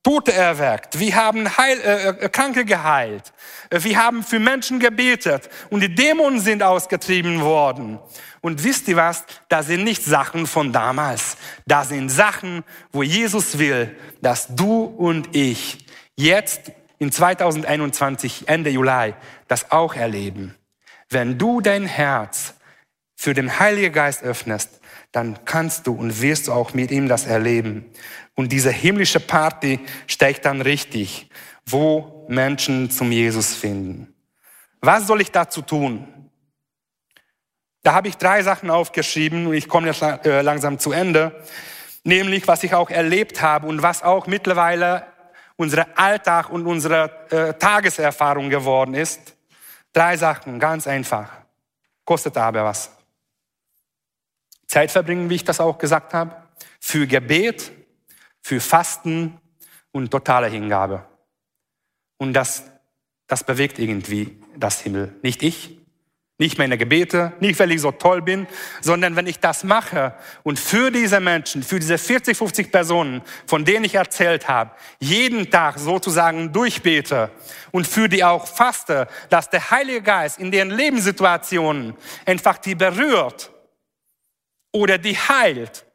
Tote 0.03 0.33
erweckt, 0.33 0.99
wir 0.99 1.15
haben 1.15 1.57
Heil, 1.57 1.79
äh, 1.79 2.09
äh, 2.09 2.29
Kranke 2.29 2.65
geheilt, 2.65 3.31
wir 3.71 3.97
haben 3.97 4.21
für 4.21 4.37
Menschen 4.37 4.79
gebetet 4.79 5.49
und 5.69 5.79
die 5.79 5.95
Dämonen 5.95 6.41
sind 6.41 6.61
ausgetrieben 6.61 7.41
worden. 7.41 7.99
Und 8.41 8.65
wisst 8.65 8.89
ihr 8.89 8.97
was? 8.97 9.23
Da 9.47 9.63
sind 9.63 9.85
nicht 9.85 10.03
Sachen 10.03 10.45
von 10.45 10.73
damals. 10.73 11.37
Da 11.65 11.85
sind 11.85 12.09
Sachen, 12.09 12.65
wo 12.91 13.01
Jesus 13.01 13.57
will, 13.57 13.95
dass 14.21 14.53
du 14.53 14.83
und 14.83 15.33
ich 15.33 15.85
jetzt 16.17 16.73
in 16.99 17.11
2021, 17.11 18.49
Ende 18.49 18.69
Juli, 18.69 19.13
das 19.47 19.71
auch 19.71 19.95
erleben. 19.95 20.55
Wenn 21.09 21.37
du 21.37 21.61
dein 21.61 21.85
Herz 21.85 22.55
für 23.15 23.33
den 23.33 23.59
Heiligen 23.59 23.93
Geist 23.93 24.23
öffnest, 24.23 24.81
dann 25.13 25.45
kannst 25.45 25.87
du 25.87 25.93
und 25.93 26.21
wirst 26.21 26.47
du 26.47 26.53
auch 26.53 26.73
mit 26.73 26.91
ihm 26.91 27.07
das 27.07 27.25
erleben. 27.25 27.85
Und 28.35 28.51
diese 28.51 28.71
himmlische 28.71 29.19
Party 29.19 29.79
steigt 30.07 30.45
dann 30.45 30.61
richtig, 30.61 31.29
wo 31.65 32.25
Menschen 32.27 32.89
zum 32.89 33.11
Jesus 33.11 33.55
finden. 33.55 34.13
Was 34.81 35.07
soll 35.07 35.21
ich 35.21 35.31
dazu 35.31 35.61
tun? 35.61 36.07
Da 37.83 37.93
habe 37.93 38.07
ich 38.07 38.17
drei 38.17 38.41
Sachen 38.43 38.69
aufgeschrieben 38.69 39.47
und 39.47 39.53
ich 39.53 39.67
komme 39.67 39.87
jetzt 39.87 40.01
äh, 40.01 40.41
langsam 40.41 40.79
zu 40.79 40.91
Ende. 40.91 41.43
Nämlich, 42.03 42.47
was 42.47 42.63
ich 42.63 42.73
auch 42.73 42.89
erlebt 42.89 43.41
habe 43.41 43.67
und 43.67 43.81
was 43.81 44.03
auch 44.03 44.25
mittlerweile 44.27 45.05
unser 45.55 45.85
Alltag 45.97 46.49
und 46.49 46.65
unsere 46.65 47.27
äh, 47.29 47.53
Tageserfahrung 47.53 48.49
geworden 48.49 48.93
ist. 48.93 49.35
Drei 49.91 50.17
Sachen, 50.17 50.59
ganz 50.59 50.87
einfach. 50.87 51.29
Kostet 52.03 52.35
aber 52.37 52.63
was. 52.63 52.89
Zeit 54.67 54.91
verbringen, 54.91 55.29
wie 55.29 55.35
ich 55.35 55.43
das 55.43 55.59
auch 55.59 55.77
gesagt 55.77 56.13
habe. 56.13 56.35
Für 56.79 57.05
Gebet, 57.05 57.71
für 58.43 58.59
Fasten 58.59 59.39
und 59.91 60.11
totale 60.11 60.47
Hingabe. 60.47 61.05
Und 62.17 62.33
das, 62.33 62.63
das 63.25 63.43
bewegt 63.43 63.79
irgendwie 63.79 64.39
das 64.55 64.81
Himmel. 64.81 65.15
Nicht 65.23 65.41
ich, 65.41 65.79
nicht 66.37 66.57
meine 66.57 66.77
Gebete, 66.77 67.31
nicht 67.39 67.57
weil 67.59 67.71
ich 67.71 67.79
so 67.79 67.91
toll 67.91 68.21
bin, 68.21 68.47
sondern 68.81 69.15
wenn 69.15 69.27
ich 69.27 69.39
das 69.39 69.63
mache 69.63 70.13
und 70.43 70.59
für 70.59 70.91
diese 70.91 71.21
Menschen, 71.21 71.63
für 71.63 71.79
diese 71.79 71.97
40, 71.97 72.35
50 72.35 72.71
Personen, 72.71 73.21
von 73.45 73.63
denen 73.63 73.85
ich 73.85 73.95
erzählt 73.95 74.49
habe, 74.49 74.71
jeden 74.99 75.49
Tag 75.49 75.79
sozusagen 75.79 76.51
durchbete 76.51 77.31
und 77.71 77.87
für 77.87 78.09
die 78.09 78.25
auch 78.25 78.45
faste, 78.45 79.07
dass 79.29 79.49
der 79.49 79.71
Heilige 79.71 80.01
Geist 80.01 80.37
in 80.37 80.51
deren 80.51 80.71
Lebenssituationen 80.71 81.95
einfach 82.25 82.57
die 82.57 82.75
berührt 82.75 83.51
oder 84.73 84.97
die 84.97 85.15
heilt 85.15 85.85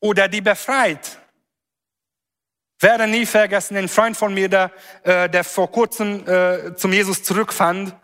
oder 0.00 0.26
die 0.26 0.40
befreit 0.40 1.19
werde 2.82 3.06
nie 3.06 3.26
vergessen, 3.26 3.76
ein 3.76 3.88
Freund 3.88 4.16
von 4.16 4.32
mir, 4.34 4.48
der, 4.48 4.72
äh, 5.02 5.28
der 5.28 5.44
vor 5.44 5.70
kurzem 5.70 6.26
äh, 6.26 6.74
zum 6.74 6.92
Jesus 6.92 7.22
zurückfand, 7.22 7.94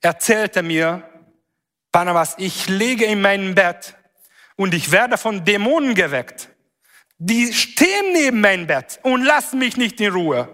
erzählte 0.00 0.62
mir, 0.62 1.02
Barnabas, 1.92 2.34
ich 2.38 2.68
lege 2.68 3.04
in 3.04 3.20
meinem 3.20 3.54
Bett 3.54 3.96
und 4.56 4.74
ich 4.74 4.92
werde 4.92 5.18
von 5.18 5.44
Dämonen 5.44 5.94
geweckt. 5.94 6.48
Die 7.18 7.52
stehen 7.52 8.12
neben 8.12 8.40
meinem 8.40 8.66
Bett 8.66 9.00
und 9.02 9.24
lassen 9.24 9.58
mich 9.58 9.76
nicht 9.76 10.00
in 10.00 10.12
Ruhe. 10.12 10.48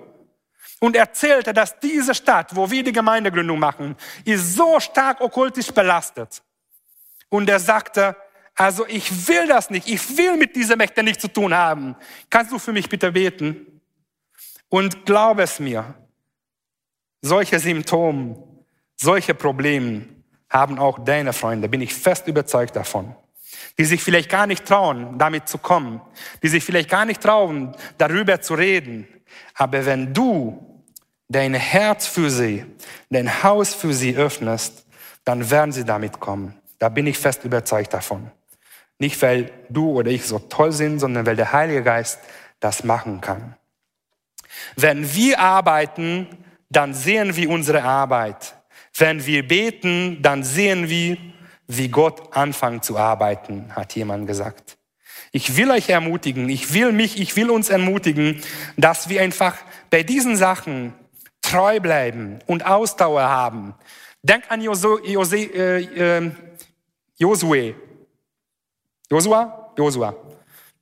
Und 0.81 0.97
erzählte, 0.97 1.55
dass 1.55 1.79
diese 1.81 2.15
Stadt, 2.15 2.55
wo 2.55 2.71
wir 2.71 2.83
die 2.83 2.93
Gemeindegründung 2.93 3.59
machen, 3.59 3.97
ist 4.25 4.55
so 4.55 4.81
stark 4.81 5.21
okkultisch 5.21 5.71
belastet. 5.71 6.43
Und 7.29 7.49
er 7.49 7.61
sagte, 7.61 8.17
also 8.57 8.87
ich 8.87 9.29
will 9.29 9.47
das 9.47 9.69
nicht. 9.69 9.87
Ich 9.87 10.17
will 10.17 10.39
mit 10.39 10.57
dieser 10.57 10.77
Mächte 10.77 11.03
nichts 11.03 11.21
zu 11.21 11.29
tun 11.29 11.55
haben. 11.55 11.95
Kannst 12.31 12.51
du 12.51 12.59
für 12.59 12.73
mich 12.73 12.89
bitte 12.89 13.13
beten? 13.13 13.81
Und 14.71 15.05
glaub 15.05 15.39
es 15.39 15.61
mir, 15.61 15.95
solche 17.21 17.59
Symptome, 17.59 18.43
solche 18.97 19.35
Probleme 19.35 20.07
haben 20.49 20.79
auch 20.79 20.99
deine 21.05 21.35
Freunde, 21.35 21.69
bin 21.69 21.83
ich 21.83 21.95
fest 21.95 22.27
überzeugt 22.29 22.75
davon. 22.75 23.15
Die 23.79 23.85
sich 23.85 24.03
vielleicht 24.03 24.31
gar 24.31 24.47
nicht 24.47 24.65
trauen, 24.65 25.19
damit 25.19 25.49
zu 25.49 25.59
kommen. 25.59 26.01
Die 26.43 26.49
sich 26.49 26.65
vielleicht 26.65 26.89
gar 26.89 27.05
nicht 27.05 27.21
trauen, 27.21 27.77
darüber 27.99 28.41
zu 28.41 28.55
reden. 28.55 29.07
Aber 29.55 29.85
wenn 29.85 30.15
du 30.15 30.83
dein 31.29 31.53
Herz 31.53 32.07
für 32.07 32.31
sie, 32.31 32.65
dein 33.11 33.43
Haus 33.43 33.75
für 33.75 33.93
sie 33.93 34.17
öffnest, 34.17 34.87
dann 35.25 35.51
werden 35.51 35.73
sie 35.73 35.85
damit 35.85 36.21
kommen. 36.21 36.55
Da 36.79 36.89
bin 36.89 37.07
ich 37.07 37.19
fest 37.19 37.45
überzeugt 37.45 37.93
davon. 37.93 38.31
Nicht, 38.99 39.21
weil 39.23 39.51
du 39.69 39.91
oder 39.91 40.11
ich 40.11 40.25
so 40.25 40.39
toll 40.39 40.73
sind, 40.73 41.01
sondern 41.01 41.27
weil 41.27 41.37
der 41.37 41.53
Heilige 41.53 41.83
Geist 41.83 42.19
das 42.61 42.85
machen 42.85 43.21
kann. 43.21 43.57
Wenn 44.75 45.15
wir 45.15 45.39
arbeiten, 45.39 46.27
dann 46.71 46.95
sehen 46.95 47.37
wir 47.37 47.51
unsere 47.51 47.83
Arbeit. 47.83 48.55
Wenn 48.97 49.27
wir 49.27 49.47
beten, 49.47 50.23
dann 50.23 50.43
sehen 50.43 50.89
wir, 50.89 51.19
wie 51.67 51.89
Gott 51.89 52.35
anfängt 52.35 52.85
zu 52.85 52.97
arbeiten, 52.97 53.75
hat 53.75 53.95
jemand 53.95 54.27
gesagt. 54.27 54.79
Ich 55.33 55.57
will 55.57 55.71
euch 55.71 55.91
ermutigen, 55.91 56.49
ich 56.49 56.73
will 56.73 56.93
mich, 56.93 57.21
ich 57.21 57.37
will 57.37 57.51
uns 57.51 57.69
ermutigen, 57.69 58.41
dass 58.77 59.09
wir 59.09 59.21
einfach 59.21 59.57
bei 59.91 60.03
diesen 60.03 60.37
Sachen 60.37 60.95
treu 61.43 61.81
bleiben 61.81 62.39
und 62.47 62.65
Ausdauer 62.65 63.23
haben. 63.23 63.75
Denk 64.23 64.45
an 64.49 64.63
Josue, 64.63 65.01
Josue, 65.07 65.53
äh, 65.53 66.19
äh, 66.19 66.31
Josue 67.19 67.75
Josua? 69.11 69.73
Josua. 69.77 70.15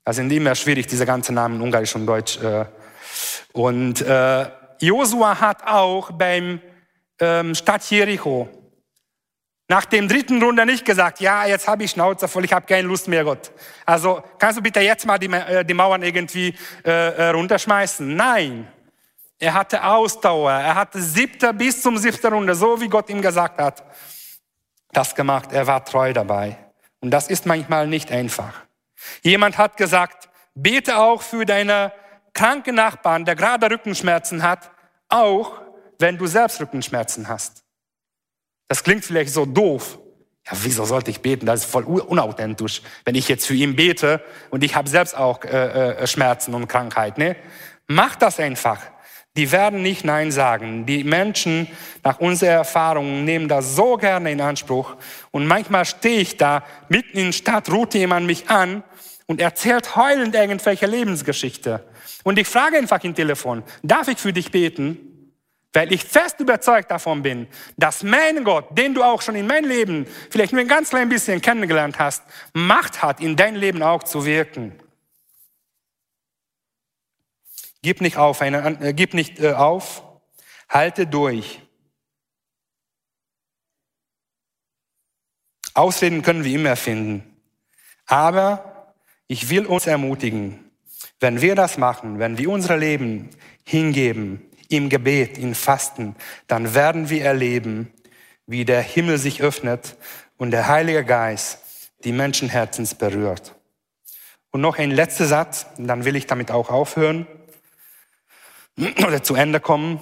Das 0.04 0.16
sind 0.16 0.30
immer 0.30 0.54
schwierig, 0.54 0.86
diese 0.86 1.06
ganzen 1.06 1.34
Namen, 1.34 1.60
Ungarisch 1.60 1.94
und 1.94 2.06
Deutsch. 2.06 2.38
Äh. 2.38 2.66
Und 3.52 4.00
äh, 4.02 4.46
Josua 4.80 5.40
hat 5.40 5.66
auch 5.66 6.10
beim 6.12 6.60
ähm, 7.20 7.54
Stadt 7.54 7.84
Jericho 7.90 8.48
Nach 9.68 9.84
dem 9.86 10.08
dritten 10.08 10.42
Runde 10.42 10.66
nicht 10.66 10.84
gesagt, 10.84 11.20
ja, 11.20 11.46
jetzt 11.46 11.66
habe 11.66 11.84
ich 11.84 11.92
Schnauze 11.92 12.28
voll, 12.28 12.44
ich 12.44 12.52
habe 12.52 12.66
keine 12.66 12.86
Lust 12.86 13.08
mehr, 13.08 13.24
Gott. 13.24 13.50
Also 13.86 14.22
kannst 14.38 14.58
du 14.58 14.62
bitte 14.62 14.80
jetzt 14.80 15.06
mal 15.06 15.18
die, 15.18 15.30
äh, 15.30 15.74
Mauern 15.74 16.02
irgendwie 16.02 16.54
äh, 16.82 17.28
runterschmeißen? 17.28 18.14
Nein. 18.14 18.68
Er 19.38 19.54
hatte 19.54 19.82
Ausdauer, 19.84 20.52
er 20.52 20.74
hatte 20.74 21.00
siebter 21.00 21.52
bis 21.52 21.80
zum 21.82 21.96
siebten 21.98 22.32
Runde, 22.32 22.54
so 22.54 22.80
wie 22.80 22.88
Gott 22.88 23.08
ihm 23.10 23.20
gesagt 23.20 23.60
hat, 23.60 23.82
das 24.92 25.14
gemacht. 25.14 25.52
Er 25.52 25.66
war 25.66 25.84
treu 25.84 26.12
dabei. 26.12 26.63
Und 27.05 27.11
das 27.11 27.28
ist 27.28 27.44
manchmal 27.44 27.86
nicht 27.86 28.11
einfach. 28.11 28.62
Jemand 29.22 29.59
hat 29.59 29.76
gesagt, 29.76 30.30
bete 30.55 30.96
auch 30.96 31.20
für 31.20 31.44
deine 31.44 31.92
kranken 32.32 32.76
Nachbarn, 32.76 33.26
der 33.26 33.36
gerade 33.36 33.70
Rückenschmerzen 33.70 34.42
hat, 34.42 34.70
auch 35.11 35.61
wenn 35.98 36.16
du 36.16 36.26
selbst 36.26 36.62
Rückenschmerzen 36.62 37.28
hast. 37.28 37.62
Das 38.68 38.82
klingt 38.82 39.05
vielleicht 39.05 39.34
so 39.34 39.44
doof. 39.44 39.98
Ja, 40.46 40.52
wieso 40.62 40.86
sollte 40.86 41.11
ich 41.11 41.20
beten? 41.20 41.44
Das 41.44 41.61
ist 41.61 41.70
voll 41.70 41.84
unauthentisch, 41.84 42.80
wenn 43.05 43.16
ich 43.16 43.28
jetzt 43.28 43.46
für 43.46 43.55
ihn 43.55 43.76
bete 43.76 44.24
und 44.48 44.64
ich 44.64 44.74
habe 44.74 44.88
selbst 44.88 45.14
auch 45.14 45.44
äh, 45.44 45.90
äh, 45.90 46.07
Schmerzen 46.07 46.55
und 46.55 46.68
Krankheit. 46.68 47.18
Ne? 47.18 47.36
Mach 47.86 48.16
das 48.16 48.40
einfach. 48.40 48.80
Die 49.37 49.51
werden 49.51 49.82
nicht 49.82 50.05
Nein 50.05 50.30
sagen. 50.30 50.87
Die 50.87 51.03
Menschen 51.03 51.66
nach 52.05 52.20
unserer 52.20 52.53
Erfahrung 52.53 53.24
nehmen 53.24 53.49
das 53.49 53.74
so 53.74 53.97
gerne 53.97 54.30
in 54.30 54.41
Anspruch. 54.41 54.95
Und 55.32 55.47
manchmal 55.47 55.85
stehe 55.85 56.20
ich 56.20 56.37
da, 56.37 56.62
mitten 56.89 57.18
in 57.18 57.26
der 57.26 57.32
Stadt, 57.32 57.70
ruht 57.70 57.95
jemand 57.95 58.26
mich 58.26 58.49
an 58.49 58.85
und 59.26 59.41
erzählt 59.41 59.97
heulend 59.97 60.37
irgendwelche 60.37 60.87
Lebensgeschichte. 60.87 61.85
Und 62.22 62.39
ich 62.39 62.47
frage 62.47 62.76
einfach 62.76 63.03
im 63.03 63.14
Telefon, 63.14 63.64
darf 63.82 64.07
ich 64.07 64.18
für 64.18 64.32
dich 64.32 64.53
beten? 64.53 65.11
Weil 65.72 65.93
ich 65.93 66.05
fest 66.05 66.39
überzeugt 66.39 66.93
davon 66.93 67.22
bin, 67.22 67.49
dass 67.76 68.05
mein 68.05 68.45
Gott, 68.45 68.78
den 68.78 68.95
du 68.95 69.03
auch 69.03 69.20
schon 69.20 69.35
in 69.35 69.49
mein 69.49 69.64
Leben 69.64 70.07
vielleicht 70.30 70.53
nur 70.53 70.61
ein 70.61 70.68
ganz 70.68 70.91
klein 70.91 71.09
bisschen 71.09 71.41
kennengelernt 71.41 71.99
hast, 71.99 72.22
Macht 72.53 73.03
hat, 73.03 73.20
in 73.20 73.35
dein 73.35 73.57
Leben 73.57 73.82
auch 73.82 74.05
zu 74.05 74.24
wirken. 74.24 74.78
Gib 77.85 78.01
nicht 78.01 78.16
auf, 78.16 78.41
eine, 78.41 78.80
äh, 78.80 78.95
gib 78.95 79.12
nicht 79.12 79.41
äh, 79.41 79.53
auf, 79.53 80.03
halte 80.70 81.07
durch. 81.07 81.61
Ausreden 85.74 86.22
können 86.22 86.45
wir 86.45 86.55
immer 86.55 86.76
finden. 86.76 87.37
Aber 88.07 88.95
ich 89.26 89.51
will 89.51 89.66
uns 89.66 89.87
ermutigen, 89.87 90.70
wenn 91.20 91.43
wir 91.43 91.55
das 91.55 91.76
machen, 91.76 92.18
wenn 92.18 92.39
wir 92.39 92.49
unser 92.49 92.78
Leben 92.78 93.28
hingeben, 93.66 94.51
im 94.70 94.89
Gebet, 94.89 95.37
im 95.37 95.55
Fasten, 95.55 96.16
dann 96.47 96.74
werden 96.74 97.11
wir 97.11 97.22
erleben, 97.22 97.93
wie 98.47 98.64
der 98.64 98.80
Himmel 98.80 99.18
sich 99.18 99.43
öffnet 99.43 99.99
und 100.39 100.53
der 100.53 100.68
Heilige 100.68 101.05
Geist 101.05 101.59
die 102.03 102.12
Menschenherzens 102.12 102.95
berührt. 102.95 103.55
Und 104.53 104.62
noch 104.62 104.78
ein 104.78 104.91
letzter 104.91 105.26
Satz, 105.26 105.66
dann 105.76 106.07
will 106.07 106.16
ich 106.16 106.26
damit 106.26 106.51
auch 106.51 106.70
aufhören 106.70 107.26
oder 109.06 109.22
zu 109.22 109.34
Ende 109.34 109.60
kommen. 109.60 110.00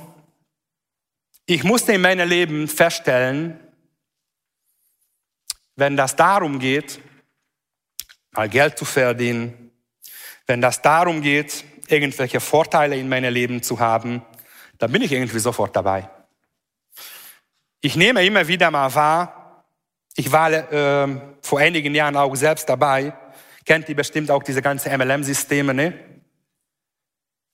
Ich 1.47 1.65
musste 1.65 1.93
in 1.93 2.01
meinem 2.01 2.29
Leben 2.29 2.69
feststellen, 2.69 3.59
wenn 5.77 5.97
das 5.97 6.17
darum 6.17 6.59
geht, 6.59 7.01
mal 8.33 8.49
Geld 8.49 8.79
zu 8.79 8.85
verdienen, 8.85 9.71
wenn 10.47 10.61
das 10.61 10.83
darum 10.83 11.21
geht, 11.23 11.65
irgendwelche 11.89 12.41
Vorteile 12.41 12.97
in 12.97 13.09
meinem 13.09 13.33
Leben 13.33 13.63
zu 13.63 13.81
haben, 13.81 14.23
dann 14.79 14.93
bin 14.93 15.03
ich 15.03 15.13
irgendwie 15.13 15.39
sofort 15.39 15.75
dabei. 15.77 16.09
Ich 17.81 17.97
nehme 17.97 18.25
immer 18.25 18.47
wieder 18.47 18.71
mal 18.71 18.95
wahr, 18.95 19.65
ich 20.15 20.31
war 20.31 20.53
äh, 20.53 21.21
vor 21.41 21.59
einigen 21.59 21.95
Jahren 21.95 22.17
auch 22.17 22.35
selbst 22.35 22.69
dabei, 22.69 23.15
kennt 23.65 23.89
ihr 23.89 23.97
bestimmt 23.97 24.31
auch 24.31 24.43
diese 24.43 24.63
ganzen 24.63 24.97
MLM-Systeme, 24.97 25.75
ne? 25.75 25.95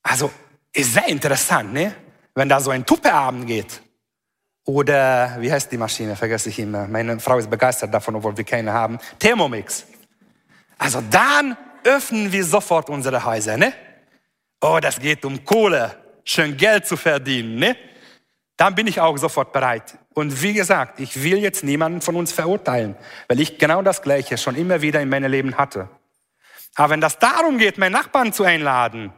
Also, 0.02 0.32
ist 0.78 0.94
sehr 0.94 1.08
interessant, 1.08 1.72
ne? 1.72 1.94
Wenn 2.34 2.48
da 2.48 2.60
so 2.60 2.70
ein 2.70 2.86
Tuppeabend 2.86 3.46
geht. 3.46 3.82
Oder, 4.64 5.36
wie 5.40 5.50
heißt 5.50 5.72
die 5.72 5.78
Maschine? 5.78 6.14
Vergesse 6.14 6.50
ich 6.50 6.58
immer. 6.58 6.86
Meine 6.86 7.18
Frau 7.18 7.38
ist 7.38 7.50
begeistert 7.50 7.92
davon, 7.92 8.16
obwohl 8.16 8.36
wir 8.36 8.44
keine 8.44 8.72
haben. 8.72 8.98
Thermomix. 9.18 9.86
Also 10.78 11.00
dann 11.10 11.56
öffnen 11.84 12.30
wir 12.30 12.44
sofort 12.44 12.90
unsere 12.90 13.24
Häuser, 13.24 13.56
ne? 13.56 13.72
Oh, 14.60 14.78
das 14.80 15.00
geht 15.00 15.24
um 15.24 15.44
Kohle 15.44 15.94
schön 16.24 16.56
Geld 16.56 16.86
zu 16.86 16.96
verdienen, 16.96 17.56
ne? 17.56 17.76
dann 18.58 18.74
bin 18.74 18.86
ich 18.86 19.00
auch 19.00 19.16
sofort 19.16 19.52
bereit. 19.52 19.96
Und 20.14 20.42
wie 20.42 20.52
gesagt, 20.52 21.00
ich 21.00 21.22
will 21.22 21.38
jetzt 21.38 21.62
niemanden 21.64 22.02
von 22.02 22.16
uns 22.16 22.32
verurteilen, 22.32 22.96
weil 23.28 23.40
ich 23.40 23.56
genau 23.56 23.82
das 23.82 24.02
Gleiche 24.02 24.36
schon 24.36 24.56
immer 24.56 24.82
wieder 24.82 25.00
in 25.00 25.08
meinem 25.08 25.30
Leben 25.30 25.56
hatte. 25.56 25.88
Aber 26.74 26.90
wenn 26.90 27.00
das 27.00 27.18
darum 27.18 27.56
geht, 27.56 27.78
meinen 27.78 27.92
Nachbarn 27.92 28.32
zu 28.32 28.42
einladen 28.44 29.12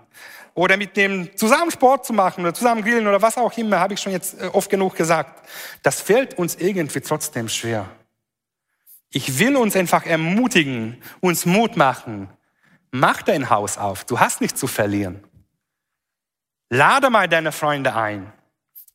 oder 0.55 0.76
mit 0.76 0.96
dem 0.96 1.36
zusammen 1.36 1.70
Sport 1.70 2.07
zu 2.07 2.12
machen 2.12 2.42
oder 2.42 2.55
zusammen 2.55 2.82
grillen 2.82 3.07
oder 3.07 3.22
was 3.22 3.36
auch 3.36 3.57
immer, 3.57 3.80
habe 3.80 3.94
ich 3.94 4.01
schon 4.01 4.12
jetzt 4.12 4.40
äh, 4.40 4.46
oft 4.46 4.70
genug 4.70 4.94
gesagt, 4.96 5.46
das 5.82 6.01
fällt 6.01 6.38
uns 6.38 6.57
irgendwie 6.57 7.01
trotzdem 7.01 7.48
schwer. 7.48 7.88
Ich 9.12 9.38
will 9.38 9.57
uns 9.57 9.74
einfach 9.74 10.07
ermutigen, 10.07 11.03
uns 11.20 11.46
Mut 11.46 11.76
machen. 11.76 12.28
Mach 12.92 13.22
dein 13.22 13.51
Haus 13.51 13.78
auf, 13.78 14.05
du 14.05 14.20
hast 14.20 14.40
nichts 14.40 14.61
zu 14.61 14.66
verlieren. 14.66 15.24
Lade 16.68 17.11
mal 17.11 17.28
deine 17.28 17.51
Freunde 17.51 17.94
ein. 17.94 18.32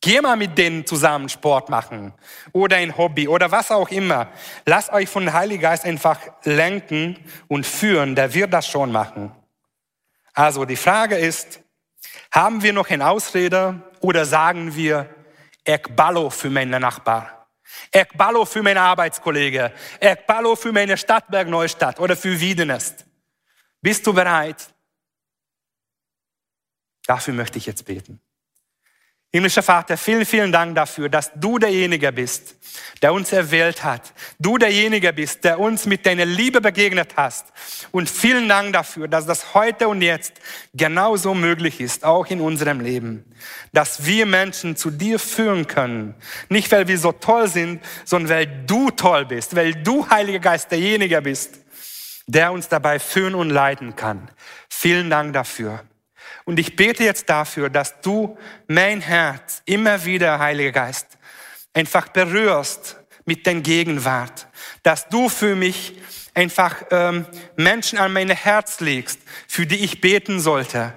Geh 0.01 0.21
mal 0.21 0.37
mit 0.37 0.57
denen 0.57 0.85
zusammen 0.85 1.29
Sport 1.29 1.69
machen 1.69 2.13
oder 2.51 2.77
ein 2.77 2.95
Hobby 2.95 3.27
oder 3.27 3.51
was 3.51 3.71
auch 3.71 3.89
immer. 3.89 4.27
Lasst 4.65 4.91
euch 4.93 5.09
von 5.09 5.33
Heiligen 5.33 5.61
Geist 5.61 5.83
einfach 5.83 6.19
lenken 6.43 7.17
und 7.47 7.65
führen. 7.65 8.15
Der 8.15 8.33
wird 8.33 8.53
das 8.53 8.67
schon 8.67 8.91
machen. 8.91 9.31
Also 10.35 10.65
die 10.65 10.75
Frage 10.75 11.17
ist, 11.17 11.61
haben 12.31 12.61
wir 12.61 12.73
noch 12.73 12.89
eine 12.89 13.07
Ausrede 13.09 13.81
oder 14.01 14.25
sagen 14.25 14.75
wir, 14.75 15.09
Ekballo 15.63 16.29
für 16.29 16.51
meinen 16.51 16.81
Nachbar? 16.81 17.47
Ekballo 17.91 18.45
für 18.45 18.61
meine 18.61 18.81
Arbeitskollege? 18.81 19.73
Ekballo 19.99 20.55
für 20.55 20.71
meine 20.71 20.97
Stadtberg 20.97 21.47
Neustadt 21.47 21.99
oder 21.99 22.15
für 22.15 22.39
Wiedenest? 22.39 23.05
Bist 23.81 24.05
du 24.05 24.13
bereit, 24.13 24.75
Dafür 27.05 27.33
möchte 27.33 27.57
ich 27.57 27.65
jetzt 27.65 27.85
beten. 27.85 28.19
Himmlischer 29.35 29.63
Vater, 29.63 29.97
vielen, 29.97 30.25
vielen 30.25 30.49
Dank 30.49 30.75
dafür, 30.75 31.09
dass 31.09 31.29
du 31.35 31.59
derjenige 31.59 32.09
bist, 32.13 32.55
der 33.01 33.11
uns 33.11 33.33
erwählt 33.33 33.83
hat. 33.83 34.13
Du 34.39 34.57
derjenige 34.57 35.11
bist, 35.11 35.43
der 35.43 35.59
uns 35.59 35.85
mit 35.85 36.05
deiner 36.05 36.23
Liebe 36.23 36.61
begegnet 36.61 37.17
hast. 37.17 37.47
Und 37.91 38.09
vielen 38.09 38.47
Dank 38.47 38.71
dafür, 38.71 39.09
dass 39.09 39.25
das 39.25 39.53
heute 39.53 39.89
und 39.89 40.01
jetzt 40.01 40.35
genauso 40.73 41.33
möglich 41.33 41.81
ist, 41.81 42.05
auch 42.05 42.27
in 42.27 42.39
unserem 42.39 42.79
Leben. 42.79 43.25
Dass 43.73 44.05
wir 44.05 44.25
Menschen 44.25 44.77
zu 44.77 44.89
dir 44.89 45.19
führen 45.19 45.67
können. 45.67 46.15
Nicht, 46.47 46.71
weil 46.71 46.87
wir 46.87 46.97
so 46.97 47.11
toll 47.11 47.49
sind, 47.49 47.83
sondern 48.05 48.29
weil 48.29 48.63
du 48.65 48.89
toll 48.89 49.25
bist, 49.25 49.53
weil 49.53 49.75
du, 49.75 50.09
Heiliger 50.09 50.39
Geist, 50.39 50.71
derjenige 50.71 51.21
bist, 51.21 51.59
der 52.25 52.53
uns 52.53 52.69
dabei 52.69 52.99
führen 52.99 53.35
und 53.35 53.49
leiten 53.49 53.97
kann. 53.97 54.31
Vielen 54.69 55.09
Dank 55.09 55.33
dafür. 55.33 55.83
Und 56.45 56.59
ich 56.59 56.75
bete 56.75 57.03
jetzt 57.03 57.29
dafür, 57.29 57.69
dass 57.69 57.99
du 58.01 58.37
mein 58.67 59.01
Herz 59.01 59.61
immer 59.65 60.05
wieder, 60.05 60.39
Heiliger 60.39 60.71
Geist, 60.71 61.17
einfach 61.73 62.07
berührst 62.09 62.97
mit 63.25 63.45
deiner 63.45 63.61
Gegenwart. 63.61 64.47
Dass 64.83 65.09
du 65.09 65.27
für 65.27 65.55
mich 65.55 65.99
einfach 66.35 66.83
ähm, 66.91 67.25
Menschen 67.55 67.97
an 67.97 68.13
mein 68.13 68.29
Herz 68.29 68.79
legst, 68.79 69.19
für 69.47 69.65
die 69.65 69.77
ich 69.77 70.01
beten 70.01 70.39
sollte, 70.39 70.93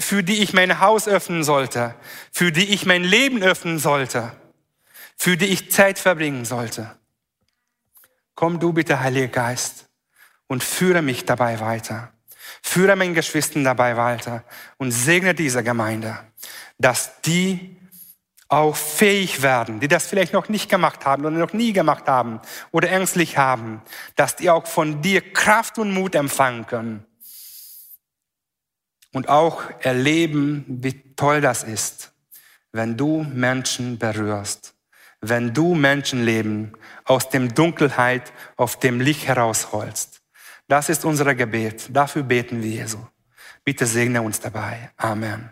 für 0.00 0.22
die 0.22 0.42
ich 0.42 0.52
mein 0.52 0.80
Haus 0.80 1.08
öffnen 1.08 1.42
sollte, 1.42 1.94
für 2.30 2.52
die 2.52 2.66
ich 2.66 2.84
mein 2.84 3.04
Leben 3.04 3.42
öffnen 3.42 3.78
sollte, 3.78 4.32
für 5.16 5.36
die 5.36 5.46
ich 5.46 5.70
Zeit 5.70 5.98
verbringen 5.98 6.44
sollte. 6.44 6.94
Komm 8.34 8.60
du 8.60 8.74
bitte, 8.74 9.00
Heiliger 9.00 9.28
Geist, 9.28 9.86
und 10.46 10.62
führe 10.62 11.00
mich 11.00 11.24
dabei 11.24 11.58
weiter. 11.60 12.12
Führe 12.62 12.96
meinen 12.96 13.14
Geschwistern 13.14 13.64
dabei 13.64 13.96
weiter 13.96 14.44
und 14.78 14.90
segne 14.90 15.34
diese 15.34 15.62
Gemeinde, 15.62 16.18
dass 16.78 17.20
die 17.22 17.76
auch 18.48 18.76
fähig 18.76 19.42
werden, 19.42 19.80
die 19.80 19.88
das 19.88 20.06
vielleicht 20.06 20.32
noch 20.32 20.48
nicht 20.48 20.70
gemacht 20.70 21.04
haben 21.04 21.24
oder 21.24 21.36
noch 21.36 21.52
nie 21.52 21.72
gemacht 21.72 22.06
haben 22.06 22.40
oder 22.70 22.90
ängstlich 22.90 23.38
haben, 23.38 23.82
dass 24.14 24.36
die 24.36 24.50
auch 24.50 24.66
von 24.66 25.02
dir 25.02 25.32
Kraft 25.32 25.78
und 25.78 25.92
Mut 25.92 26.14
empfangen 26.14 26.66
können 26.66 27.04
und 29.12 29.28
auch 29.28 29.62
erleben, 29.80 30.64
wie 30.68 31.14
toll 31.16 31.40
das 31.40 31.64
ist, 31.64 32.12
wenn 32.70 32.96
du 32.96 33.24
Menschen 33.24 33.98
berührst, 33.98 34.74
wenn 35.20 35.52
du 35.52 35.74
Menschenleben 35.74 36.76
aus 37.04 37.28
dem 37.28 37.54
Dunkelheit 37.54 38.32
auf 38.56 38.78
dem 38.78 39.00
Licht 39.00 39.26
herausholst. 39.26 40.15
Das 40.68 40.88
ist 40.88 41.04
unser 41.04 41.32
Gebet. 41.34 41.88
Dafür 41.92 42.24
beten 42.24 42.60
wir, 42.60 42.70
Jesu. 42.70 42.98
Bitte 43.64 43.86
segne 43.86 44.20
uns 44.20 44.40
dabei. 44.40 44.90
Amen. 44.96 45.50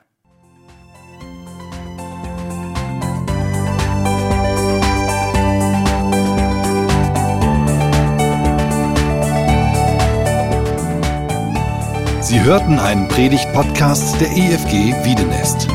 Sie 12.20 12.42
hörten 12.42 12.80
einen 12.80 13.06
Predigt-Podcast 13.06 14.20
der 14.20 14.28
EFG 14.32 14.94
Wiedenest. 15.04 15.68